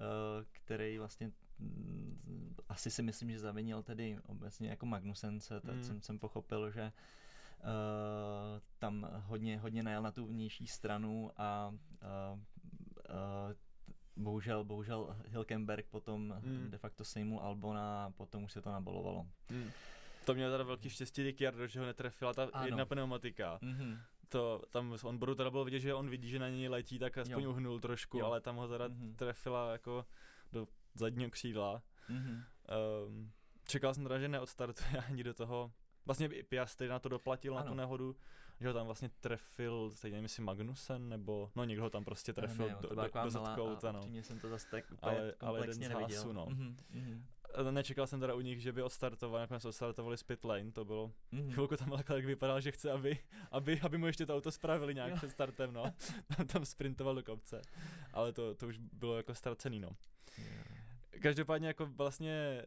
který 0.53 0.99
vlastně 0.99 1.33
mm, 1.59 2.57
asi 2.69 2.91
si 2.91 3.03
myslím, 3.03 3.31
že 3.31 3.39
zavinil 3.39 3.83
tedy 3.83 4.19
obecně 4.27 4.71
jako 4.71 4.87
Magnusen, 4.87 5.39
tak 5.41 5.65
mm. 5.65 5.85
jsem, 5.85 6.03
jsem 6.03 6.19
pochopil, 6.19 6.71
že 6.71 6.93
uh, 6.93 8.61
tam 8.79 9.09
hodně, 9.27 9.59
hodně 9.59 9.83
najel 9.83 10.03
na 10.03 10.13
tu 10.13 10.27
vnější 10.27 10.67
stranu 10.67 11.31
a 11.37 11.75
uh, 12.03 12.39
uh, 12.39 13.53
bohužel, 14.17 14.65
bohužel 14.65 15.17
Hilkenberg 15.27 15.87
potom 15.87 16.35
mm. 16.45 16.71
de 16.71 16.79
facto 16.79 17.05
sejmul 17.05 17.41
Albona 17.41 18.05
a 18.05 18.11
potom 18.11 18.45
už 18.45 18.53
se 18.53 18.63
to 18.63 18.73
nabolovalo. 18.73 19.27
Mm. 19.51 19.71
To 20.25 20.35
měl 20.35 20.51
teda 20.51 20.65
velký 20.65 20.91
štěstí 20.91 21.23
Ricciardo, 21.23 21.67
že 21.67 21.81
ho 21.81 21.87
netrefila 21.87 22.35
ta 22.35 22.49
ano. 22.53 22.67
jedna 22.67 22.85
pneumatika. 22.85 23.59
Mm-hmm. 23.63 23.99
To, 24.29 24.63
tam 24.71 24.99
z 24.99 25.05
onboardu 25.05 25.35
teda 25.35 25.51
bylo 25.51 25.65
vidět, 25.65 25.81
že 25.81 25.95
on 25.95 26.11
vidí, 26.11 26.29
že 26.29 26.39
na 26.39 26.49
něj 26.49 26.69
letí, 26.69 26.99
tak 26.99 27.19
aspoň 27.19 27.43
jo. 27.43 27.51
uhnul 27.51 27.81
trošku, 27.81 28.19
jo. 28.19 28.27
ale 28.27 28.41
tam 28.41 28.57
ho 28.57 28.69
teda 28.69 28.89
mm-hmm. 28.89 29.15
trefila 29.15 29.73
jako 29.73 30.07
do 30.53 30.69
zadního 30.95 31.31
křídla. 31.31 31.83
Mm-hmm. 32.11 32.45
Um, 33.07 33.33
čekal 33.67 33.95
jsem 33.95 34.03
teda, 34.03 34.19
že 34.19 34.29
neodstartuje 34.29 35.03
ani 35.09 35.25
do 35.25 35.35
toho. 35.35 35.73
Vlastně 36.07 36.29
Piastri 36.29 36.89
na 36.89 36.99
to 36.99 37.09
doplatil, 37.09 37.59
ano. 37.59 37.65
na 37.65 37.71
tu 37.71 37.75
nehodu, 37.75 38.17
že 38.61 38.69
ho 38.69 38.75
tam 38.75 38.87
vlastně 38.87 39.11
trefil, 39.21 39.93
teď 40.03 40.13
nevím 40.13 40.25
jestli 40.25 40.43
Magnusen, 40.43 41.09
nebo 41.09 41.51
no 41.57 41.65
někdo 41.65 41.83
ho 41.83 41.91
tam 41.91 42.05
prostě 42.05 42.33
trefil 42.33 42.67
ne, 42.67 42.73
ne, 42.73 42.79
do, 42.81 42.89
do, 42.89 43.23
do 43.25 43.31
zadkouta, 43.31 43.93
no. 43.93 44.03
jsem 44.13 44.41
to 44.41 44.49
zase 44.49 44.67
tak 44.71 44.85
ale, 45.03 45.35
ale 45.41 45.61
jeden 45.61 45.75
z 45.75 45.89
hásů, 45.89 46.33
no. 46.33 46.47
Mm-hmm. 46.47 47.25
Nečekal 47.71 48.07
jsem 48.07 48.21
teda 48.21 48.35
u 48.35 48.41
nich, 48.41 48.61
že 48.61 48.73
by 48.73 48.83
odstartovali, 48.83 49.41
nakonec 49.41 49.65
odstartovali 49.65 50.17
z 50.17 50.23
pit 50.23 50.45
lane, 50.45 50.73
to 50.73 50.85
bylo, 50.85 51.13
mm-hmm. 51.33 51.53
chvilku 51.53 51.77
tam 51.77 51.93
Leclerc 51.93 52.27
vypadal, 52.27 52.61
že 52.61 52.73
chce, 52.73 52.93
aby, 52.93 53.19
aby, 53.51 53.81
aby 53.81 53.99
mu 53.99 54.07
ještě 54.07 54.27
to 54.27 54.37
auto 54.37 54.51
spravili 54.51 54.95
nějak 54.95 55.15
před 55.15 55.31
startem, 55.31 55.73
no. 55.73 55.85
tam, 56.37 56.47
tam 56.47 56.65
sprintoval 56.65 57.15
do 57.15 57.23
kopce, 57.23 57.63
ale 58.13 58.33
to, 58.33 58.55
to 58.55 58.67
už 58.67 58.79
bylo 58.79 59.17
jako 59.17 59.35
ztracený, 59.35 59.81
no. 59.81 59.91
Každopádně 61.23 61.69
jako 61.69 61.87
vlastně 61.87 62.65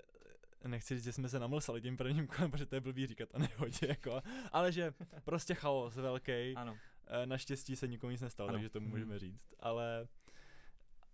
nechci 0.67 0.95
říct, 0.95 1.03
že 1.03 1.13
jsme 1.13 1.29
se 1.29 1.39
namlsali 1.39 1.81
tím 1.81 1.97
prvním 1.97 2.27
kolem, 2.27 2.51
protože 2.51 2.65
to 2.65 2.75
je 2.75 2.81
blbý 2.81 3.07
říkat 3.07 3.29
a 3.33 3.37
nehodě, 3.37 3.87
jako, 3.87 4.21
ale 4.51 4.71
že 4.71 4.93
prostě 5.23 5.53
chaos 5.53 5.95
velký. 5.95 6.53
Ano. 6.55 6.77
Eh, 7.07 7.25
naštěstí 7.25 7.75
se 7.75 7.87
nikomu 7.87 8.11
nic 8.11 8.21
nestalo, 8.21 8.49
ano. 8.49 8.55
takže 8.55 8.69
to 8.69 8.79
můžeme 8.79 9.11
mhm. 9.11 9.19
říct. 9.19 9.53
Ale, 9.59 10.07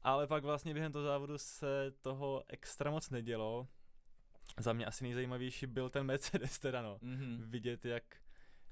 ale 0.01 0.27
pak 0.27 0.43
vlastně 0.43 0.73
během 0.73 0.91
toho 0.91 1.05
závodu 1.05 1.37
se 1.37 1.91
toho 2.01 2.43
extra 2.47 2.91
moc 2.91 3.09
nedělo. 3.09 3.67
Za 4.57 4.73
mě 4.73 4.85
asi 4.85 5.03
nejzajímavější 5.03 5.67
byl 5.67 5.89
ten 5.89 6.05
Mercedes 6.05 6.59
teda, 6.59 6.81
no. 6.81 6.97
Mm-hmm. 6.97 7.43
Vidět, 7.43 7.85
jak, 7.85 8.03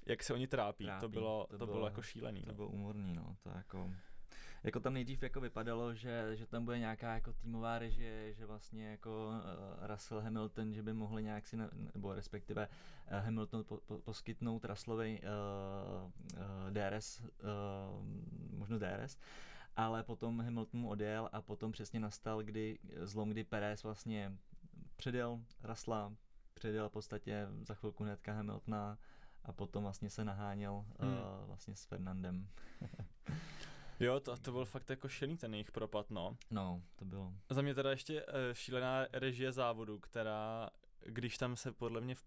jak 0.05 0.23
se 0.23 0.33
oni 0.33 0.47
trápí. 0.47 0.85
trápí. 0.85 1.01
To, 1.01 1.09
bylo, 1.09 1.47
to, 1.49 1.57
to 1.57 1.65
bylo, 1.65 1.77
bylo 1.77 1.87
jako 1.87 2.01
šílený. 2.01 2.41
To 2.41 2.47
no. 2.47 2.53
bylo 2.53 2.69
umorný, 2.69 3.13
no. 3.13 3.37
To 3.43 3.49
jako 3.49 3.93
jako 4.63 4.79
tam 4.79 4.93
nejdřív 4.93 5.23
jako 5.23 5.41
vypadalo, 5.41 5.93
že, 5.93 6.35
že 6.35 6.47
tam 6.47 6.65
bude 6.65 6.79
nějaká 6.79 7.13
jako 7.13 7.33
týmová 7.33 7.79
režie, 7.79 8.33
že 8.33 8.45
vlastně 8.45 8.87
jako 8.87 9.29
uh, 9.29 9.87
Russell 9.87 10.21
Hamilton, 10.21 10.73
že 10.73 10.83
by 10.83 10.93
mohli 10.93 11.23
nějak 11.23 11.47
si, 11.47 11.57
ne, 11.57 11.69
nebo 11.95 12.13
respektive 12.13 12.67
uh, 12.67 13.17
Hamilton 13.17 13.63
po, 13.63 13.77
po, 13.77 13.99
poskytnout 13.99 14.65
Russellovi 14.65 15.21
uh, 15.21 16.11
uh, 16.33 16.71
DRS, 16.71 17.21
uh, 17.21 17.27
možno 18.57 18.79
DRS, 18.79 19.17
ale 19.75 20.03
potom 20.03 20.39
Hamilton 20.39 20.79
mu 20.79 20.89
odjel 20.89 21.29
a 21.31 21.41
potom 21.41 21.71
přesně 21.71 21.99
nastal 21.99 22.43
kdy, 22.43 22.79
zlom, 23.01 23.29
kdy 23.29 23.43
Perez 23.43 23.83
vlastně 23.83 24.37
předjel 24.95 25.39
Rasla, 25.63 26.13
předjel 26.53 26.89
v 26.89 26.91
podstatě 26.91 27.47
za 27.61 27.73
chvilku 27.73 28.03
hnedka 28.03 28.33
Hamiltona 28.33 28.97
a 29.45 29.51
potom 29.51 29.83
vlastně 29.83 30.09
se 30.09 30.25
naháněl 30.25 30.85
hmm. 30.99 31.13
uh, 31.13 31.17
vlastně 31.47 31.75
s 31.75 31.85
Fernandem. 31.85 32.47
Jo, 33.99 34.19
to, 34.19 34.37
to 34.37 34.51
byl 34.51 34.65
fakt 34.65 34.89
jako 34.89 35.09
šilný 35.09 35.37
ten 35.37 35.53
jejich 35.53 35.71
propad, 35.71 36.09
no. 36.09 36.37
No, 36.51 36.81
to 36.95 37.05
bylo. 37.05 37.33
Za 37.49 37.61
mě 37.61 37.75
teda 37.75 37.89
ještě 37.91 38.25
uh, 38.25 38.31
šílená 38.53 39.05
režie 39.13 39.51
závodu, 39.51 39.99
která, 39.99 40.69
když 41.05 41.37
tam 41.37 41.55
se 41.55 41.71
podle 41.71 42.01
mě 42.01 42.15
v 42.15 42.23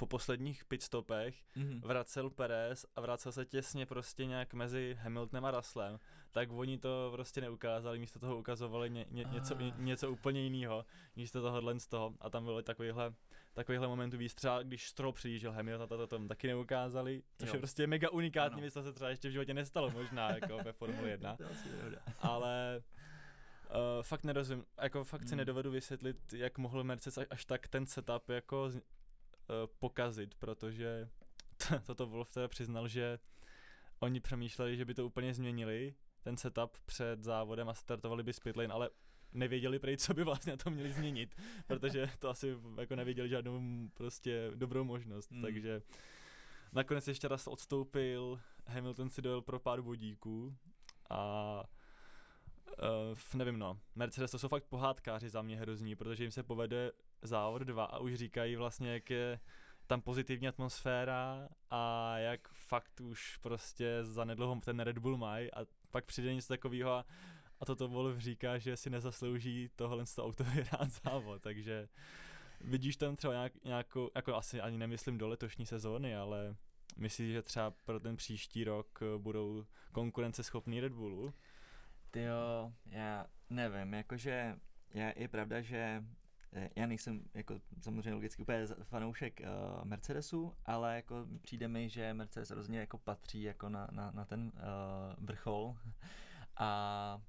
po 0.00 0.06
posledních 0.06 0.64
pitstopech 0.64 1.44
mm-hmm. 1.56 1.80
vracel 1.80 2.30
Perez 2.30 2.86
a 2.96 3.00
vracel 3.00 3.32
se 3.32 3.44
těsně 3.44 3.86
prostě 3.86 4.26
nějak 4.26 4.54
mezi 4.54 4.96
Hamiltonem 5.00 5.44
a 5.44 5.50
Russellem, 5.50 5.98
tak 6.30 6.52
oni 6.52 6.78
to 6.78 7.08
prostě 7.12 7.40
neukázali, 7.40 7.98
místo 7.98 8.18
toho 8.18 8.38
ukazovali 8.38 8.90
ně, 8.90 9.06
ně, 9.10 9.24
něco, 9.24 9.54
ně, 9.54 9.72
něco 9.76 10.10
úplně 10.10 10.40
jiného, 10.40 10.84
místo 11.16 11.42
tohohle 11.42 11.80
z 11.80 11.86
toho 11.86 12.14
a 12.20 12.30
tam 12.30 12.44
byly 12.44 12.62
takovýhle, 12.62 13.14
takovýhle 13.54 13.88
momentů 13.88 14.18
výstřel, 14.18 14.64
když 14.64 14.88
Stroll 14.88 15.12
přijížděl 15.12 15.52
Hamilton, 15.52 15.88
to, 15.88 15.96
to 15.96 16.06
tam 16.06 16.28
taky 16.28 16.46
neukázali, 16.46 17.22
což 17.38 17.48
jo. 17.48 17.54
je 17.54 17.58
prostě 17.58 17.86
mega 17.86 18.10
unikátní 18.10 18.60
věc, 18.60 18.74
to 18.74 18.82
se 18.82 18.92
třeba 18.92 19.10
ještě 19.10 19.28
v 19.28 19.32
životě 19.32 19.54
nestalo 19.54 19.90
možná 19.90 20.30
jako 20.30 20.58
ve 20.64 20.72
Formule 20.72 21.08
1, 21.10 21.36
ale 22.18 22.82
Uh, 23.70 24.02
fakt 24.02 24.24
nerozumím, 24.24 24.64
jako 24.82 25.04
fakt 25.04 25.22
si 25.22 25.28
hmm. 25.28 25.38
nedovedu 25.38 25.70
vysvětlit, 25.70 26.32
jak 26.32 26.58
mohl 26.58 26.84
Mercedes 26.84 27.26
až 27.30 27.44
tak 27.44 27.68
ten 27.68 27.86
setup 27.86 28.28
jako 28.28 28.70
Eh, 29.50 29.66
pokazit, 29.78 30.34
protože 30.34 31.08
toto 31.86 32.06
Wolf 32.06 32.30
teda 32.30 32.48
přiznal, 32.48 32.88
že 32.88 33.18
oni 34.00 34.20
přemýšleli, 34.20 34.76
že 34.76 34.84
by 34.84 34.94
to 34.94 35.06
úplně 35.06 35.34
změnili, 35.34 35.94
ten 36.22 36.36
setup 36.36 36.78
před 36.86 37.24
závodem 37.24 37.68
a 37.68 37.74
startovali 37.74 38.22
by 38.22 38.32
spitlane, 38.32 38.74
ale 38.74 38.90
nevěděli 39.32 39.78
prej, 39.78 39.96
co 39.96 40.14
by 40.14 40.24
vlastně 40.24 40.56
to 40.56 40.70
měli 40.70 40.92
změnit, 40.92 41.34
protože 41.66 42.10
to 42.18 42.28
asi 42.28 42.56
jako 42.80 42.96
nevěděli 42.96 43.28
žádnou 43.28 43.60
prostě 43.94 44.50
dobrou 44.54 44.84
možnost, 44.84 45.30
hmm. 45.30 45.42
takže 45.42 45.82
nakonec 46.72 47.08
ještě 47.08 47.28
raz 47.28 47.46
odstoupil, 47.46 48.40
Hamilton 48.66 49.10
si 49.10 49.22
dojel 49.22 49.42
pro 49.42 49.58
pár 49.58 49.80
vodíků 49.80 50.56
a 51.10 51.62
Uh, 52.70 53.38
nevím 53.38 53.58
no, 53.58 53.80
Mercedes 53.94 54.30
to 54.30 54.38
jsou 54.38 54.48
fakt 54.48 54.64
pohádkáři 54.64 55.28
za 55.28 55.42
mě 55.42 55.56
hrozní, 55.56 55.96
protože 55.96 56.24
jim 56.24 56.30
se 56.30 56.42
povede 56.42 56.92
závod 57.22 57.62
2 57.62 57.84
a 57.84 57.98
už 57.98 58.14
říkají 58.14 58.56
vlastně, 58.56 58.92
jak 58.92 59.10
je 59.10 59.40
tam 59.86 60.00
pozitivní 60.00 60.48
atmosféra 60.48 61.48
a 61.70 62.14
jak 62.18 62.48
fakt 62.48 63.00
už 63.00 63.36
prostě 63.36 63.98
za 64.02 64.24
nedlouho 64.24 64.60
ten 64.64 64.80
Red 64.80 64.98
Bull 64.98 65.16
mají 65.16 65.52
a 65.52 65.66
pak 65.90 66.04
přijde 66.04 66.34
něco 66.34 66.48
takového 66.48 66.90
a, 66.90 67.04
a 67.60 67.64
toto 67.64 67.88
Wolf 67.88 68.18
říká, 68.18 68.58
že 68.58 68.76
si 68.76 68.90
nezaslouží 68.90 69.70
tohle 69.76 70.06
z 70.06 70.14
toho 70.14 70.28
auto 70.28 70.44
vyhrát 70.44 70.90
závod, 71.04 71.42
takže 71.42 71.88
vidíš 72.60 72.96
tam 72.96 73.16
třeba 73.16 73.32
nějak, 73.32 73.64
nějakou, 73.64 74.10
jako 74.14 74.34
asi 74.34 74.60
ani 74.60 74.78
nemyslím 74.78 75.18
do 75.18 75.28
letošní 75.28 75.66
sezóny, 75.66 76.16
ale 76.16 76.56
myslíš, 76.96 77.32
že 77.32 77.42
třeba 77.42 77.70
pro 77.70 78.00
ten 78.00 78.16
příští 78.16 78.64
rok 78.64 79.00
budou 79.18 79.66
konkurenceschopný 79.92 80.80
Red 80.80 80.92
Bullu? 80.92 81.34
Ty 82.10 82.22
jo, 82.22 82.72
já 82.86 83.26
nevím, 83.50 83.94
jakože 83.94 84.56
já, 84.94 85.12
je 85.16 85.28
pravda, 85.28 85.60
že 85.60 86.04
eh, 86.52 86.70
já 86.76 86.86
nejsem 86.86 87.22
jako 87.34 87.60
samozřejmě 87.80 88.14
logicky 88.14 88.42
úplně 88.42 88.66
fanoušek 88.66 89.40
uh, 89.40 89.84
Mercedesu, 89.84 90.54
ale 90.66 90.96
jako 90.96 91.26
přijde 91.42 91.68
mi, 91.68 91.88
že 91.88 92.14
Mercedes 92.14 92.50
rozhodně 92.50 92.78
jako 92.78 92.98
patří 92.98 93.42
jako 93.42 93.68
na, 93.68 93.88
na, 93.92 94.10
na 94.10 94.24
ten 94.24 94.40
uh, 94.54 95.24
vrchol 95.26 95.76
a 96.56 97.20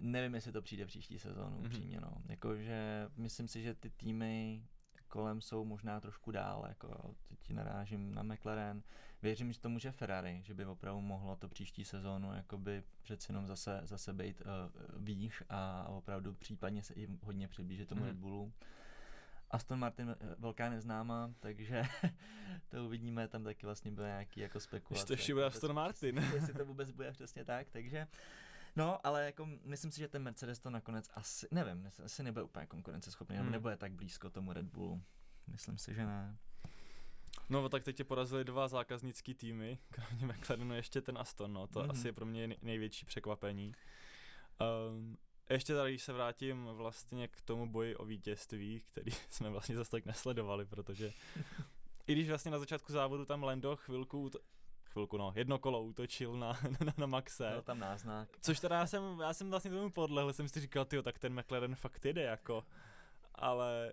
nevím, 0.00 0.34
jestli 0.34 0.52
to 0.52 0.62
přijde 0.62 0.86
příští 0.86 1.18
sezónu, 1.18 1.60
mm-hmm. 1.60 1.68
přímě, 1.68 2.00
no. 2.00 2.12
Jakože 2.28 3.08
myslím 3.16 3.48
si, 3.48 3.62
že 3.62 3.74
ty 3.74 3.90
týmy 3.90 4.62
kolem 5.08 5.40
jsou 5.40 5.64
možná 5.64 6.00
trošku 6.00 6.30
dál, 6.30 6.64
jako 6.68 7.14
teď 7.28 7.50
narážím 7.50 8.14
na 8.14 8.22
McLaren. 8.22 8.82
Věřím 9.22 9.52
že 9.52 9.60
tomu, 9.60 9.78
že 9.78 9.92
Ferrari, 9.92 10.40
že 10.44 10.54
by 10.54 10.66
opravdu 10.66 11.00
mohlo 11.00 11.36
to 11.36 11.48
příští 11.48 11.84
sezónu 11.84 12.34
jakoby 12.34 12.82
přeci 13.02 13.32
jenom 13.32 13.46
zase, 13.46 13.80
zase 13.84 14.12
být 14.12 14.40
uh, 14.40 15.04
výš 15.04 15.42
a 15.48 15.88
opravdu 15.88 16.34
případně 16.34 16.82
se 16.82 16.94
i 16.94 17.08
hodně 17.22 17.48
přiblížit 17.48 17.88
tomu 17.88 18.00
hmm. 18.00 18.08
Red 18.08 18.16
Bullu. 18.16 18.52
Aston 19.50 19.78
Martin 19.78 20.10
eh, 20.20 20.34
velká 20.38 20.70
neznáma, 20.70 21.34
takže 21.40 21.82
to 22.68 22.84
uvidíme, 22.84 23.28
tam 23.28 23.44
taky 23.44 23.66
vlastně 23.66 23.90
byly 23.90 24.06
nějaký 24.06 24.40
jako 24.40 24.60
spekulace. 24.60 25.12
Ještě 25.12 25.34
bude 25.34 25.46
Aston 25.46 25.72
Martin. 25.72 26.16
Jestli 26.34 26.54
to 26.54 26.64
vůbec 26.64 26.90
bude 26.90 27.12
přesně 27.12 27.44
tak, 27.44 27.70
takže 27.70 28.06
No, 28.76 29.06
ale 29.06 29.24
jako 29.24 29.48
myslím 29.64 29.92
si, 29.92 29.98
že 29.98 30.08
ten 30.08 30.22
Mercedes 30.22 30.58
to 30.58 30.70
nakonec 30.70 31.10
asi, 31.14 31.48
nevím, 31.50 31.90
asi 32.04 32.22
nebude 32.22 32.42
úplně 32.42 32.66
konkurenceschopný, 32.66 33.36
hmm. 33.36 33.50
nebude 33.50 33.76
tak 33.76 33.92
blízko 33.92 34.30
tomu 34.30 34.52
Red 34.52 34.66
Bullu. 34.66 35.02
Myslím 35.46 35.78
si, 35.78 35.94
že 35.94 36.06
ne. 36.06 36.36
No 37.48 37.68
tak 37.68 37.84
teď 37.84 37.96
tě 37.96 38.04
porazili 38.04 38.44
dva 38.44 38.68
zákaznický 38.68 39.34
týmy, 39.34 39.78
kromě 39.90 40.26
McLarenu 40.26 40.74
ještě 40.74 41.00
ten 41.00 41.18
Aston, 41.18 41.52
no, 41.52 41.66
to 41.66 41.80
mm-hmm. 41.80 41.90
asi 41.90 42.08
je 42.08 42.12
pro 42.12 42.26
mě 42.26 42.56
největší 42.62 43.06
překvapení. 43.06 43.72
Um, 44.90 45.18
ještě 45.50 45.74
tady, 45.74 45.90
když 45.90 46.02
se 46.02 46.12
vrátím 46.12 46.64
vlastně 46.64 47.28
k 47.28 47.40
tomu 47.40 47.68
boji 47.70 47.96
o 47.96 48.04
vítězství, 48.04 48.80
který 48.80 49.10
jsme 49.30 49.50
vlastně 49.50 49.76
zase 49.76 49.90
tak 49.90 50.06
nesledovali, 50.06 50.66
protože 50.66 51.12
i 52.06 52.12
když 52.12 52.28
vlastně 52.28 52.50
na 52.50 52.58
začátku 52.58 52.92
závodu 52.92 53.24
tam 53.24 53.42
Lando 53.42 53.76
chvilku 53.76 54.30
chvilku, 54.96 55.16
no, 55.16 55.32
jedno 55.36 55.58
kolo 55.58 55.82
útočil 55.82 56.36
na, 56.36 56.52
na, 56.84 56.92
na 56.96 57.06
Maxe. 57.06 57.50
Byl 57.52 57.62
tam 57.62 57.78
náznak. 57.78 58.28
Což 58.40 58.60
teda 58.60 58.78
já 58.78 58.86
jsem, 58.86 59.20
já 59.20 59.34
jsem 59.34 59.50
vlastně 59.50 59.70
tomu 59.70 59.90
podlehl, 59.90 60.32
jsem 60.32 60.48
si 60.48 60.60
říkal, 60.60 60.84
tyjo, 60.84 61.02
tak 61.02 61.18
ten 61.18 61.40
McLaren 61.40 61.74
fakt 61.74 62.04
jde, 62.04 62.22
jako. 62.22 62.64
Ale, 63.34 63.92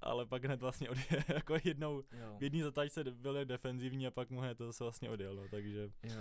ale 0.00 0.26
pak 0.26 0.44
hned 0.44 0.60
vlastně 0.60 0.90
odjel, 0.90 1.22
jako 1.34 1.56
jednou, 1.64 2.02
jo. 2.12 2.36
v 2.38 2.42
jedné 2.42 2.62
zatáčce 2.64 3.04
byl 3.04 3.44
defenzivní 3.44 4.06
a 4.06 4.10
pak 4.10 4.30
mu 4.30 4.40
hned 4.40 4.58
to 4.58 4.66
zase 4.66 4.84
vlastně 4.84 5.10
odjel, 5.10 5.34
no, 5.34 5.48
takže. 5.50 5.90
Jo. 6.02 6.14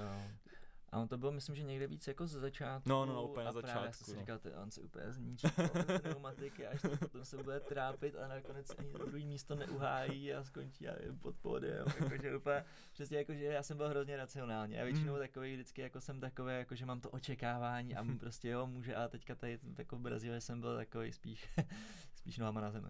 A 0.94 1.00
on 1.00 1.08
to 1.08 1.18
byl, 1.18 1.32
myslím, 1.32 1.56
že 1.56 1.64
někde 1.64 1.88
víc 1.88 2.08
jako 2.08 2.28
ze 2.28 2.40
začátku. 2.40 2.90
No, 2.90 3.06
no, 3.06 3.14
no 3.14 3.24
úplně 3.24 3.44
na 3.44 3.50
a 3.50 3.54
právě 3.54 3.74
začátku. 3.74 3.94
jsem 3.94 4.06
si 4.06 4.14
no. 4.14 4.20
říkal, 4.20 4.40
ty, 4.40 4.54
on 4.54 4.72
se 4.72 4.82
úplně 4.82 5.12
zničí 5.14 5.48
pneumatiky, 6.02 6.68
až 6.68 6.82
to 6.82 6.90
potom 6.98 7.26
se 7.26 7.38
bude 7.44 7.60
trápit 7.60 8.16
a 8.16 8.28
nakonec 8.28 8.72
ani 8.78 8.94
druhý 8.94 9.26
místo 9.26 9.56
neuhájí 9.56 10.34
a 10.34 10.44
skončí 10.44 10.84
já 10.84 10.94
nevím, 10.94 11.20
pod 11.20 11.36
pódiem. 11.36 11.86
Jakože 12.00 12.36
úplně, 12.38 12.66
přesně 12.94 13.18
jakože 13.18 13.44
já 13.44 13.64
jsem 13.64 13.78
byl 13.78 13.90
hrozně 13.90 14.18
racionální. 14.18 14.80
A 14.80 14.84
většinou 14.84 15.14
Mm. 15.14 15.20
takový 15.20 15.54
vždycky 15.54 15.82
jako 15.82 16.02
jsem 16.02 16.20
takový, 16.20 16.54
jako 16.54 16.76
že 16.76 16.86
mám 16.86 17.02
to 17.02 17.10
očekávání 17.10 17.96
a 17.96 18.04
prostě 18.20 18.50
jo, 18.50 18.68
může, 18.68 18.96
a 18.96 19.08
teďka 19.08 19.36
tady 19.36 19.60
jako 19.78 19.96
v 19.96 20.00
Brazílii 20.00 20.42
jsem 20.42 20.62
byl 20.62 20.76
takový 20.78 21.12
spíš, 21.12 21.50
spíš 22.16 22.38
nohama 22.38 22.62
na 22.62 22.72
zemi. 22.72 22.90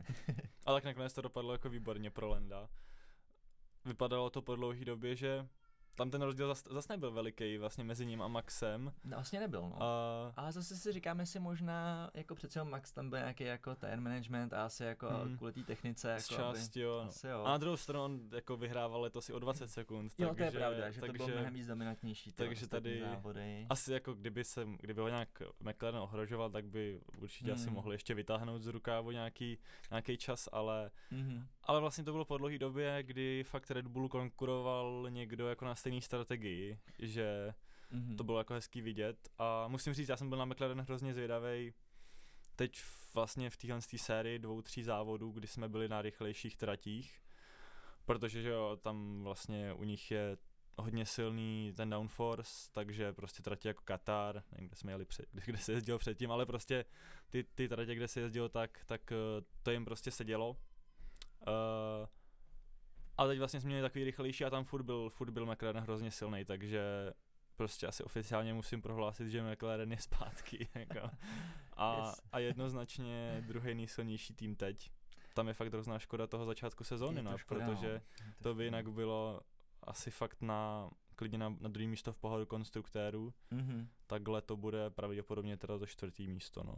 Ale 0.65 0.81
tak 0.81 0.85
nakonec 0.85 1.13
to 1.13 1.21
dopadlo 1.21 1.51
jako 1.51 1.69
výborně 1.69 2.11
pro 2.11 2.27
Lenda. 2.29 2.69
Vypadalo 3.85 4.29
to 4.29 4.41
po 4.41 4.55
dlouhé 4.55 4.85
době, 4.85 5.15
že 5.15 5.47
tam 5.95 6.12
ten 6.12 6.21
rozdíl 6.21 6.47
zas, 6.47 6.63
zas 6.71 6.88
nebyl 6.88 7.12
veliký 7.12 7.58
vlastně 7.58 7.84
mezi 7.84 8.06
ním 8.06 8.21
a 8.21 8.27
Maxem. 8.27 8.93
No, 9.03 9.15
vlastně 9.17 9.39
nebyl, 9.39 9.62
no. 9.62 9.84
A 9.84 10.34
Ale 10.38 10.51
zase 10.51 10.75
si 10.75 10.91
říkáme 10.91 11.25
si 11.25 11.39
možná, 11.39 12.10
jako 12.13 12.36
přece 12.36 12.63
Max 12.63 12.91
tam 12.91 13.10
byl 13.10 13.19
nějaký 13.19 13.43
jako 13.43 13.75
ten 13.75 14.01
management 14.03 14.53
a 14.53 14.65
asi 14.65 14.84
jako 14.84 15.10
Mhm. 15.25 15.38
kvůli 15.38 15.53
té 15.53 15.63
technice. 15.63 16.15
z 16.19 16.32
Jako 16.32 16.43
části 16.43 16.79
jo, 16.79 17.01
no. 17.03 17.10
Asi 17.10 17.27
jo. 17.27 17.43
A 17.43 17.49
na 17.49 17.58
druhou 17.58 17.77
stranu 17.77 18.03
on 18.06 18.19
jako 18.32 18.58
vyhrával 18.58 19.01
letos 19.01 19.29
i 19.29 19.34
o 19.34 19.39
20 19.39 19.67
sekund. 19.67 20.12
jo, 20.17 20.27
takže, 20.27 20.38
to 20.38 20.43
je 20.43 20.51
pravda, 20.51 20.91
že 20.91 21.01
takže 21.01 21.17
to 21.17 21.25
bylo 21.25 21.27
mnohem 21.38 21.53
víc 21.53 21.67
dominantnější. 21.67 22.32
ty 22.32 22.38
takže 22.38 22.67
tady 22.67 22.99
Závody. 22.99 23.65
Asi 23.69 23.93
jako 23.93 24.13
kdyby 24.13 24.43
se, 24.43 24.67
kdyby 24.79 25.01
ho 25.01 25.08
nějak 25.08 25.29
McLaren 25.60 25.99
ohrožoval, 26.01 26.49
tak 26.49 26.65
by 26.65 26.99
určitě 27.21 27.51
asi 27.51 27.65
Hmm. 27.65 27.73
mohli 27.73 27.95
ještě 27.95 28.13
vytáhnout 28.13 28.62
z 28.62 28.67
rukávu 28.67 29.12
nějaký, 29.12 29.58
nějaký 29.91 30.17
čas, 30.17 30.49
ale, 30.51 30.91
Mhm. 31.12 31.47
ale 31.63 31.79
vlastně 31.79 32.03
to 32.03 32.12
bylo 32.12 32.25
po 32.25 32.38
dlouhé 32.38 32.58
době, 32.58 33.03
kdy 33.03 33.43
fakt 33.43 33.71
Red 33.71 33.88
Bullu 33.88 34.10
konkuroval 34.10 35.06
někdo 35.10 35.47
jako 35.49 35.65
na 35.65 35.75
stejné 35.83 36.01
strategii, 36.01 36.79
že 36.99 37.53
Mhm. 37.91 38.17
to 38.17 38.23
bylo 38.23 38.37
jako 38.37 38.53
hezký 38.53 38.81
vidět 38.81 39.29
a 39.37 39.67
musím 39.67 39.93
říct, 39.93 40.09
já 40.09 40.17
jsem 40.17 40.29
byl 40.29 40.37
na 40.37 40.45
McLaren 40.45 40.81
hrozně 40.81 41.13
zvědavý 41.13 41.73
teď 42.55 42.81
vlastně 43.13 43.49
v 43.49 43.57
téhle 43.57 43.79
té 43.91 43.97
sérii 43.97 44.39
dvou, 44.39 44.61
tří 44.61 44.83
závodů, 44.83 45.31
kdy 45.31 45.47
jsme 45.47 45.69
byli 45.69 45.89
na 45.89 46.01
rychlejších 46.01 46.57
tratích, 46.57 47.21
protože 48.05 48.41
že 48.41 48.49
jo, 48.49 48.77
tam 48.81 49.23
vlastně 49.23 49.73
u 49.73 49.83
nich 49.83 50.11
je 50.11 50.37
hodně 50.77 51.05
silný 51.05 51.73
ten 51.75 51.89
downforce, 51.89 52.69
takže 52.71 53.13
prostě 53.13 53.43
tratě 53.43 53.67
jako 53.67 53.81
Katar, 53.85 54.43
nevím, 54.51 54.67
kde 54.67 54.75
jsme 54.75 54.91
jeli 54.91 55.05
před, 55.05 55.25
kde, 55.31 55.41
kde 55.45 55.57
se 55.57 55.71
jezdilo 55.71 55.99
předtím, 55.99 56.31
ale 56.31 56.45
prostě 56.45 56.85
ty, 57.29 57.43
ty 57.43 57.69
tratě, 57.69 57.95
kde 57.95 58.07
se 58.07 58.19
jezdilo, 58.19 58.49
tak, 58.49 58.85
tak 58.85 59.11
eh, 59.11 59.15
to 59.63 59.71
jim 59.71 59.85
prostě 59.85 60.11
sedělo. 60.11 60.57
Uh, 61.47 62.07
a 63.17 63.28
teď 63.28 63.39
vlastně 63.39 63.62
jsme 63.62 63.67
měli 63.67 63.82
takový 63.82 64.04
rychlejší 64.04 64.45
a 64.45 64.49
tam 64.49 64.63
furt 64.65 64.84
byl, 64.84 65.10
furt 65.10 65.32
byl 65.32 65.45
McLaren 65.45 65.84
hrozně 65.84 66.12
silný, 66.12 66.45
takže 66.45 67.13
prostě 67.56 67.88
asi 67.88 68.04
oficiálně 68.04 68.54
musím 68.54 68.82
prohlásit, 68.82 69.28
že 69.28 69.43
McLaren 69.52 69.91
je 69.91 69.97
zpátky. 69.97 70.69
Jako. 70.76 71.10
A, 71.78 72.06
Yes. 72.08 72.21
a 72.32 72.39
jednoznačně 72.39 73.43
druhý 73.47 73.76
nejsilnější 73.76 74.34
tým 74.34 74.56
teď. 74.56 74.91
Tam 75.34 75.47
je 75.47 75.54
fakt 75.54 75.67
hrozná 75.73 75.99
škoda 75.99 76.28
toho 76.28 76.45
začátku 76.45 76.84
sezóny, 76.84 77.23
to 77.23 77.32
no, 77.32 77.38
škoda, 77.38 77.65
protože 77.65 77.88
Je 77.88 78.02
to 78.41 78.54
by 78.54 78.63
škoda. 78.63 78.63
jinak 78.63 78.91
bylo 78.91 79.41
asi 79.84 80.12
fakt 80.12 80.41
na 80.41 80.89
klidně 81.15 81.38
na, 81.38 81.49
na 81.60 81.69
druhý 81.69 81.88
místo 81.88 82.13
v 82.13 82.17
pohodu 82.17 82.45
konstruktérů, 82.45 83.34
Mhm. 83.52 83.89
takhle 84.08 84.41
to 84.41 84.58
bude 84.58 84.89
pravděpodobně 84.89 85.58
teda 85.58 85.78
to 85.80 85.86
čtvrtý 85.86 86.28
místo, 86.28 86.63
no. 86.63 86.76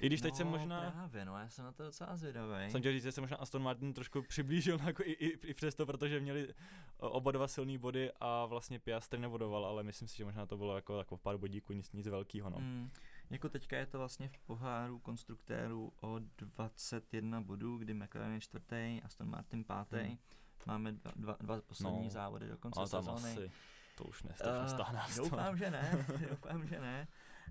I 0.00 0.06
když 0.06 0.20
teď 0.20 0.32
no, 0.32 0.36
jsem 0.36 0.46
možná, 0.46 0.90
Právě, 0.90 1.24
no, 1.24 1.38
já 1.38 1.48
jsem 1.48 1.64
na 1.64 1.72
to 1.72 1.82
docela 1.82 2.16
zvědavý. 2.16 2.70
jsem 2.70 2.80
chtěl 2.80 2.92
říct, 2.92 3.02
že 3.02 3.12
se 3.12 3.20
možná 3.20 3.36
Aston 3.36 3.62
Martin 3.62 3.92
trošku 3.92 4.22
přiblížil 4.22 4.78
jako 4.86 5.02
i, 5.02 5.12
i, 5.12 5.46
i 5.46 5.54
přesto, 5.54 5.86
protože 5.86 6.20
měli 6.20 6.54
oba 6.96 7.32
dva 7.32 7.48
silný 7.48 7.78
body 7.78 8.10
a 8.20 8.46
vlastně 8.46 8.78
Piastri 8.78 9.20
nevodoval, 9.20 9.64
ale 9.66 9.82
myslím 9.82 10.08
si, 10.08 10.16
že 10.16 10.24
možná 10.24 10.46
to 10.46 10.56
bylo 10.56 10.76
jako, 10.76 10.98
jako 10.98 11.16
pár 11.16 11.36
bodíků, 11.36 11.72
nic, 11.72 11.92
nic 11.92 12.06
velkého, 12.06 12.50
no. 12.50 12.58
Mm, 12.58 12.90
jako 13.30 13.48
teďka 13.48 13.76
je 13.76 13.86
to 13.86 13.98
vlastně 13.98 14.28
v 14.28 14.38
poháru 14.38 14.98
konstruktérů 14.98 15.92
o 16.00 16.18
21 16.38 17.40
bodů, 17.40 17.76
kdy 17.78 17.94
McLaren 17.94 18.32
je 18.32 18.40
čtvrtý, 18.40 19.00
Aston 19.04 19.30
Martin 19.30 19.64
pátý. 19.64 19.96
Hmm. 19.96 20.18
Máme 20.66 20.92
dva, 20.92 21.12
dva, 21.16 21.36
dva 21.40 21.60
poslední 21.60 22.04
No, 22.04 22.10
závody 22.10 22.48
do 22.48 22.56
konce 22.56 22.80
sezóny. 22.86 23.30
asi 23.30 23.50
to 23.96 24.04
už 24.04 24.22
ne, 24.22 24.34
to 24.44 24.50
už 24.64 24.72
Eh, 24.72 25.16
doufám, 25.16 25.56
že 25.56 25.70
ne, 25.70 26.06
doufám, 26.30 26.66
že 26.66 26.80
ne. 26.80 27.08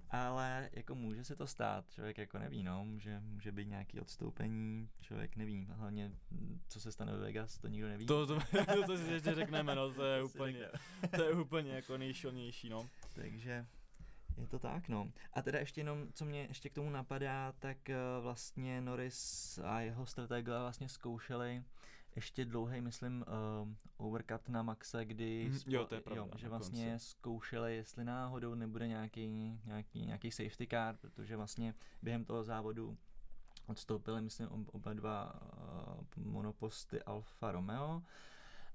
Ale 0.10 0.70
jako 0.74 0.96
může 0.96 1.24
se 1.24 1.36
to 1.36 1.48
stát, 1.48 1.90
člověk 1.90 2.18
jako 2.18 2.40
neví, 2.40 2.64
no, 2.64 2.86
může, 2.86 3.20
může 3.20 3.52
být 3.52 3.68
nějaký 3.68 4.00
odstoupení, 4.00 4.90
člověk 5.02 5.36
neví, 5.36 5.68
hlavně 5.72 6.12
co 6.68 6.80
se 6.80 6.92
stane 6.92 7.12
ve 7.12 7.20
Vegas, 7.20 7.58
to 7.58 7.68
nikdo 7.68 7.88
neví. 7.88 8.06
To, 8.06 8.28
to, 8.28 8.40
to, 8.76 8.84
to 8.86 8.98
si 8.98 9.12
ještě 9.12 9.36
řekneme, 9.36 9.76
no, 9.76 9.94
to 9.94 10.04
je 10.04 10.24
úplně, 10.24 10.68
to 11.16 11.24
je 11.24 11.32
úplně 11.32 11.72
jako 11.72 11.98
nejšilnější, 11.98 12.70
no. 12.70 12.90
Takže 13.14 13.66
je 14.38 14.48
to 14.48 14.60
tak, 14.60 14.90
no. 14.90 15.12
A 15.34 15.42
teda 15.42 15.60
ještě 15.60 15.82
jenom, 15.82 16.08
co 16.14 16.26
mě 16.26 16.42
ještě 16.42 16.70
k 16.70 16.74
tomu 16.74 16.90
napadá, 16.90 17.54
tak 17.60 17.78
uh, 17.90 18.24
vlastně 18.24 18.82
Norris 18.82 19.60
a 19.64 19.82
jeho 19.82 20.06
strategové 20.06 20.60
vlastně 20.60 20.90
zkoušeli 20.90 21.64
ještě 22.16 22.46
dlouhý, 22.46 22.82
myslím, 22.82 23.26
uh, 23.68 24.06
overcut 24.08 24.50
na 24.50 24.64
Maxe, 24.64 25.06
kdy 25.06 25.46
Mhm, 25.50 25.58
spo- 25.58 25.72
jo, 25.74 25.86
to 25.86 25.96
je 25.96 26.02
pravda, 26.02 26.38
že 26.38 26.50
na 26.50 26.58
vlastně 26.58 26.90
konci. 26.90 27.06
zkoušeli, 27.06 27.76
jestli 27.76 28.04
náhodou 28.06 28.56
nebude 28.56 28.88
nějaký, 28.88 29.60
nějaký, 29.66 30.06
nějaký 30.06 30.32
safety 30.32 30.68
car, 30.68 30.98
protože 30.98 31.38
vlastně 31.38 31.74
během 32.02 32.26
toho 32.26 32.44
závodu 32.44 32.98
odstoupili, 33.68 34.22
myslím, 34.22 34.48
ob- 34.50 34.76
oba 34.76 34.94
dva 34.94 35.42
uh, 36.18 36.24
monoposty 36.26 37.04
Alfa 37.04 37.52
Romeo. 37.52 38.02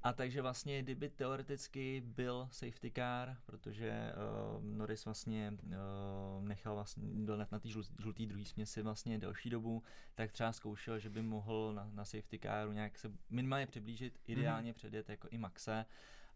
A 0.04 0.12
takže 0.12 0.42
vlastně, 0.42 0.82
kdyby 0.82 1.08
teoreticky 1.08 2.02
byl 2.06 2.48
safety 2.50 2.92
car, 2.94 3.36
protože 3.46 4.12
uh, 4.56 4.64
Norris 4.64 5.04
vlastně 5.04 5.52
uh, 5.62 6.44
nechal 6.44 6.74
vlastně, 6.74 7.02
byl 7.08 7.36
na, 7.36 7.46
na 7.52 7.58
té 7.58 7.68
žl- 7.68 8.02
žlutý 8.02 8.26
druhý 8.26 8.44
směsi 8.44 8.82
vlastně 8.82 9.18
delší 9.18 9.50
dobu, 9.50 9.82
tak 10.14 10.32
třeba 10.32 10.52
zkoušel, 10.52 10.98
že 10.98 11.10
by 11.10 11.22
mohl 11.22 11.72
na, 11.74 11.90
na 11.92 12.04
safety 12.04 12.38
caru 12.38 12.72
nějak 12.72 12.98
se 12.98 13.12
minimálně 13.30 13.66
přiblížit, 13.66 14.20
ideálně 14.26 14.72
mm-hmm. 14.72 14.76
předjet 14.76 15.08
jako 15.08 15.28
i 15.30 15.38
Maxe, 15.38 15.86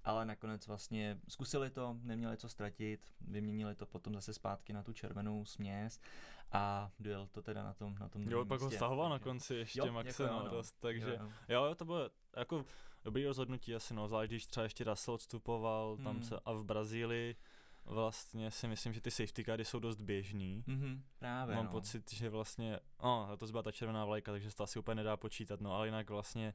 ale 0.04 0.24
nakonec 0.24 0.66
vlastně 0.66 1.18
zkusili 1.28 1.70
to, 1.70 1.96
neměli 2.02 2.36
co 2.36 2.48
ztratit, 2.48 3.00
vyměnili 3.20 3.74
to 3.74 3.86
potom 3.86 4.14
zase 4.14 4.34
zpátky 4.34 4.72
na 4.72 4.82
tu 4.82 4.92
červenou 4.92 5.44
směs 5.44 6.00
a 6.52 6.90
dojel 7.00 7.26
to 7.26 7.42
teda 7.42 7.62
na 7.62 7.72
tom, 7.72 7.96
na 8.00 8.08
tom 8.08 8.22
Jo, 8.22 8.44
pak 8.44 8.60
ho 8.60 8.66
místě, 8.66 8.76
stahoval 8.76 9.10
na 9.10 9.18
konci 9.18 9.54
ještě 9.54 9.78
Jo, 9.78 9.92
Maxe, 9.92 10.22
jako 10.22 10.34
jo, 10.34 10.38
no, 10.38 10.44
no. 10.44 10.50
dost, 10.50 10.76
takže 10.80 11.10
Jo, 11.10 11.16
jo. 11.20 11.32
jo, 11.48 11.64
jo, 11.64 11.74
to 11.74 11.84
bylo 11.84 12.10
jako 12.36 12.64
dobrý 13.08 13.26
rozhodnutí 13.26 13.74
asi, 13.74 13.94
no, 13.94 14.08
zvlášť 14.08 14.30
když 14.30 14.46
třeba 14.46 14.64
ještě 14.64 14.84
Russell 14.84 15.14
odstupoval, 15.14 15.96
tam 15.96 16.14
Hmm. 16.14 16.22
se, 16.22 16.40
a 16.44 16.52
v 16.52 16.64
Brazílii 16.64 17.36
vlastně 17.84 18.50
si 18.50 18.68
myslím, 18.68 18.92
že 18.92 19.00
ty 19.00 19.10
safety 19.10 19.44
cary 19.44 19.64
jsou 19.64 19.78
dost 19.78 20.00
běžný. 20.00 20.64
Mhm, 20.66 21.02
právě, 21.18 21.56
Mám 21.56 21.64
no. 21.64 21.70
pocit, 21.70 22.12
že 22.12 22.28
vlastně, 22.30 22.78
no, 23.02 23.36
to 23.38 23.46
byla 23.46 23.62
ta 23.62 23.72
červená 23.72 24.04
vlajka, 24.04 24.32
takže 24.32 24.50
se 24.50 24.56
to 24.56 24.62
asi 24.62 24.78
úplně 24.78 24.94
nedá 24.94 25.16
počítat, 25.16 25.60
no, 25.60 25.72
ale 25.74 25.86
jinak 25.86 26.10
vlastně 26.10 26.54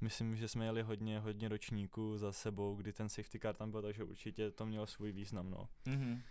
myslím, 0.00 0.36
že 0.36 0.48
jsme 0.48 0.64
jeli 0.64 0.82
hodně, 0.82 1.20
hodně 1.20 1.48
ročníků 1.48 2.18
za 2.18 2.32
sebou, 2.32 2.74
kdy 2.74 2.92
ten 2.92 3.08
safety 3.08 3.38
car 3.40 3.54
tam 3.54 3.70
byl, 3.70 3.82
takže 3.82 4.04
určitě 4.04 4.50
to 4.50 4.66
mělo 4.66 4.86
svůj 4.86 5.12
význam, 5.12 5.50
no. 5.50 5.68
Mhm. 5.86 6.22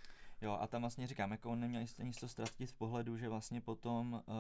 Jo, 0.44 0.58
a 0.62 0.68
tam 0.68 0.82
vlastně 0.82 1.08
říkám, 1.08 1.32
jako 1.32 1.52
on 1.52 1.60
neměl 1.60 1.82
nic- 1.82 1.98
nic 1.98 2.20
to 2.20 2.28
ztratit 2.28 2.70
v 2.70 2.74
pohledu, 2.74 3.18
že 3.18 3.30
vlastně 3.30 3.62
potom 3.62 4.14
uh, 4.14 4.34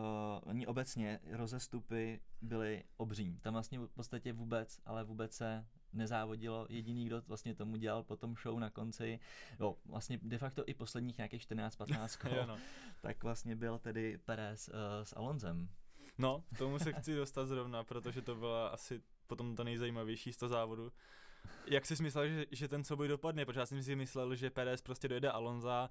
oni 0.44 0.68
obecně 0.68 1.20
rozestupy 1.32 2.20
byly 2.42 2.84
obří. 2.98 3.39
Tam 3.42 3.54
vlastně 3.54 3.80
v 3.80 3.88
podstatě 3.88 4.34
vůbec, 4.34 4.80
ale 4.86 5.04
vůbec 5.04 5.36
se 5.36 5.66
nezávodilo. 5.94 6.68
Jediný, 6.70 7.06
kdo 7.06 7.22
vlastně 7.28 7.56
tomu 7.56 7.76
dělal 7.76 8.04
potom 8.04 8.36
show 8.36 8.60
na 8.60 8.70
konci, 8.70 9.20
jo, 9.60 9.78
vlastně 9.86 10.20
de 10.24 10.38
facto 10.38 10.63
i 10.66 10.74
posledních 10.74 11.18
nějakých 11.18 11.42
14-15 11.42 12.22
kol, 12.30 12.48
no. 12.48 12.58
tak 13.02 13.24
vlastně 13.24 13.56
byl 13.56 13.80
tedy 13.80 14.18
Perez 14.18 14.70
uh, 14.70 14.76
s 15.04 15.16
Alonzem. 15.16 15.70
No, 16.18 16.44
k 16.56 16.58
tomu 16.58 16.80
se 16.80 16.94
chci 16.94 17.16
dostat 17.16 17.46
zrovna, 17.46 17.84
protože 17.84 18.22
to 18.22 18.36
byla 18.36 18.68
asi 18.68 19.02
potom 19.28 19.56
to 19.56 19.63
nejzajímavější 19.63 20.34
z 20.34 20.38
toho 20.38 20.50
závodu. 20.50 20.92
Jak 21.65 21.86
jsi 21.86 22.03
myslel, 22.03 22.27
že, 22.27 22.45
že 22.51 22.67
ten 22.67 22.84
souboj 22.84 23.08
dopadne? 23.08 23.45
Protože 23.45 23.60
já 23.60 23.65
jsem 23.65 23.84
si 23.84 23.95
myslel, 23.95 24.36
že 24.36 24.49
Perez 24.49 24.82
prostě 24.82 25.08
dojede 25.08 25.32
Alonza, 25.32 25.89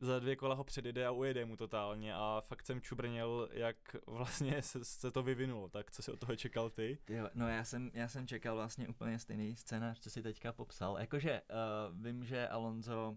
za 0.00 0.18
dvě 0.18 0.36
kola 0.36 0.54
ho 0.54 0.64
předjede 0.64 1.06
a 1.06 1.10
ujede 1.10 1.44
mu 1.44 1.56
totálně 1.56 2.14
a 2.14 2.40
fakt 2.40 2.66
jsem 2.66 2.80
čubrněl, 2.80 3.48
jak 3.52 3.76
vlastně 4.06 4.62
se, 4.62 4.84
se 4.84 5.10
to 5.10 5.22
vyvinulo. 5.22 5.68
Tak 5.68 5.90
co 5.90 6.02
si 6.02 6.12
od 6.12 6.20
toho 6.20 6.36
čekal 6.36 6.70
ty? 6.70 6.98
Jo, 7.08 7.28
no 7.34 7.48
já 7.48 7.64
jsem, 7.64 7.90
já 7.94 8.08
jsem 8.08 8.26
čekal 8.26 8.56
vlastně 8.56 8.88
úplně 8.88 9.18
stejný 9.18 9.56
scénář, 9.56 10.00
co 10.00 10.10
si 10.10 10.22
teďka 10.22 10.52
popsal. 10.52 10.98
Jakože 10.98 11.40
uh, 11.40 12.04
vím, 12.04 12.24
že 12.24 12.48
Alonso 12.48 13.16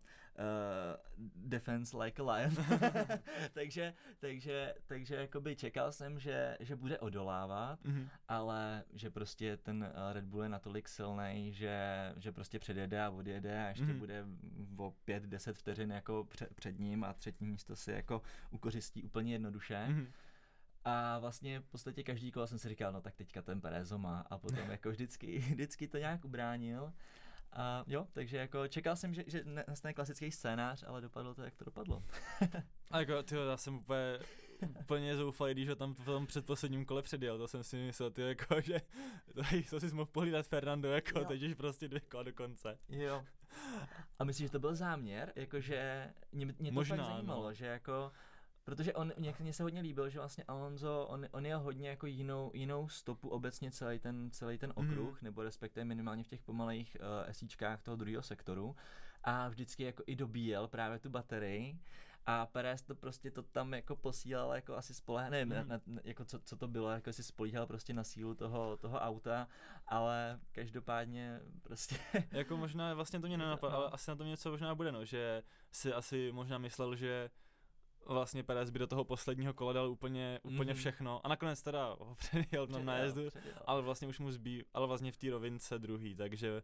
defense 1.35 1.97
like 1.97 2.21
a 2.21 2.25
lion, 2.25 2.51
takže, 3.53 3.93
takže, 4.19 4.75
takže 4.85 5.15
jakoby 5.15 5.55
čekal 5.55 5.91
jsem, 5.91 6.19
že, 6.19 6.57
že 6.59 6.75
bude 6.75 6.99
odolávat, 6.99 7.83
Mhm. 7.85 8.09
ale 8.27 8.83
že 8.93 9.09
prostě 9.09 9.57
ten 9.57 9.83
eh, 9.83 10.13
Red 10.13 10.25
Bull 10.25 10.43
je 10.43 10.49
natolik 10.49 10.87
silný, 10.89 11.53
že, 11.53 12.13
že 12.17 12.31
prostě 12.31 12.59
předjede 12.59 13.03
a 13.03 13.09
odjede 13.09 13.63
a 13.65 13.67
ještě 13.69 13.83
Mhm. 13.85 13.99
bude 13.99 14.25
o 14.77 14.93
5-10 15.07 15.53
vteřin 15.53 15.91
jako 15.91 16.23
před, 16.29 16.55
před 16.55 16.79
ním 16.79 17.03
a 17.03 17.13
třetí 17.13 17.45
místo 17.45 17.75
si 17.75 17.91
jako 17.91 18.21
ukořistí 18.51 19.03
úplně 19.03 19.33
jednoduše. 19.33 19.85
Mhm. 19.87 20.07
A 20.87 21.19
vlastně 21.19 21.59
v 21.59 21.65
podstatě 21.67 22.03
každý 22.03 22.31
kolo 22.31 22.47
jsem 22.47 22.59
si 22.59 22.69
říkal, 22.69 22.91
no 22.91 23.01
tak 23.01 23.15
teďka 23.15 23.41
ten 23.41 23.61
Perez 23.61 23.91
ho 23.91 23.97
má 23.97 24.19
a 24.29 24.37
potom 24.37 24.59
jako 24.71 24.89
vždycky, 24.89 25.37
vždycky 25.39 25.87
to 25.87 25.97
nějak 25.97 26.25
ubránil. 26.25 26.93
A 27.55 27.83
jo, 27.87 28.07
takže 28.11 28.37
jako 28.37 28.67
čekal 28.67 28.95
jsem, 28.95 29.13
že, 29.13 29.23
že 29.27 29.43
nastane 29.67 29.93
klasický 29.93 30.31
scénář, 30.31 30.83
ale 30.87 31.01
dopadlo 31.01 31.33
to, 31.33 31.43
jak 31.43 31.55
to 31.55 31.65
dopadlo. 31.65 32.03
a 32.91 32.99
jako, 32.99 33.23
tyjo, 33.23 33.45
já 33.45 33.57
jsem 33.57 33.75
úplně, 33.75 34.19
úplně 34.79 35.15
zoufalý, 35.15 35.53
když 35.53 35.69
ho 35.69 35.75
tam 35.75 35.93
v 35.93 36.05
tom 36.05 36.27
předposledním 36.27 36.85
kole 36.85 37.01
předjel, 37.01 37.37
to 37.37 37.47
jsem 37.47 37.63
si 37.63 37.77
myslel, 37.77 38.11
tyjo, 38.11 38.27
jako, 38.27 38.61
že 38.61 38.81
to 39.69 39.79
si 39.79 39.95
mohl 39.95 40.09
pohlídat 40.11 40.47
Fernando, 40.47 40.89
jako, 40.89 41.19
jo. 41.19 41.25
teď 41.25 41.43
už 41.43 41.53
prostě 41.53 41.87
dvě 41.87 41.99
kola 41.99 42.23
do 42.23 42.33
konce. 42.33 42.77
Jo. 42.89 43.25
A 44.19 44.23
myslíš, 44.23 44.47
že 44.47 44.51
to 44.51 44.59
byl 44.59 44.75
záměr? 44.75 45.33
Jakože 45.35 46.11
mě, 46.31 46.45
mě 46.45 46.71
to 46.71 46.75
Možná, 46.75 46.97
fakt 46.97 47.05
zajímalo, 47.05 47.43
no. 47.43 47.53
že 47.53 47.65
jako 47.65 48.11
Protože 48.65 48.93
on, 48.93 49.13
mně 49.39 49.53
se 49.53 49.63
hodně 49.63 49.81
líbil, 49.81 50.09
že 50.09 50.19
vlastně 50.19 50.43
Alonso, 50.47 51.07
on, 51.09 51.27
on 51.31 51.45
je 51.45 51.55
hodně 51.55 51.89
jako 51.89 52.07
jinou, 52.07 52.51
jinou 52.53 52.89
stopu 52.89 53.29
obecně 53.29 53.71
celý 53.71 53.99
ten, 53.99 54.31
celý 54.31 54.57
ten 54.57 54.73
mhm. 54.77 54.87
okruh, 54.87 55.21
mm. 55.21 55.25
nebo 55.25 55.43
respektive 55.43 55.85
minimálně 55.85 56.23
v 56.23 56.27
těch 56.27 56.41
pomalých 56.41 56.97
uh, 56.99 57.29
esíčkách 57.29 57.81
toho 57.81 57.97
druhého 57.97 58.21
sektoru 58.21 58.75
a 59.23 59.47
vždycky 59.47 59.83
jako 59.83 60.03
i 60.07 60.15
dobíjel 60.15 60.67
právě 60.67 60.99
tu 60.99 61.09
baterii 61.09 61.79
a 62.25 62.45
Perez 62.45 62.81
to 62.81 62.95
prostě 62.95 63.31
to 63.31 63.43
tam 63.43 63.73
jako 63.73 63.95
posílal 63.95 64.55
jako 64.55 64.75
asi 64.75 64.93
spolehne, 64.93 65.45
nevím, 65.45 65.63
mm. 65.63 65.69
na, 65.69 65.81
na, 65.87 66.01
jako 66.03 66.25
co, 66.25 66.39
co 66.39 66.57
to 66.57 66.67
bylo, 66.67 66.91
jako 66.91 67.13
si 67.13 67.23
spolíhal 67.23 67.67
prostě 67.67 67.93
na 67.93 68.03
sílu 68.03 68.35
toho, 68.35 68.77
toho 68.77 68.99
auta, 68.99 69.47
ale 69.87 70.39
každopádně 70.51 71.39
prostě... 71.63 71.95
jako 72.31 72.57
možná 72.57 72.93
vlastně 72.93 73.19
to 73.19 73.27
mě 73.27 73.37
nenapadlo, 73.45 73.77
no. 73.77 73.83
ale 73.83 73.91
asi 73.91 74.11
na 74.11 74.15
tom 74.15 74.27
něco 74.27 74.51
možná 74.51 74.75
bude, 74.75 74.91
no, 74.91 75.05
že 75.05 75.43
si 75.71 75.93
asi 75.93 76.31
možná 76.31 76.57
myslel, 76.57 76.95
že 76.95 77.29
vlastně 78.13 78.43
Perez 78.43 78.69
by 78.69 78.79
do 78.79 78.87
toho 78.87 79.03
posledního 79.03 79.53
kola 79.53 79.73
dal 79.73 79.89
úplně, 79.89 80.39
úplně 80.43 80.73
mm. 80.73 80.79
všechno 80.79 81.25
a 81.25 81.29
nakonec 81.29 81.61
teda 81.61 81.95
ho 81.99 82.15
předjel 82.19 82.67
na 82.67 82.79
nájezdu, 82.79 83.21
ale 83.65 83.81
vlastně 83.81 84.07
už 84.07 84.19
mu 84.19 84.31
zbý, 84.31 84.63
ale 84.73 84.87
vlastně 84.87 85.11
v 85.11 85.17
té 85.17 85.29
rovince 85.29 85.79
druhý, 85.79 86.15
takže 86.15 86.63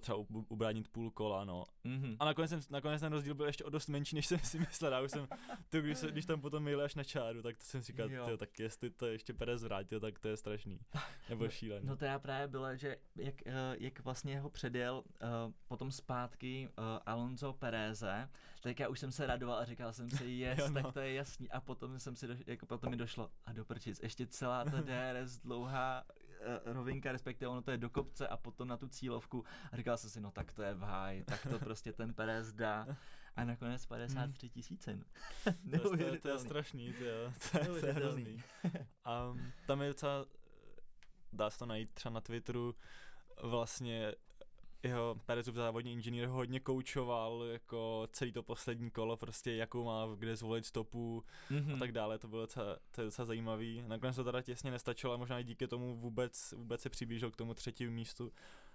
třeba 0.00 0.18
ubránit 0.48 0.88
půl 0.88 1.10
kola, 1.10 1.44
no. 1.44 1.64
Mm-hmm. 1.84 2.16
A 2.20 2.24
nakonec, 2.24 2.50
jsem, 2.50 2.60
nakonec 2.70 3.00
ten 3.00 3.12
rozdíl 3.12 3.34
byl 3.34 3.46
ještě 3.46 3.64
o 3.64 3.70
dost 3.70 3.88
menší, 3.88 4.16
než 4.16 4.26
jsem 4.26 4.38
si 4.38 4.58
myslel. 4.58 4.92
Já 4.92 5.00
už 5.00 5.10
jsem, 5.10 5.28
to, 5.68 5.80
když, 5.80 5.98
se, 5.98 6.10
když 6.10 6.26
tam 6.26 6.40
potom 6.40 6.62
měli 6.62 6.82
až 6.82 6.94
na 6.94 7.04
čáru, 7.04 7.42
tak 7.42 7.56
to 7.56 7.64
jsem 7.64 7.82
si 7.82 7.92
říkal, 7.92 8.08
tyjo, 8.08 8.36
tak 8.36 8.58
jestli 8.58 8.90
to 8.90 9.06
ještě 9.06 9.34
Perez 9.34 9.62
vrátil, 9.62 10.00
tak 10.00 10.18
to 10.18 10.28
je 10.28 10.36
strašný. 10.36 10.80
Nebo 11.28 11.48
šílený. 11.48 11.86
No, 11.86 11.96
to 11.96 12.04
já 12.04 12.18
právě 12.18 12.48
bylo, 12.48 12.76
že 12.76 12.96
jak, 13.16 13.34
uh, 13.46 13.52
jak 13.78 14.00
vlastně 14.00 14.40
ho 14.40 14.50
předjel 14.50 15.04
uh, 15.06 15.52
potom 15.68 15.90
zpátky 15.90 16.68
uh, 16.78 16.84
Alonso 17.06 17.52
Pereze, 17.52 18.28
tak 18.60 18.80
já 18.80 18.88
už 18.88 18.98
jsem 18.98 19.12
se 19.12 19.26
radoval 19.26 19.58
a 19.58 19.64
říkal 19.64 19.92
jsem 19.92 20.10
si, 20.10 20.24
yes, 20.30 20.58
jo, 20.58 20.68
no. 20.68 20.82
tak 20.82 20.92
to 20.92 21.00
je 21.00 21.14
jasný. 21.14 21.50
A 21.50 21.60
potom 21.60 21.98
jsem 21.98 22.16
si, 22.16 22.26
do, 22.26 22.34
jako 22.46 22.66
potom 22.66 22.90
mi 22.90 22.96
došlo, 22.96 23.30
a 23.44 23.52
doprčit, 23.52 24.02
ještě 24.02 24.26
celá 24.26 24.64
ta 24.64 24.80
DRS 24.80 25.38
dlouhá 25.38 26.02
uh, 26.02 26.21
rovinka, 26.64 27.12
respektive 27.12 27.48
ono 27.48 27.62
to 27.62 27.70
je 27.70 27.78
do 27.78 27.90
kopce 27.90 28.28
a 28.28 28.36
potom 28.36 28.68
na 28.68 28.76
tu 28.76 28.88
cílovku. 28.88 29.44
A 29.72 29.76
říkal 29.76 29.96
jsem 29.96 30.10
si, 30.10 30.20
no 30.20 30.30
tak 30.30 30.52
to 30.52 30.62
je 30.62 30.74
v 30.74 30.80
háji, 30.80 31.24
tak 31.24 31.46
to 31.50 31.58
prostě 31.58 31.92
ten 31.92 32.14
Perez 32.14 32.52
dá. 32.52 32.86
A 33.36 33.44
nakonec 33.44 33.86
53 33.86 34.48
tisícin. 34.48 35.04
to, 35.82 35.96
je, 35.96 36.18
to 36.18 36.28
je 36.28 36.38
strašný, 36.38 36.92
to 36.92 37.04
je, 37.04 37.32
to 37.52 37.58
je, 37.58 37.80
to 37.80 37.86
je 37.86 37.92
hrozný. 37.92 38.42
A 39.04 39.34
tam 39.66 39.82
je 39.82 39.88
docela, 39.88 40.26
dá 41.32 41.50
se 41.50 41.58
to 41.58 41.66
najít 41.66 41.92
třeba 41.94 42.12
na 42.12 42.20
Twitteru, 42.20 42.74
vlastně 43.42 44.14
jeho 44.82 45.16
Perezův 45.26 45.54
závodní 45.54 45.92
inženýr 45.92 46.26
hodně 46.26 46.60
koučoval 46.60 47.44
jako 47.52 48.08
celý 48.12 48.32
to 48.32 48.42
poslední 48.42 48.90
kolo, 48.90 49.16
prostě 49.16 49.54
jakou 49.54 49.84
má, 49.84 50.06
kde 50.18 50.36
zvolit 50.36 50.66
stopu 50.66 51.24
mm-hmm. 51.50 51.64
a 51.64 51.70
mhm. 51.70 51.78
tak 51.78 51.92
dále, 51.92 52.18
to 52.18 52.28
bylo 52.28 52.42
docela, 52.42 52.76
to 52.90 53.00
je 53.00 53.04
docela 53.04 53.26
zajímavý. 53.26 53.84
Nakonec 53.86 54.16
to 54.16 54.24
teda 54.24 54.42
těsně 54.42 54.70
nestačilo 54.70 55.12
a 55.12 55.16
možná 55.16 55.38
i 55.38 55.44
díky 55.44 55.66
tomu 55.66 55.96
vůbec, 55.96 56.54
vůbec 56.56 56.80
se 56.80 56.90
přiblížil 56.90 57.30
k 57.30 57.36
tomu 57.36 57.54
třetímu 57.54 57.92
místu. 57.92 58.32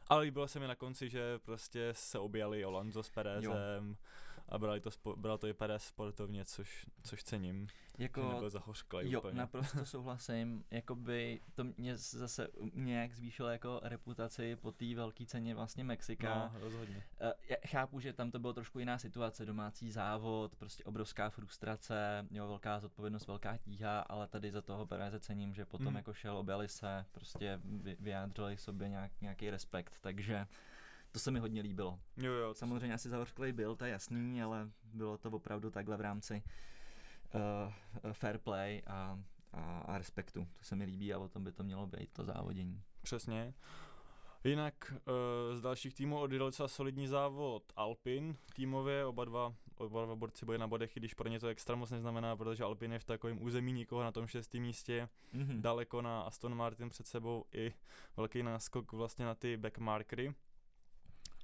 Ale 0.09 0.23
líbilo 0.23 0.47
se 0.47 0.59
mi 0.59 0.67
na 0.67 0.75
konci, 0.75 1.09
že 1.09 1.39
prostě 1.39 1.89
se 1.91 2.19
objali 2.19 2.63
Alonso 2.63 3.03
s 3.03 3.09
Perezem. 3.09 3.51
Jo 3.51 3.95
a 4.49 4.57
brali 4.57 4.79
to, 4.79 4.91
spo, 4.91 5.15
brali 5.15 5.39
to 5.39 5.47
i 5.47 5.53
Perez 5.53 5.83
sportovně, 5.83 6.45
což, 6.45 6.85
což 7.03 7.23
cením. 7.23 7.67
Jako, 7.97 8.33
nebyl 8.33 8.49
zahořklý 8.49 9.11
jo, 9.11 9.19
úplně. 9.19 9.37
naprosto 9.37 9.85
souhlasím, 9.85 10.63
jakoby 10.71 11.41
to 11.55 11.63
mě 11.63 11.97
zase 11.97 12.47
nějak 12.73 13.13
zvýšilo 13.13 13.49
jako 13.49 13.79
reputaci 13.83 14.55
po 14.55 14.71
té 14.71 14.95
velké 14.95 15.25
ceně 15.25 15.55
vlastně 15.55 15.83
Mexika. 15.83 16.51
No, 16.53 16.59
rozhodně. 16.59 17.03
Uh, 17.21 17.31
já 17.49 17.55
chápu, 17.67 17.99
že 17.99 18.13
tam 18.13 18.31
to 18.31 18.39
bylo 18.39 18.53
trošku 18.53 18.79
jiná 18.79 18.97
situace, 18.97 19.45
domácí 19.45 19.91
závod, 19.91 20.55
prostě 20.55 20.83
obrovská 20.83 21.29
frustrace, 21.29 22.27
jo, 22.31 22.47
velká 22.47 22.79
zodpovědnost, 22.79 23.27
velká 23.27 23.57
tíha, 23.57 23.99
ale 23.99 24.27
tady 24.27 24.51
za 24.51 24.61
toho 24.61 24.85
Pereze 24.85 25.19
cením, 25.19 25.53
že 25.53 25.65
potom 25.65 25.89
mm. 25.89 25.95
jako 25.95 26.13
šel, 26.13 26.37
objeli 26.37 26.67
se, 26.67 27.05
prostě 27.11 27.59
vyjádřili 27.99 28.57
sobě 28.57 28.89
nějak, 28.89 29.11
nějaký 29.21 29.49
respekt, 29.49 29.93
takže 30.01 30.47
to 31.17 31.21
se 31.21 31.31
mi 31.31 31.39
hodně 31.39 31.61
líbilo. 31.61 31.99
Jo, 32.17 32.31
jo, 32.31 32.53
Samozřejmě 32.53 32.93
asi 32.93 33.09
zahořklej 33.09 33.51
byl, 33.51 33.75
to 33.75 33.85
je 33.85 33.91
jasný, 33.91 34.43
ale 34.43 34.69
bylo 34.83 35.17
to 35.17 35.29
opravdu 35.29 35.71
takhle 35.71 35.97
v 35.97 36.01
rámci 36.01 36.43
uh, 37.35 38.11
fair 38.13 38.37
play 38.37 38.81
a, 38.87 39.19
a, 39.53 39.79
a 39.79 39.97
respektu. 39.97 40.47
To 40.59 40.63
se 40.63 40.75
mi 40.75 40.85
líbí 40.85 41.13
a 41.13 41.19
o 41.19 41.29
tom 41.29 41.43
by 41.43 41.51
to 41.51 41.63
mělo 41.63 41.87
být, 41.87 42.09
to 42.13 42.23
závodění. 42.23 42.81
Přesně. 43.01 43.53
Jinak 44.43 44.93
uh, 44.93 45.55
z 45.57 45.61
dalších 45.61 45.93
týmů 45.93 46.19
odjel 46.19 46.45
docela 46.45 46.67
solidní 46.67 47.07
závod 47.07 47.63
Alpin 47.75 48.37
týmově, 48.55 49.05
oba 49.05 49.25
dva, 49.25 49.53
oba 49.77 50.05
dva 50.05 50.15
borci 50.15 50.45
byli 50.45 50.57
na 50.57 50.67
bodech, 50.67 50.97
i 50.97 50.99
když 50.99 51.13
pro 51.13 51.29
ně 51.29 51.39
to 51.39 51.47
extra 51.47 51.75
moc 51.75 51.91
neznamená, 51.91 52.35
protože 52.35 52.63
Alpin 52.63 52.93
je 52.93 52.99
v 52.99 53.05
takovém 53.05 53.41
území 53.41 53.71
nikoho 53.71 54.03
na 54.03 54.11
tom 54.11 54.27
šestém 54.27 54.61
místě, 54.61 55.09
mm-hmm. 55.35 55.61
daleko 55.61 56.01
na 56.01 56.21
Aston 56.21 56.55
Martin 56.55 56.89
před 56.89 57.07
sebou 57.07 57.45
i 57.53 57.73
velký 58.17 58.43
náskok 58.43 58.91
vlastně 58.91 59.25
na 59.25 59.35
ty 59.35 59.57
backmarkery. 59.57 60.33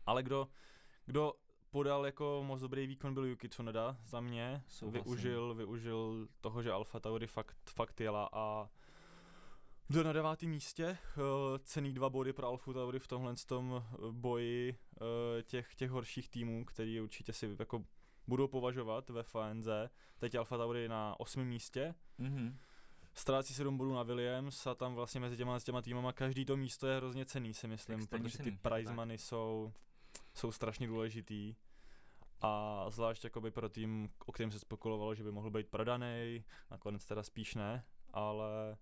Ale 0.06 0.24
kdo, 0.24 0.48
kdo 1.06 1.34
podal 1.70 2.06
jako 2.06 2.44
moc 2.48 2.62
dobrý 2.62 2.88
výkon 2.88 3.14
byl 3.14 3.26
Yuki 3.26 3.50
Tsunoda 3.50 3.98
za 4.06 4.22
mě. 4.22 4.64
Souhlasím. 4.68 5.04
Využil, 5.04 5.54
využil 5.56 6.28
toho, 6.42 6.64
že 6.64 6.72
Alfa 6.72 7.00
Tauri 7.00 7.28
fakt, 7.28 7.58
fakt 7.70 8.02
jela 8.02 8.30
a 8.34 8.70
byl 9.90 10.04
na 10.04 10.14
devátém 10.14 10.50
místě, 10.50 10.86
eh, 10.86 11.20
cený 11.64 11.94
dva 11.94 12.10
body 12.10 12.34
pro 12.34 12.48
Alfa 12.48 12.74
Tauri 12.74 13.00
v 13.00 13.08
tomhle 13.08 13.36
tom 13.48 13.84
eh, 13.84 13.98
boji 14.12 14.78
eh, 15.02 15.44
těch, 15.44 15.76
těch 15.76 15.92
horších 15.92 16.30
týmů, 16.30 16.66
který 16.66 17.02
určitě 17.02 17.34
si 17.34 17.56
jako 17.60 17.84
budou 18.28 18.48
považovat 18.48 19.10
ve 19.10 19.24
FNZ. 19.24 19.68
Teď 20.20 20.36
Alfa 20.36 20.58
Tauri 20.58 20.88
na 20.88 21.20
osmém 21.20 21.48
místě. 21.48 21.96
Mm-hmm 22.20 22.54
ztrácí 23.14 23.54
7 23.54 23.78
bodů 23.78 23.94
na 23.94 24.04
Williams 24.04 24.68
a 24.68 24.76
tam 24.76 24.96
vlastně 24.96 25.22
mezi 25.22 25.38
těma, 25.38 25.60
těma 25.60 25.82
týmama 25.82 26.14
každý 26.14 26.46
to 26.46 26.58
místo 26.58 26.88
je 26.88 26.98
hrozně 26.98 27.26
cený, 27.26 27.54
si 27.54 27.68
myslím, 27.68 28.00
Extrémně 28.00 28.30
protože 28.30 28.44
ty 28.44 28.52
prize 28.52 28.94
money 28.94 29.18
jsou 29.18 29.74
jsou 30.34 30.52
strašně 30.52 30.88
důležitý. 30.88 31.56
A 32.42 32.86
zvlášť 32.90 33.24
jakoby 33.24 33.52
pro 33.52 33.70
tým, 33.70 34.10
o 34.26 34.32
kterém 34.32 34.52
se 34.52 34.60
spekulovalo, 34.60 35.16
že 35.16 35.24
by 35.24 35.32
mohl 35.32 35.50
být 35.50 35.68
prodaný, 35.68 36.44
nakonec 36.72 37.06
teda 37.06 37.24
spíš 37.24 37.56
ne, 37.56 37.86
ale 38.14 38.78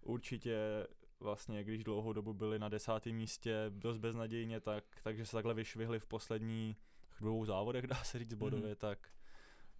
určitě 0.00 0.86
vlastně, 1.20 1.64
když 1.64 1.84
dlouhou 1.84 2.12
dobu 2.12 2.34
byli 2.34 2.58
na 2.58 2.68
desátém 2.68 3.14
místě 3.14 3.66
dost 3.68 3.98
beznadějně, 3.98 4.60
tak, 4.60 4.84
takže 5.02 5.26
se 5.26 5.32
takhle 5.32 5.54
vyšvihli 5.54 6.00
v 6.00 6.06
posledních 6.06 6.76
dvou 7.20 7.44
závodech, 7.44 7.86
dá 7.86 7.96
se 7.96 8.18
říct 8.18 8.34
bodově, 8.34 8.70
mm. 8.70 8.76
tak, 8.76 9.08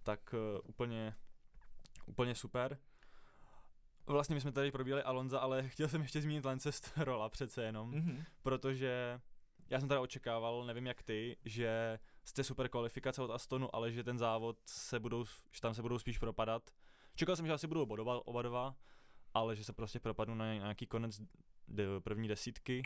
tak 0.03 0.35
uh, 0.35 0.61
úplně, 0.69 1.15
úplně 2.07 2.35
super. 2.35 2.79
Vlastně 4.07 4.35
my 4.35 4.41
jsme 4.41 4.53
tady 4.53 4.71
probíhali 4.71 5.03
Alonza, 5.03 5.39
ale 5.39 5.69
chtěl 5.69 5.89
jsem 5.89 6.03
ještě 6.03 6.21
zmínit 6.21 6.45
Lance 6.45 6.73
Strolla 6.73 7.29
přece 7.29 7.65
jenom, 7.65 7.93
mm-hmm. 7.93 8.25
protože 8.43 9.21
já 9.71 9.81
jsem 9.81 9.89
teda 9.89 10.01
očekával, 10.01 10.65
nevím 10.65 10.87
jak 10.87 11.03
ty, 11.03 11.37
že 11.45 11.99
jste 12.25 12.45
super 12.45 12.69
kvalifikace 12.69 13.23
od 13.23 13.31
Astonu, 13.31 13.75
ale 13.75 13.93
že 13.93 14.05
ten 14.05 14.19
závod 14.19 14.59
se 14.67 15.01
budou, 15.01 15.25
že 15.25 15.61
tam 15.61 15.75
se 15.75 15.83
budou 15.83 15.99
spíš 15.99 16.19
propadat. 16.19 16.71
Čekal 17.15 17.37
jsem, 17.37 17.47
že 17.47 17.53
asi 17.53 17.67
budou 17.67 17.87
bodovat 17.87 18.23
oba 18.25 18.43
dva, 18.43 18.77
ale 19.35 19.57
že 19.57 19.65
se 19.65 19.73
prostě 19.73 20.01
propadnou 20.01 20.35
na 20.35 20.55
nějaký 20.55 20.87
konec 20.87 21.21
první 22.03 22.29
desítky. 22.29 22.83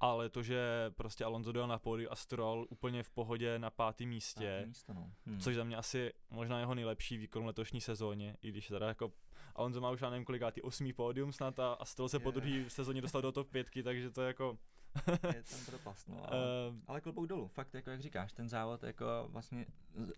Ale 0.00 0.30
to, 0.30 0.42
že 0.42 0.90
prostě 0.96 1.24
Alonso 1.24 1.52
dojel 1.52 1.68
na 1.68 1.78
pódiu 1.78 2.08
a 2.10 2.16
Stroll 2.16 2.66
úplně 2.70 3.02
v 3.02 3.10
pohodě 3.10 3.58
na 3.58 3.70
pátém 3.70 4.08
místě, 4.08 4.56
Pátý 4.58 4.68
místo, 4.68 4.94
no. 4.94 5.12
hmm. 5.26 5.40
což 5.40 5.54
za 5.54 5.64
mě 5.64 5.76
asi 5.76 6.12
možná 6.30 6.60
jeho 6.60 6.74
nejlepší 6.74 7.16
výkon 7.16 7.46
letošní 7.46 7.80
sezóně, 7.80 8.36
i 8.42 8.48
když 8.48 8.68
teda 8.68 8.88
jako 8.88 9.12
Alonso 9.54 9.80
má 9.80 9.90
už 9.90 10.00
já 10.00 10.10
nevím 10.10 10.24
kolikátý 10.24 10.62
osmý 10.62 10.92
pódium 10.92 11.32
snad 11.32 11.58
a, 11.58 11.72
a 11.72 11.84
Stroll 11.84 12.08
se 12.08 12.16
yeah. 12.16 12.22
po 12.22 12.30
druhé 12.30 12.70
sezóně 12.70 13.02
dostal 13.02 13.22
do 13.22 13.32
top 13.32 13.50
pětky, 13.50 13.82
takže 13.82 14.10
to 14.10 14.22
je 14.22 14.26
jako 14.26 14.58
je 15.34 15.42
tam 15.42 15.60
propast, 15.66 16.08
no. 16.08 16.32
Ale, 16.32 16.68
uh, 16.70 16.76
ale 16.86 17.00
klobouk 17.00 17.26
dolů, 17.26 17.48
fakt, 17.48 17.74
jako 17.74 17.90
jak 17.90 18.00
říkáš, 18.00 18.32
ten 18.32 18.48
závod 18.48 18.82
jako 18.82 19.04
vlastně 19.28 19.66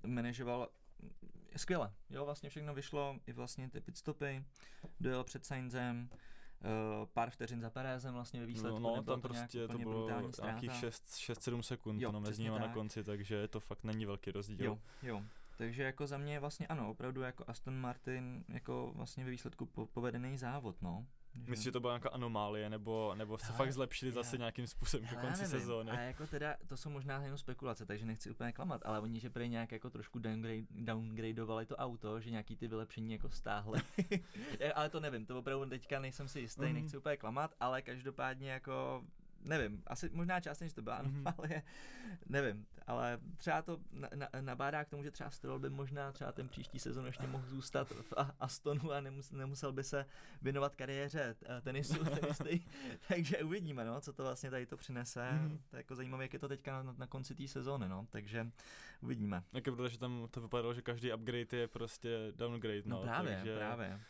manažoval 0.06 0.68
skvěle, 1.56 1.92
jo, 2.10 2.24
vlastně 2.24 2.50
všechno 2.50 2.74
vyšlo, 2.74 3.16
i 3.26 3.32
vlastně 3.32 3.70
ty 3.70 3.80
pitstopy, 3.80 4.44
dojel 5.00 5.24
před 5.24 5.46
Sainzem, 5.46 6.08
Uh, 6.64 7.06
pár 7.06 7.30
vteřin 7.30 7.60
za 7.60 7.70
Perezem 7.70 8.14
vlastně 8.14 8.40
ve 8.40 8.46
výsledku. 8.46 8.78
No, 8.78 8.88
no 8.88 9.02
tam 9.02 9.04
to 9.04 9.28
prostě 9.28 9.68
to 9.68 9.78
bylo 9.78 10.08
nějakých 10.42 10.70
6-7 10.70 11.60
sekund 11.60 12.00
jo, 12.00 12.12
no, 12.12 12.20
mezi 12.20 12.42
nimi 12.42 12.58
na 12.58 12.68
konci, 12.68 13.04
takže 13.04 13.48
to 13.48 13.60
fakt 13.60 13.84
není 13.84 14.06
velký 14.06 14.30
rozdíl. 14.30 14.66
Jo, 14.66 14.78
jo. 15.02 15.22
Takže 15.56 15.82
jako 15.82 16.06
za 16.06 16.18
mě 16.18 16.40
vlastně 16.40 16.66
ano, 16.66 16.90
opravdu 16.90 17.20
jako 17.20 17.44
Aston 17.46 17.74
Martin 17.74 18.44
jako 18.48 18.92
vlastně 18.94 19.24
ve 19.24 19.30
výsledku 19.30 19.66
po, 19.66 19.86
povedený 19.86 20.38
závod, 20.38 20.82
no. 20.82 21.06
Myslíš, 21.34 21.64
že 21.64 21.72
to 21.72 21.80
byla 21.80 21.92
nějaká 21.92 22.08
anomálie, 22.08 22.70
nebo, 22.70 23.14
nebo 23.14 23.38
se 23.38 23.46
Hele, 23.46 23.56
fakt 23.56 23.72
zlepšili 23.72 24.08
já- 24.10 24.14
zase 24.14 24.38
nějakým 24.38 24.66
způsobem 24.66 25.06
ke 25.06 25.14
konci 25.16 25.42
nevím, 25.42 25.58
sezóny? 25.60 25.90
A 25.90 26.00
jako 26.00 26.26
teda, 26.26 26.56
to 26.66 26.76
jsou 26.76 26.90
možná 26.90 27.22
jenom 27.22 27.38
spekulace, 27.38 27.86
takže 27.86 28.06
nechci 28.06 28.30
úplně 28.30 28.52
klamat, 28.52 28.80
ale 28.84 29.00
oni, 29.00 29.20
že 29.20 29.30
prý 29.30 29.48
nějak 29.48 29.72
jako 29.72 29.90
trošku 29.90 30.18
downgrade, 30.18 30.66
downgradovali 30.70 31.66
to 31.66 31.76
auto, 31.76 32.20
že 32.20 32.30
nějaký 32.30 32.56
ty 32.56 32.68
vylepšení 32.68 33.12
jako 33.12 33.30
stáhli. 33.30 33.80
Je, 34.60 34.72
ale 34.72 34.88
to 34.90 35.00
nevím, 35.00 35.26
to 35.26 35.38
opravdu 35.38 35.66
teďka 35.66 36.00
nejsem 36.00 36.28
si 36.28 36.40
jistý, 36.40 36.62
Mhm. 36.64 36.74
nechci 36.74 36.96
úplně 36.98 37.16
klamat, 37.16 37.54
ale 37.60 37.82
každopádně 37.82 38.50
jako 38.50 39.04
nevím, 39.44 39.82
asi 39.86 40.10
možná 40.12 40.40
částečně 40.40 40.74
to 40.74 40.82
byla 40.82 41.02
Mhm. 41.02 41.26
anomálie, 41.26 41.62
nevím, 42.26 42.66
ale 42.86 43.18
třeba 43.36 43.62
to 43.62 43.78
na, 43.92 44.08
na, 44.14 44.28
nabádá 44.40 44.84
k 44.84 44.88
tomu, 44.88 45.02
že 45.02 45.10
třeba 45.10 45.30
Stroll 45.30 45.58
by 45.58 45.70
možná 45.70 46.12
třeba 46.12 46.32
ten 46.32 46.48
příští 46.48 46.78
sezon 46.78 47.06
ještě 47.06 47.26
mohl 47.26 47.48
zůstat 47.48 47.88
v 47.90 48.12
A- 48.16 48.34
Astonu 48.40 48.92
a 48.92 49.00
nemus, 49.00 49.30
nemusel 49.30 49.72
by 49.72 49.84
se 49.84 50.06
věnovat 50.42 50.76
kariéře 50.76 51.36
eh, 51.46 51.60
tenisu, 51.60 52.04
tenisty, 52.20 52.60
takže 53.08 53.38
uvidíme, 53.38 53.84
no, 53.84 54.00
co 54.00 54.12
to 54.12 54.22
vlastně 54.22 54.50
tady 54.50 54.66
to 54.66 54.76
přinese. 54.76 55.32
Mhm. 55.32 55.58
To 55.70 55.76
je 55.76 55.80
jako 55.80 55.94
zajímavé, 55.96 56.24
jak 56.24 56.32
je 56.32 56.38
to 56.38 56.48
teďka 56.48 56.82
na, 56.82 56.92
na 56.98 57.06
konci 57.06 57.34
té 57.34 57.48
sezóny, 57.48 57.88
no, 57.88 58.06
takže 58.10 58.50
uvidíme. 59.02 59.42
Jak 59.52 59.66
je 59.66 59.72
pravda, 59.72 59.88
že 59.88 59.98
tam 59.98 60.28
to 60.30 60.40
vypadalo, 60.40 60.74
že 60.74 60.82
každý 60.82 61.12
upgrade 61.12 61.56
je 61.56 61.68
prostě 61.68 62.32
downgrade, 62.36 62.82
No, 62.84 62.96
no, 62.96 63.02
právě, 63.02 63.34
takže 63.34 63.56
právě. 63.56 64.00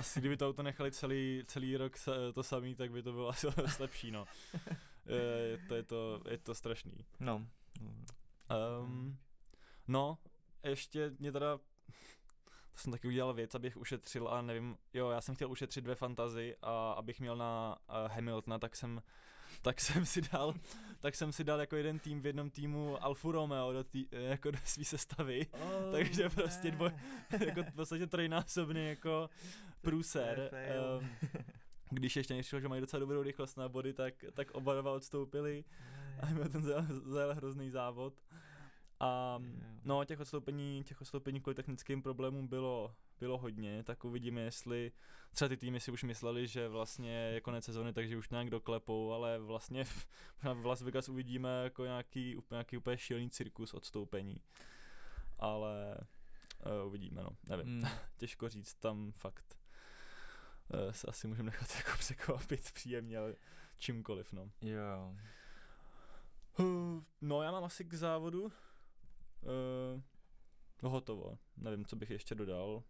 Asi 0.00 0.20
kdyby 0.20 0.36
to 0.36 0.48
auto 0.48 0.62
nechali 0.62 0.92
celý, 0.92 1.42
celý 1.46 1.76
rok 1.76 1.92
to 2.34 2.42
samý, 2.42 2.74
tak 2.74 2.90
by 2.90 3.02
to 3.02 3.12
bylo 3.12 3.28
asi 3.28 3.46
lepší, 3.78 4.10
no. 4.10 4.24
Je, 5.06 5.58
to, 5.68 5.74
je, 5.74 5.82
to, 5.82 6.22
je 6.30 6.38
to 6.38 6.54
strašný. 6.54 7.06
No. 7.20 7.46
Um, 8.80 9.18
no, 9.88 10.18
ještě 10.62 11.10
mě 11.18 11.32
teda, 11.32 11.58
to 12.72 12.78
jsem 12.78 12.92
taky 12.92 13.08
udělal 13.08 13.34
věc, 13.34 13.54
abych 13.54 13.76
ušetřil 13.76 14.28
a 14.28 14.42
nevím, 14.42 14.76
jo, 14.94 15.10
já 15.10 15.20
jsem 15.20 15.34
chtěl 15.34 15.50
ušetřit 15.50 15.80
dvě 15.80 15.94
fantazy 15.94 16.56
a 16.62 16.92
abych 16.92 17.20
měl 17.20 17.36
na 17.36 17.76
uh, 17.88 18.12
Hamiltona, 18.12 18.58
tak 18.58 18.76
jsem 18.76 19.02
tak 19.62 19.80
jsem 19.80 20.06
si 20.06 20.20
dal, 20.22 20.54
tak 21.00 21.14
jsem 21.14 21.32
si 21.32 21.44
dal 21.44 21.60
jako 21.60 21.76
jeden 21.76 21.98
tým 21.98 22.20
v 22.20 22.26
jednom 22.26 22.50
týmu 22.50 23.04
Alfa 23.04 23.32
Romeo 23.32 23.72
do, 23.72 23.84
tý, 23.84 24.06
jako 24.12 24.50
do 24.50 24.58
svý 24.64 24.84
sestavy, 24.84 25.46
Oh, 25.52 25.92
Takže 25.92 26.28
prostě 26.28 26.70
ne. 26.70 26.76
dvoj- 26.76 26.94
jako 27.46 27.62
v 27.62 27.72
podstatě 27.74 28.06
trojnásobný 28.06 28.88
jako 28.88 29.30
průser. 29.82 30.50
Um, 31.00 31.08
když 31.90 32.16
ještě 32.16 32.34
nešlo, 32.34 32.60
že 32.60 32.68
mají 32.68 32.80
docela 32.80 33.00
dobrou 33.00 33.22
rychlost 33.22 33.56
na 33.56 33.68
body, 33.68 33.92
tak, 33.92 34.14
tak 34.32 34.50
oba 34.50 34.74
dva 34.80 34.92
odstoupili 34.92 35.64
a 36.20 36.26
měl 36.26 36.48
ten 36.48 36.62
zajel, 36.62 36.86
zajel 37.04 37.34
hrozný 37.34 37.70
závod. 37.70 38.14
A 39.00 39.38
no, 39.84 40.04
těch 40.04 40.20
odstoupení, 40.20 40.84
těch 40.84 41.00
odstoupení 41.00 41.40
kvůli 41.40 41.54
technickým 41.54 42.02
problémům 42.02 42.48
bylo, 42.48 42.94
bylo 43.20 43.38
hodně, 43.38 43.82
tak 43.82 44.04
uvidíme, 44.04 44.40
jestli 44.40 44.92
třeba 45.32 45.48
ty 45.48 45.56
týmy 45.56 45.80
si 45.80 45.90
už 45.90 46.02
mysleli, 46.04 46.46
že 46.46 46.68
vlastně 46.68 47.10
je 47.10 47.40
konec 47.40 47.64
sezóny, 47.64 47.92
takže 47.92 48.16
už 48.16 48.30
nějak 48.30 48.50
doklepou, 48.50 49.12
ale 49.12 49.38
vlastně 49.38 49.84
v, 49.84 50.06
v 50.54 50.66
Las 50.66 50.82
Vegas 50.82 51.08
uvidíme 51.08 51.62
jako 51.64 51.84
nějaký, 51.84 52.36
úplně- 52.36 52.56
nějaký 52.56 52.76
úplně 52.76 52.98
šílený 52.98 53.30
cirkus 53.30 53.74
odstoupení. 53.74 54.40
Ale 55.38 55.98
uh, 56.66 56.86
uvidíme, 56.86 57.22
no, 57.22 57.30
nevím 57.48 57.66
Mm. 57.66 57.88
těžko 58.16 58.48
říct, 58.48 58.74
tam 58.74 59.12
fakt 59.12 59.58
uh, 60.74 60.92
se 60.92 61.06
asi 61.06 61.28
můžeme 61.28 61.46
nechat 61.46 61.68
jako 61.76 61.90
překvapit 61.98 62.72
příjemně, 62.72 63.18
ale 63.18 63.34
čímkoliv, 63.78 64.32
no. 64.32 64.50
Jo. 64.62 65.14
Uh, 66.58 67.02
no 67.20 67.42
já 67.42 67.50
mám 67.52 67.64
asi 67.64 67.84
k 67.84 67.94
závodu 67.94 68.42
uh, 68.42 70.00
hotovo, 70.82 71.38
nevím, 71.56 71.84
co 71.84 71.96
bych 71.96 72.10
ještě 72.10 72.34
dodal. 72.34 72.82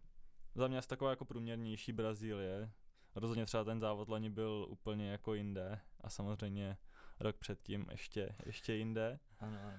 Za 0.57 0.67
mě 0.67 0.77
asi 0.77 0.87
taková 0.87 1.09
jako 1.09 1.25
průměrnější 1.25 1.91
Brazílie. 1.91 2.71
Rozhodně 3.15 3.45
třeba 3.45 3.63
ten 3.63 3.79
závod 3.79 4.09
loni 4.09 4.29
byl 4.29 4.65
úplně 4.69 5.11
jako 5.11 5.33
jinde 5.33 5.79
a 6.01 6.09
samozřejmě 6.09 6.77
rok 7.19 7.37
předtím 7.37 7.85
ještě, 7.91 8.35
ještě 8.45 8.73
jinde. 8.73 9.19
Ano, 9.39 9.59
ano. 9.63 9.77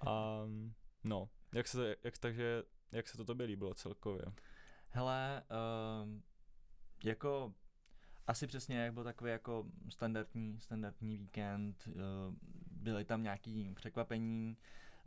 A 0.00 0.42
no, 1.04 1.28
jak 1.54 1.68
se, 1.68 1.96
jak, 2.04 2.18
takže, 2.18 2.62
jak 2.92 3.08
se 3.08 3.16
to 3.16 3.24
tobě 3.24 3.46
líbilo 3.46 3.74
celkově? 3.74 4.24
Hele, 4.88 5.42
um, 6.02 6.22
jako 7.04 7.54
asi 8.26 8.46
přesně 8.46 8.78
jak 8.78 8.94
byl 8.94 9.04
takový 9.04 9.30
jako 9.30 9.66
standardní, 9.88 10.60
standardní 10.60 11.16
víkend, 11.16 11.88
uh, 11.88 11.92
byly 12.70 13.04
tam 13.04 13.22
nějaký 13.22 13.72
překvapení, 13.74 14.56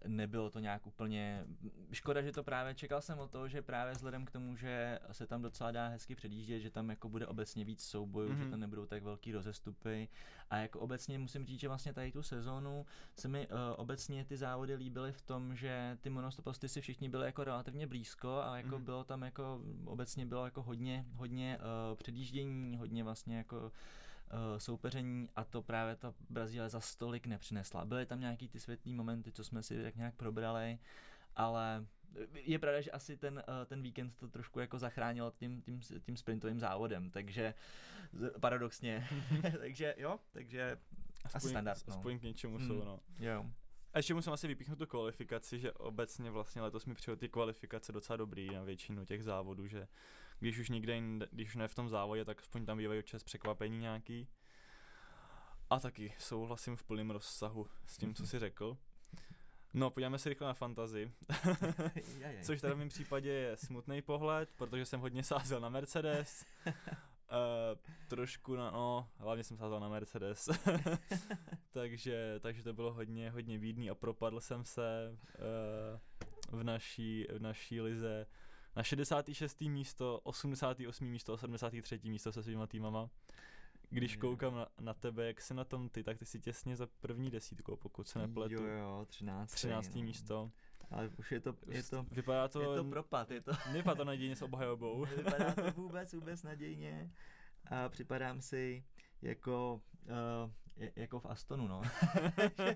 nebylo 0.08 0.49
to 0.49 0.60
nějak 0.60 0.88
úplně, 0.88 1.45
škoda, 1.91 2.22
že 2.22 2.32
to 2.32 2.43
právě, 2.43 2.76
čekal 2.76 3.01
jsem 3.01 3.20
o 3.20 3.28
to, 3.28 3.47
že 3.47 3.62
právě 3.62 3.93
vzhledem 3.93 4.26
k 4.26 4.32
tomu, 4.32 4.56
že 4.56 4.99
se 5.12 5.28
tam 5.28 5.41
docela 5.41 5.72
dá 5.72 5.88
hezky 5.88 6.16
předjíždět, 6.16 6.62
že 6.62 6.70
tam 6.70 6.89
jako 6.89 7.10
bude 7.10 7.28
obecně 7.28 7.66
víc 7.66 7.84
soubojů, 7.84 8.30
mm-hmm. 8.30 8.38
že 8.38 8.41
Mhm. 8.43 8.51
tam 8.51 8.60
nebudou 8.60 8.86
tak 8.86 9.04
velký 9.04 9.32
rozestupy 9.32 10.08
a 10.49 10.58
jako 10.58 10.80
obecně 10.80 11.20
musím 11.20 11.45
říct, 11.45 11.60
že 11.60 11.68
vlastně 11.68 11.93
tady 11.93 12.12
tu 12.12 12.24
sezónu 12.24 12.86
se 13.16 13.28
mi 13.28 13.47
uh, 13.47 13.54
obecně 13.78 14.26
ty 14.26 14.38
závody 14.38 14.76
líbily 14.76 15.12
v 15.12 15.22
tom, 15.22 15.56
že 15.56 15.97
ty 16.01 16.10
monostoposty 16.10 16.70
si 16.70 16.82
všichni 16.82 17.10
byli 17.10 17.26
jako 17.26 17.43
relativně 17.43 17.88
blízko 17.88 18.41
a 18.43 18.58
jako 18.58 18.76
Mhm. 18.76 18.86
bylo 18.86 19.04
tam 19.04 19.22
jako 19.22 19.62
obecně 19.86 20.26
bylo 20.26 20.45
jako 20.45 20.62
hodně, 20.62 21.06
hodně 21.16 21.58
uh, 21.91 21.95
předjíždění, 21.97 22.78
hodně 22.78 23.04
vlastně 23.04 23.38
jako 23.38 23.72
soupeření 24.57 25.29
a 25.36 25.43
to 25.43 25.61
právě 25.61 25.95
ta 25.95 26.13
Brazílie 26.29 26.69
za 26.69 26.79
stolik 26.79 27.27
nepřinesla. 27.27 27.86
Byly 27.86 28.05
tam 28.05 28.19
nějaký 28.19 28.47
ty 28.47 28.59
světlý 28.59 28.93
momenty, 28.93 29.31
co 29.31 29.43
jsme 29.43 29.63
si 29.63 29.84
tak 29.84 29.95
nějak 29.95 30.15
probrali, 30.15 30.79
ale 31.36 31.86
je 32.34 32.59
pravda, 32.59 32.81
že 32.81 32.91
asi 32.91 33.17
ten, 33.17 33.43
uh, 33.47 33.65
ten 33.65 33.81
víkend 33.81 34.15
to 34.17 34.27
trošku 34.27 34.59
jako 34.59 34.79
zachránil 34.79 35.34
tím, 35.38 35.61
tím, 35.61 35.79
tím 36.05 36.17
sprintovým 36.17 36.59
závodem, 36.59 37.11
takže 37.11 37.53
paradoxně. 38.39 39.07
takže 39.59 39.95
jo, 39.97 40.19
takže 40.31 40.77
asi 41.34 41.49
standard, 41.49 41.88
no. 41.88 41.93
aspoň 41.93 42.19
k 42.19 42.23
něčemu 42.23 42.57
Mm. 42.57 42.67
jsou, 42.67 42.84
no. 42.84 42.99
jo. 43.19 43.45
A 43.93 43.99
ještě 43.99 44.13
musím 44.13 44.34
asi 44.34 44.47
vypíchnout 44.47 44.79
tu 44.79 44.86
kvalifikaci, 44.86 45.59
že 45.59 45.71
obecně 45.71 46.31
vlastně 46.31 46.61
letos 46.61 46.86
mi 46.86 46.93
přijde 46.93 47.15
ty 47.15 47.29
kvalifikace 47.29 47.91
docela 47.91 48.17
dobrý 48.17 48.49
na 48.49 48.63
většinu 48.63 49.05
těch 49.05 49.23
závodů, 49.23 49.67
že 49.67 49.88
když 50.43 50.59
už 50.59 50.69
nikde 50.69 50.95
jinde, 50.95 51.27
když 51.31 51.47
už 51.47 51.55
ne 51.55 51.67
v 51.67 51.75
tom 51.75 51.89
závodě, 51.89 52.25
tak 52.25 52.39
aspoň 52.39 52.65
tam 52.65 52.77
bývají 52.77 52.99
občas 52.99 53.23
překvapení 53.23 53.79
nějaký. 53.79 54.27
A 55.69 55.79
taky 55.79 56.13
souhlasím 56.17 56.75
v 56.75 56.83
plném 56.83 57.11
rozsahu 57.11 57.67
s 57.85 57.97
tím, 57.97 58.13
co 58.13 58.27
jsi 58.27 58.39
řekl. 58.39 58.77
No, 59.73 59.89
podíváme 59.89 60.19
se 60.19 60.29
rychle 60.29 60.47
na 60.47 60.53
fantazy, 60.53 61.11
Jajaj. 62.19 62.43
což 62.43 62.61
teda 62.61 62.73
v 62.73 62.77
mém 62.77 62.89
případě 62.89 63.29
je 63.29 63.57
smutný 63.57 64.01
pohled, 64.01 64.49
protože 64.55 64.85
jsem 64.85 64.99
hodně 64.99 65.23
sázel 65.23 65.59
na 65.59 65.69
Mercedes. 65.69 66.45
Uh, 66.65 66.73
trošku 68.07 68.55
na, 68.55 68.71
no, 68.71 69.09
hlavně 69.17 69.43
jsem 69.43 69.57
sázel 69.57 69.79
na 69.79 69.89
Mercedes. 69.89 70.49
takže, 71.71 72.39
takže 72.39 72.63
to 72.63 72.73
bylo 72.73 72.93
hodně, 72.93 73.29
hodně 73.29 73.59
bídný 73.59 73.89
a 73.89 73.95
propadl 73.95 74.39
jsem 74.39 74.65
se 74.65 75.17
uh, 76.51 76.59
v, 76.59 76.63
naší, 76.63 77.27
v 77.33 77.41
naší 77.41 77.81
lize 77.81 78.25
na 78.76 78.84
66. 78.84 79.61
místo, 79.61 80.19
88. 80.24 81.07
místo 81.07 81.34
a 81.34 81.38
73. 81.38 81.99
místo 82.03 82.32
se 82.32 82.43
svýma 82.43 82.67
týmama. 82.67 83.09
Když 83.89 84.15
koukám 84.17 84.55
na, 84.55 84.67
na 84.80 84.93
tebe, 84.93 85.28
jak 85.28 85.41
jsi 85.41 85.53
na 85.53 85.63
tom 85.63 85.89
ty, 85.89 86.03
tak 86.03 86.17
ty 86.17 86.26
jsi 86.26 86.39
těsně 86.39 86.76
za 86.76 86.88
první 86.99 87.30
desítkou, 87.30 87.76
pokud 87.76 88.07
se 88.07 88.19
nepletu. 88.19 88.53
Jo, 88.53 88.63
jo, 88.63 89.05
13. 89.07 89.53
13. 89.53 89.95
no. 89.95 90.01
místo. 90.01 90.51
Ale 90.91 91.09
už 91.19 91.32
je 91.32 91.39
to, 91.39 91.55
je 91.67 91.84
to, 91.84 92.05
Vypadá 92.11 92.47
to, 92.47 92.61
je 92.61 92.78
to 92.78 92.84
propad, 92.84 93.32
je 93.32 93.41
to, 93.41 93.51
nevypadá 93.67 93.95
to 93.95 94.05
nadějně 94.05 94.36
s 94.36 94.41
obhajobou. 94.41 95.05
vypadá 95.17 95.53
to 95.53 95.71
vůbec, 95.71 96.13
vůbec 96.13 96.43
nadějně 96.43 97.11
a 97.65 97.89
připadám 97.89 98.41
si 98.41 98.84
jako, 99.21 99.82
uh, 100.05 100.51
jako 100.95 101.19
v 101.19 101.26
Astonu, 101.26 101.67
no. 101.67 101.82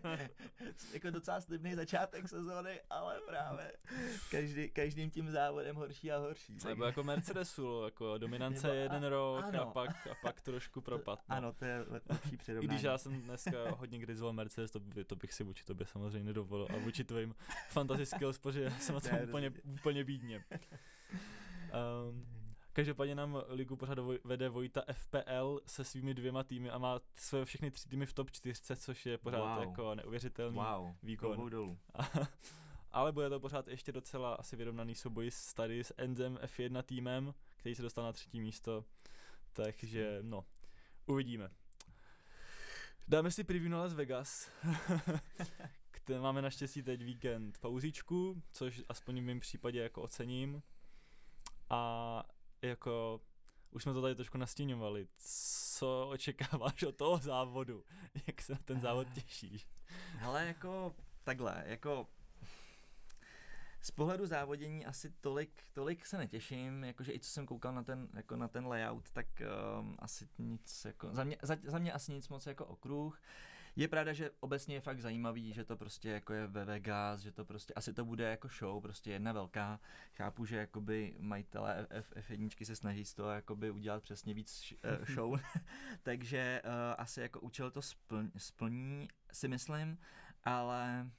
jako 0.93 1.09
docela 1.09 1.41
slibný 1.41 1.75
začátek 1.75 2.27
sezóny, 2.29 2.81
ale 2.89 3.19
právě 3.27 3.73
každý, 4.31 4.69
každým 4.69 5.09
tím 5.09 5.31
závodem 5.31 5.75
horší 5.75 6.11
a 6.11 6.17
horší. 6.17 6.57
Nebo 6.65 6.85
jako 6.85 7.03
Mercedesu, 7.03 7.81
jako 7.85 8.17
dominance 8.17 8.67
Nebo- 8.67 8.79
jeden 8.79 9.05
a- 9.05 9.09
rok 9.09 9.45
a 9.61 9.65
pak, 9.65 10.07
a 10.07 10.15
pak 10.21 10.41
trošku 10.41 10.81
propad. 10.81 11.19
No. 11.29 11.35
Ano, 11.35 11.53
to 11.53 11.65
je 11.65 11.85
le- 11.87 12.01
lepší 12.09 12.29
I 12.33 12.37
přirovnání. 12.37 12.67
když 12.67 12.83
já 12.83 12.97
jsem 12.97 13.21
dneska 13.21 13.71
hodně 13.77 13.97
kritizoval 13.99 14.33
Mercedes, 14.33 14.71
to, 14.71 14.79
by, 14.79 15.03
to 15.05 15.15
bych 15.15 15.33
si 15.33 15.43
vůči 15.43 15.65
tobě 15.65 15.85
samozřejmě 15.85 16.23
nedovolil. 16.27 16.67
A 16.73 16.77
vůči 16.77 17.03
tvým 17.03 17.35
fantasy 17.69 18.05
skills, 18.05 18.37
protože 18.41 18.61
já 18.63 18.69
jsem 18.71 18.95
na 18.95 19.01
tom 19.01 19.11
Ne, 19.11 19.23
úplně, 19.25 19.51
úplně 19.65 20.03
bídně. 20.03 20.43
Um, 22.11 22.36
každopádně 22.77 23.15
nám 23.15 23.43
ligu 23.47 23.75
pořád 23.75 23.97
vede 24.23 24.49
Vojta 24.49 24.81
FPL 24.93 25.61
se 25.65 25.83
svými 25.83 26.13
dvěma 26.13 26.43
týmy 26.43 26.69
a 26.69 26.77
má 26.77 26.99
své 27.15 27.45
všechny 27.45 27.71
tři 27.71 27.89
týmy 27.89 28.05
v 28.05 28.13
top 28.13 28.31
4, 28.31 28.75
což 28.75 29.05
je 29.05 29.17
pořád 29.17 29.55
Wow. 29.55 29.63
jako 29.67 29.95
neuvěřitelný 29.95 30.57
Wow, 30.57 30.95
výkon. 31.03 31.49
dolů. 31.49 31.77
A, 31.93 32.09
ale 32.91 33.11
bude 33.11 33.29
to 33.29 33.39
pořád 33.39 33.67
ještě 33.67 33.91
docela 33.91 34.33
asi 34.35 34.55
vyrovnaný 34.55 34.95
souboj 34.95 35.31
s 35.31 35.53
tady 35.53 35.83
s 35.83 35.93
Enzem 35.97 36.35
F1 36.41 36.83
týmem, 36.83 37.33
který 37.57 37.75
se 37.75 37.81
dostal 37.81 38.03
na 38.03 38.13
třetí 38.13 38.41
místo. 38.41 38.85
Takže 39.53 40.19
no, 40.21 40.45
uvidíme. 41.05 41.49
Dáme 43.07 43.31
si 43.31 43.43
preview 43.43 43.71
na 43.71 43.77
Las 43.77 43.93
Vegas. 43.93 44.51
Kde 46.05 46.19
máme 46.19 46.41
naštěstí 46.41 46.83
teď 46.83 47.03
víkend 47.03 47.57
pauzíčku, 47.57 48.41
což 48.51 48.83
aspoň 48.89 49.19
v 49.19 49.23
mém 49.23 49.39
případě 49.39 49.79
jako 49.81 50.01
ocením. 50.01 50.63
A 51.69 52.23
jako 52.67 53.21
už 53.71 53.83
jsme 53.83 53.93
to 53.93 54.01
tady 54.01 54.15
trošku 54.15 54.37
nastíňovali. 54.37 55.07
Co 55.17 56.07
očekáváš 56.09 56.83
od 56.83 56.95
toho 56.95 57.17
závodu? 57.17 57.83
Jak 58.27 58.41
se 58.41 58.53
na 58.53 58.59
ten 58.65 58.79
závod 58.79 59.07
těšíš? 59.13 59.67
Hele, 60.17 60.45
jako 60.47 60.95
takhle, 61.23 61.63
jako 61.65 62.07
z 63.81 63.91
pohledu 63.91 64.25
závodění 64.25 64.85
asi 64.85 65.09
tolik, 65.09 65.63
tolik 65.73 66.05
se 66.05 66.17
netěším, 66.17 66.83
jakože 66.83 67.13
i 67.13 67.19
co 67.19 67.29
jsem 67.29 67.45
koukal 67.45 67.73
na 67.73 67.83
ten, 67.83 68.07
jako 68.13 68.35
na 68.35 68.47
ten 68.47 68.67
layout, 68.67 69.09
tak 69.09 69.25
um, 69.79 69.95
asi 69.99 70.27
nic, 70.37 70.85
jako, 70.85 71.09
za 71.11 71.23
mě, 71.23 71.37
za, 71.41 71.57
za 71.63 71.79
mě 71.79 71.93
asi 71.93 72.11
nic 72.11 72.29
moc 72.29 72.45
jako 72.45 72.65
okruh. 72.65 73.21
Je 73.77 73.87
pravda, 73.87 74.13
že 74.13 74.31
obecně 74.39 74.75
je 74.75 74.81
fakt 74.81 74.99
zajímavý, 74.99 75.53
že 75.53 75.63
to 75.63 75.77
prostě 75.77 76.09
jako 76.09 76.33
je 76.33 76.47
ve 76.47 76.65
Vegas, 76.65 77.21
že 77.21 77.31
to 77.31 77.45
prostě, 77.45 77.73
asi 77.73 77.93
to 77.93 78.05
bude 78.05 78.23
jako 78.23 78.47
show, 78.47 78.81
prostě 78.81 79.11
jedna 79.11 79.31
velká. 79.31 79.79
Chápu, 80.15 80.45
že 80.45 80.57
jakoby 80.57 81.15
majitelé 81.19 81.87
F, 81.89 82.13
F1 82.15 82.65
se 82.65 82.75
snaží 82.75 83.05
z 83.05 83.13
toho 83.13 83.29
jakoby 83.29 83.71
udělat 83.71 84.03
přesně 84.03 84.33
víc 84.33 84.73
uh, 84.99 85.05
show, 85.15 85.39
takže 86.03 86.61
uh, 86.65 86.71
asi 86.97 87.21
jako 87.21 87.39
účel 87.39 87.71
to 87.71 87.81
splň, 87.81 88.31
splní, 88.37 89.07
si 89.31 89.47
myslím, 89.47 89.97
ale 90.43 91.09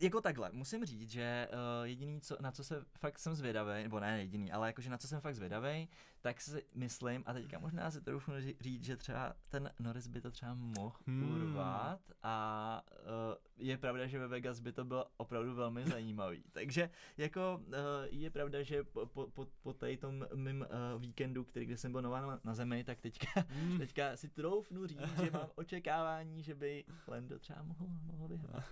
jako 0.00 0.20
takhle, 0.20 0.50
musím 0.52 0.84
říct, 0.84 1.10
že 1.10 1.48
uh, 1.52 1.86
jediný, 1.86 2.20
co, 2.20 2.36
na 2.40 2.52
co 2.52 2.64
se 2.64 2.84
fakt 2.98 3.18
jsem 3.18 3.34
zvědavý, 3.34 3.82
nebo 3.82 4.00
ne 4.00 4.20
jediný, 4.20 4.52
ale 4.52 4.66
jakože 4.66 4.90
na 4.90 4.98
co 4.98 5.08
jsem 5.08 5.20
fakt 5.20 5.34
zvědavý, 5.34 5.88
tak 6.22 6.40
si 6.40 6.62
myslím, 6.74 7.22
a 7.26 7.32
teďka 7.32 7.58
možná 7.58 7.90
si 7.90 8.00
trochu 8.00 8.32
říct, 8.60 8.84
že 8.84 8.96
třeba 8.96 9.34
ten 9.48 9.70
Norris 9.78 10.06
by 10.06 10.20
to 10.20 10.30
třeba 10.30 10.54
mohl 10.54 10.92
hmm. 11.06 11.34
urvat 11.34 12.00
a 12.22 12.84
uh, 12.88 13.34
je 13.56 13.78
pravda, 13.78 14.06
že 14.06 14.18
ve 14.18 14.28
Vegas 14.28 14.60
by 14.60 14.72
to 14.72 14.84
bylo 14.84 15.06
opravdu 15.16 15.54
velmi 15.54 15.84
zajímavý. 15.90 16.44
Takže 16.52 16.90
jako 17.16 17.60
uh, 17.66 17.74
je 18.10 18.30
pravda, 18.30 18.62
že 18.62 18.84
po, 18.84 19.06
po, 19.06 19.46
po, 19.62 19.72
tady 19.72 19.96
tom 19.96 20.26
mým 20.34 20.60
uh, 20.60 21.00
víkendu, 21.02 21.44
který 21.44 21.66
kde 21.66 21.76
jsem 21.76 21.92
byl 21.92 22.02
nová 22.02 22.20
na, 22.20 22.40
na 22.44 22.54
zemi, 22.54 22.84
tak 22.84 23.00
teďka, 23.00 23.26
hmm. 23.48 23.78
teďka 23.78 24.16
si 24.16 24.28
troufnu 24.28 24.86
říct, 24.86 25.18
že 25.24 25.30
mám 25.30 25.48
očekávání, 25.54 26.42
že 26.42 26.54
by 26.54 26.84
Lando 27.08 27.38
třeba 27.38 27.62
mohl, 27.62 27.86
mohl 28.02 28.28
vyhrát. 28.28 28.64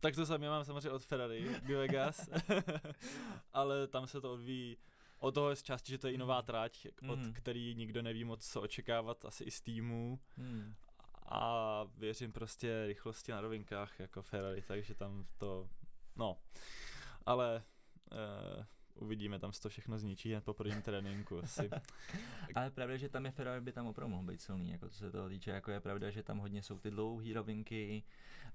tak 0.00 0.14
to 0.14 0.24
já 0.32 0.50
mám 0.50 0.64
samozřejmě 0.64 0.90
od 0.90 1.04
Ferrari 1.04 1.60
do 1.68 1.78
Vegas, 1.78 2.28
ale 3.52 3.86
tam 3.86 4.06
se 4.06 4.20
to 4.20 4.32
odvíjí 4.32 4.76
o 5.20 5.32
toho 5.32 5.56
z 5.56 5.62
části, 5.62 5.92
že 5.92 5.98
to 5.98 6.06
je 6.06 6.12
i 6.12 6.18
nová 6.18 6.42
trať, 6.42 6.86
od 7.08 7.18
mm. 7.18 7.32
který 7.32 7.74
nikdo 7.74 8.02
neví 8.02 8.24
moc 8.24 8.46
co 8.46 8.60
očekávat, 8.60 9.24
asi 9.24 9.44
i 9.44 9.50
z 9.50 9.60
týmu. 9.60 10.20
Mm. 10.36 10.74
A 11.26 11.84
věřím 11.96 12.32
prostě 12.32 12.86
rychlosti 12.86 13.32
na 13.32 13.40
rovinkách 13.40 14.00
jako 14.00 14.22
Ferrari, 14.22 14.62
takže 14.62 14.94
tam 14.94 15.26
to, 15.38 15.68
no. 16.16 16.36
Ale 17.26 17.62
uh, 18.12 18.64
uvidíme, 18.94 19.38
tam 19.38 19.52
se 19.52 19.60
to 19.62 19.68
všechno 19.68 19.98
zničí 19.98 20.30
hned 20.30 20.44
po 20.44 20.54
prvním 20.54 20.82
tréninku 20.82 21.38
asi. 21.38 21.70
Ale 22.54 22.70
pravda, 22.70 22.96
že 22.96 23.08
tam 23.08 23.24
je 23.24 23.30
Ferrari 23.30 23.60
by 23.60 23.72
tam 23.72 23.86
opravdu 23.86 24.10
mohl 24.10 24.26
být 24.26 24.40
silný, 24.40 24.70
jako 24.70 24.88
co 24.88 24.98
se 24.98 25.10
toho 25.10 25.28
týče, 25.28 25.50
jako 25.50 25.70
je 25.70 25.80
pravda, 25.80 26.10
že 26.10 26.22
tam 26.22 26.38
hodně 26.38 26.62
jsou 26.62 26.78
ty 26.78 26.90
dlouhé 26.90 27.34
rovinky 27.34 28.02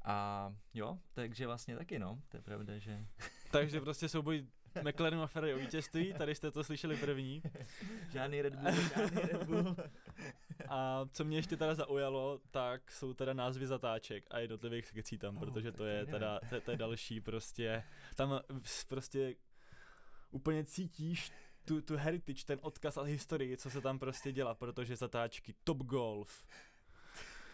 a 0.03 0.53
jo, 0.73 0.99
takže 1.13 1.47
vlastně 1.47 1.77
taky 1.77 1.99
no, 1.99 2.21
to 2.27 2.37
je 2.37 2.41
pravda, 2.41 2.77
že... 2.77 3.05
takže 3.51 3.81
prostě 3.81 4.09
souboj 4.09 4.47
McLaren 4.83 5.19
a 5.19 5.27
Ferrari 5.27 5.53
o 5.53 5.57
vítězství, 5.57 6.13
tady 6.13 6.35
jste 6.35 6.51
to 6.51 6.63
slyšeli 6.63 6.97
první. 6.97 7.41
žádný 8.11 8.41
Red 8.41 8.55
Bull, 8.55 8.71
žádný 8.95 9.21
Red 9.21 9.43
Bull. 9.43 9.75
a 10.69 11.05
co 11.11 11.23
mě 11.23 11.37
ještě 11.37 11.57
teda 11.57 11.75
zaujalo, 11.75 12.39
tak 12.51 12.91
jsou 12.91 13.13
teda 13.13 13.33
názvy 13.33 13.67
zatáček 13.67 14.25
a 14.31 14.39
jednotlivých 14.39 14.85
sekcí 14.85 15.17
tam, 15.17 15.37
oh, 15.37 15.43
protože 15.43 15.71
to 15.71 15.85
je 15.85 16.05
teda, 16.05 16.39
to, 16.49 16.61
to 16.61 16.71
je 16.71 16.77
další 16.77 17.21
prostě, 17.21 17.83
tam 18.15 18.39
prostě 18.87 19.35
úplně 20.31 20.63
cítíš 20.63 21.31
tu, 21.65 21.81
tu 21.81 21.97
heritage, 21.97 22.45
ten 22.45 22.59
odkaz 22.61 22.97
a 22.97 23.01
historii, 23.01 23.57
co 23.57 23.69
se 23.69 23.81
tam 23.81 23.99
prostě 23.99 24.31
dělá, 24.31 24.55
protože 24.55 24.95
zatáčky 24.95 25.55
Top 25.63 25.77
Golf, 25.77 26.45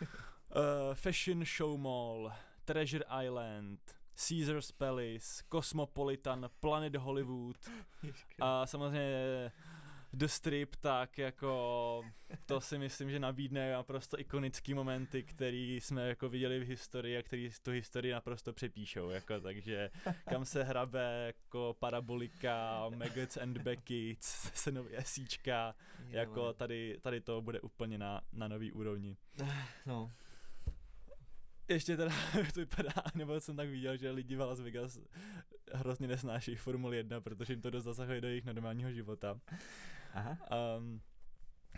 uh, 0.02 0.08
Fashion 0.94 1.46
Show 1.46 1.80
Mall, 1.80 2.32
Treasure 2.66 3.06
Island, 3.24 4.01
Caesar's 4.16 4.72
Palace, 4.72 5.44
Cosmopolitan, 5.52 6.50
Planet 6.60 6.96
Hollywood. 6.96 7.58
A 8.40 8.66
samozřejmě 8.66 9.52
The 10.14 10.26
Strip, 10.26 10.76
tak 10.76 11.18
jako 11.18 12.04
to 12.46 12.62
si 12.62 12.78
myslím, 12.78 13.12
že 13.12 13.20
nabídne 13.20 13.72
naprosto 13.72 14.20
ikonický 14.20 14.74
momenty, 14.74 15.24
který 15.24 15.82
jsme 15.82 16.08
jako 16.08 16.30
viděli 16.30 16.60
v 16.60 16.68
historii 16.68 17.18
a 17.18 17.24
který 17.24 17.50
tu 17.64 17.72
historii 17.72 18.14
naprosto 18.14 18.54
přepíšou, 18.54 19.10
jako 19.10 19.40
takže 19.40 19.90
kam 20.30 20.46
se 20.46 20.64
hrabe 20.64 21.24
jako 21.26 21.76
parabolika, 21.80 22.86
Maggots 22.96 23.38
and 23.38 23.58
Beckett, 23.58 24.24
se 24.24 24.72
nový 24.72 24.98
esíčka, 24.98 25.76
jako 26.08 26.54
tady, 26.54 26.98
tady 27.02 27.22
to 27.22 27.42
bude 27.42 27.62
úplně 27.62 27.98
na, 27.98 28.22
na 28.34 28.48
nový 28.48 28.72
úrovni. 28.72 29.18
No, 29.86 30.12
ještě 31.74 31.98
teda 31.98 32.12
to 32.54 32.60
vypadá, 32.60 32.94
nebo 33.16 33.40
jsem 33.40 33.56
tak 33.56 33.70
viděl, 33.70 33.98
že 33.98 34.12
lidi 34.12 34.36
v 34.36 34.40
Las 34.40 34.60
Vegas 34.60 35.00
hrozně 35.74 36.08
nesnáší 36.08 36.56
Formuli 36.56 36.98
1, 36.98 37.22
protože 37.22 37.54
jim 37.54 37.62
to 37.62 37.70
dost 37.70 37.84
zasahuje 37.84 38.22
do 38.22 38.28
jejich 38.28 38.46
normálního 38.46 38.92
života. 38.92 39.40
Aha. 40.14 40.38
Um, 40.78 41.02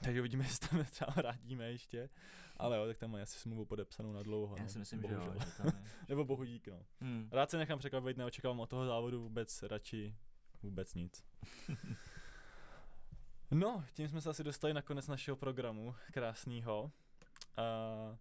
takže 0.03 0.19
uvidíme, 0.19 0.43
jestli 0.45 0.69
tam 0.69 0.85
třeba 0.85 1.13
vrátíme 1.15 1.71
ještě. 1.71 2.09
Ale 2.57 2.77
jo, 2.77 2.87
tak 2.87 2.97
tam 2.97 3.11
mají 3.11 3.23
asi 3.23 3.39
smlouvu 3.39 3.65
podepsanou 3.65 4.13
na 4.13 4.23
dlouho. 4.23 4.55
Já 4.57 4.63
no. 4.63 4.69
si 4.69 4.79
myslím, 4.79 5.01
bohužel. 5.01 5.23
že 5.23 5.29
jo. 5.29 5.39
Že 5.39 5.51
tam 5.57 5.65
je. 5.67 5.73
Nebo 6.09 6.25
bohu 6.25 6.43
dík, 6.43 6.67
no. 6.67 6.79
Hmm. 7.01 7.29
Rád 7.31 7.51
se 7.51 7.57
nechám 7.57 7.79
překvapit, 7.79 8.17
neočekávám 8.17 8.59
od 8.59 8.69
toho 8.69 8.85
závodu 8.85 9.21
vůbec 9.21 9.63
radši 9.63 10.15
vůbec 10.63 10.93
nic. 10.93 11.23
no, 13.51 13.85
tím 13.93 14.07
jsme 14.07 14.21
se 14.21 14.29
asi 14.29 14.43
dostali 14.43 14.73
na 14.73 14.81
konec 14.81 15.07
našeho 15.07 15.37
programu 15.37 15.95
krásného. 16.11 16.91
Uh, 17.57 18.17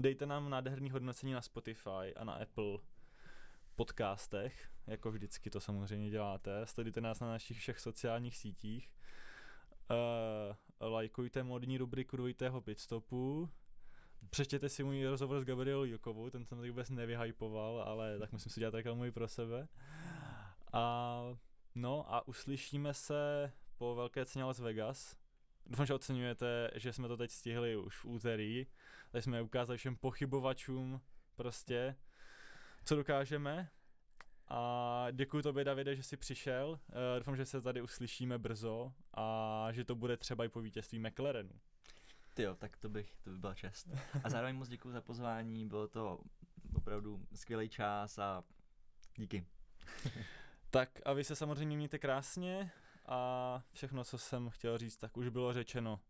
Dejte 0.00 0.26
nám 0.26 0.50
nádherný 0.50 0.90
hodnocení 0.90 1.32
na 1.32 1.42
Spotify 1.42 2.14
a 2.16 2.24
na 2.24 2.32
Apple 2.32 2.78
podcastech, 3.76 4.68
jako 4.86 5.10
vždycky 5.10 5.50
to 5.50 5.60
samozřejmě 5.60 6.10
děláte. 6.10 6.66
Sledujte 6.66 7.00
nás 7.00 7.20
na 7.20 7.28
našich 7.28 7.58
všech 7.58 7.80
sociálních 7.80 8.36
sítích. 8.36 8.90
Uh, 9.90 10.88
lajkujte 10.92 11.42
modní 11.42 11.78
rubriku 11.78 12.16
dvojitého 12.16 12.60
pitstopu. 12.60 13.50
Přečtěte 14.30 14.68
si 14.68 14.84
můj 14.84 15.04
rozhovor 15.04 15.40
s 15.40 15.44
Gabrielou 15.44 15.84
Jokovou, 15.84 16.30
ten 16.30 16.44
jsem 16.44 16.58
tady 16.58 16.70
vůbec 16.70 16.90
nevyhypoval, 16.90 17.82
ale 17.82 18.18
tak 18.18 18.32
musím 18.32 18.52
si 18.52 18.60
dělat 18.60 18.74
reklamu 18.74 19.04
i 19.04 19.12
pro 19.12 19.28
sebe. 19.28 19.68
A 20.72 21.22
no 21.74 22.14
a 22.14 22.28
uslyšíme 22.28 22.94
se 22.94 23.52
po 23.78 23.94
velké 23.94 24.26
ceně 24.26 24.44
Las 24.44 24.58
Vegas. 24.58 25.16
Doufám, 25.68 25.86
že 25.86 25.94
oceňujete, 25.94 26.70
že 26.74 26.92
jsme 26.92 27.08
to 27.08 27.16
teď 27.16 27.30
stihli 27.30 27.76
už 27.76 27.96
v 27.96 28.04
úterý 28.04 28.66
Tady 29.10 29.22
jsme 29.22 29.42
ukázali 29.42 29.78
všem 29.78 29.96
pochybovačům 29.96 31.00
prostě, 31.36 31.96
co 32.84 32.96
dokážeme. 32.96 33.70
A 34.48 35.06
děkuji 35.12 35.42
tobě, 35.42 35.64
Davide, 35.64 35.96
že 35.96 36.02
jsi 36.02 36.16
přišel. 36.16 36.68
Uh, 36.68 36.96
doufám, 37.18 37.36
že 37.36 37.44
se 37.44 37.60
tady 37.60 37.82
uslyšíme 37.82 38.38
brzo 38.38 38.92
a 39.14 39.68
že 39.72 39.84
to 39.84 39.94
bude 39.94 40.16
třeba 40.16 40.44
i 40.44 40.48
po 40.48 40.60
vítězství 40.60 40.98
McLarenu. 40.98 41.60
Ty 42.34 42.42
jo, 42.42 42.54
tak 42.54 42.76
to 42.76 42.88
bych, 42.88 43.16
to 43.24 43.30
by 43.30 43.38
byla 43.38 43.54
čest. 43.54 43.88
A 44.24 44.30
zároveň 44.30 44.56
moc 44.56 44.68
děkuji 44.68 44.92
za 44.92 45.00
pozvání, 45.00 45.66
bylo 45.66 45.88
to 45.88 46.20
opravdu 46.74 47.26
skvělý 47.34 47.68
čas 47.68 48.18
a 48.18 48.44
díky. 49.16 49.46
tak 50.70 51.00
a 51.04 51.12
vy 51.12 51.24
se 51.24 51.36
samozřejmě 51.36 51.76
mějte 51.76 51.98
krásně 51.98 52.70
a 53.08 53.62
všechno, 53.72 54.04
co 54.04 54.18
jsem 54.18 54.50
chtěl 54.50 54.78
říct, 54.78 54.96
tak 54.96 55.16
už 55.16 55.28
bylo 55.28 55.52
řečeno. 55.52 56.00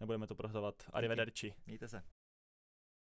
Nebudeme 0.00 0.26
to 0.26 0.34
prohzovat. 0.34 0.74
Arrivederci. 0.92 1.54
Mějte 1.66 1.88
se. 1.88 2.02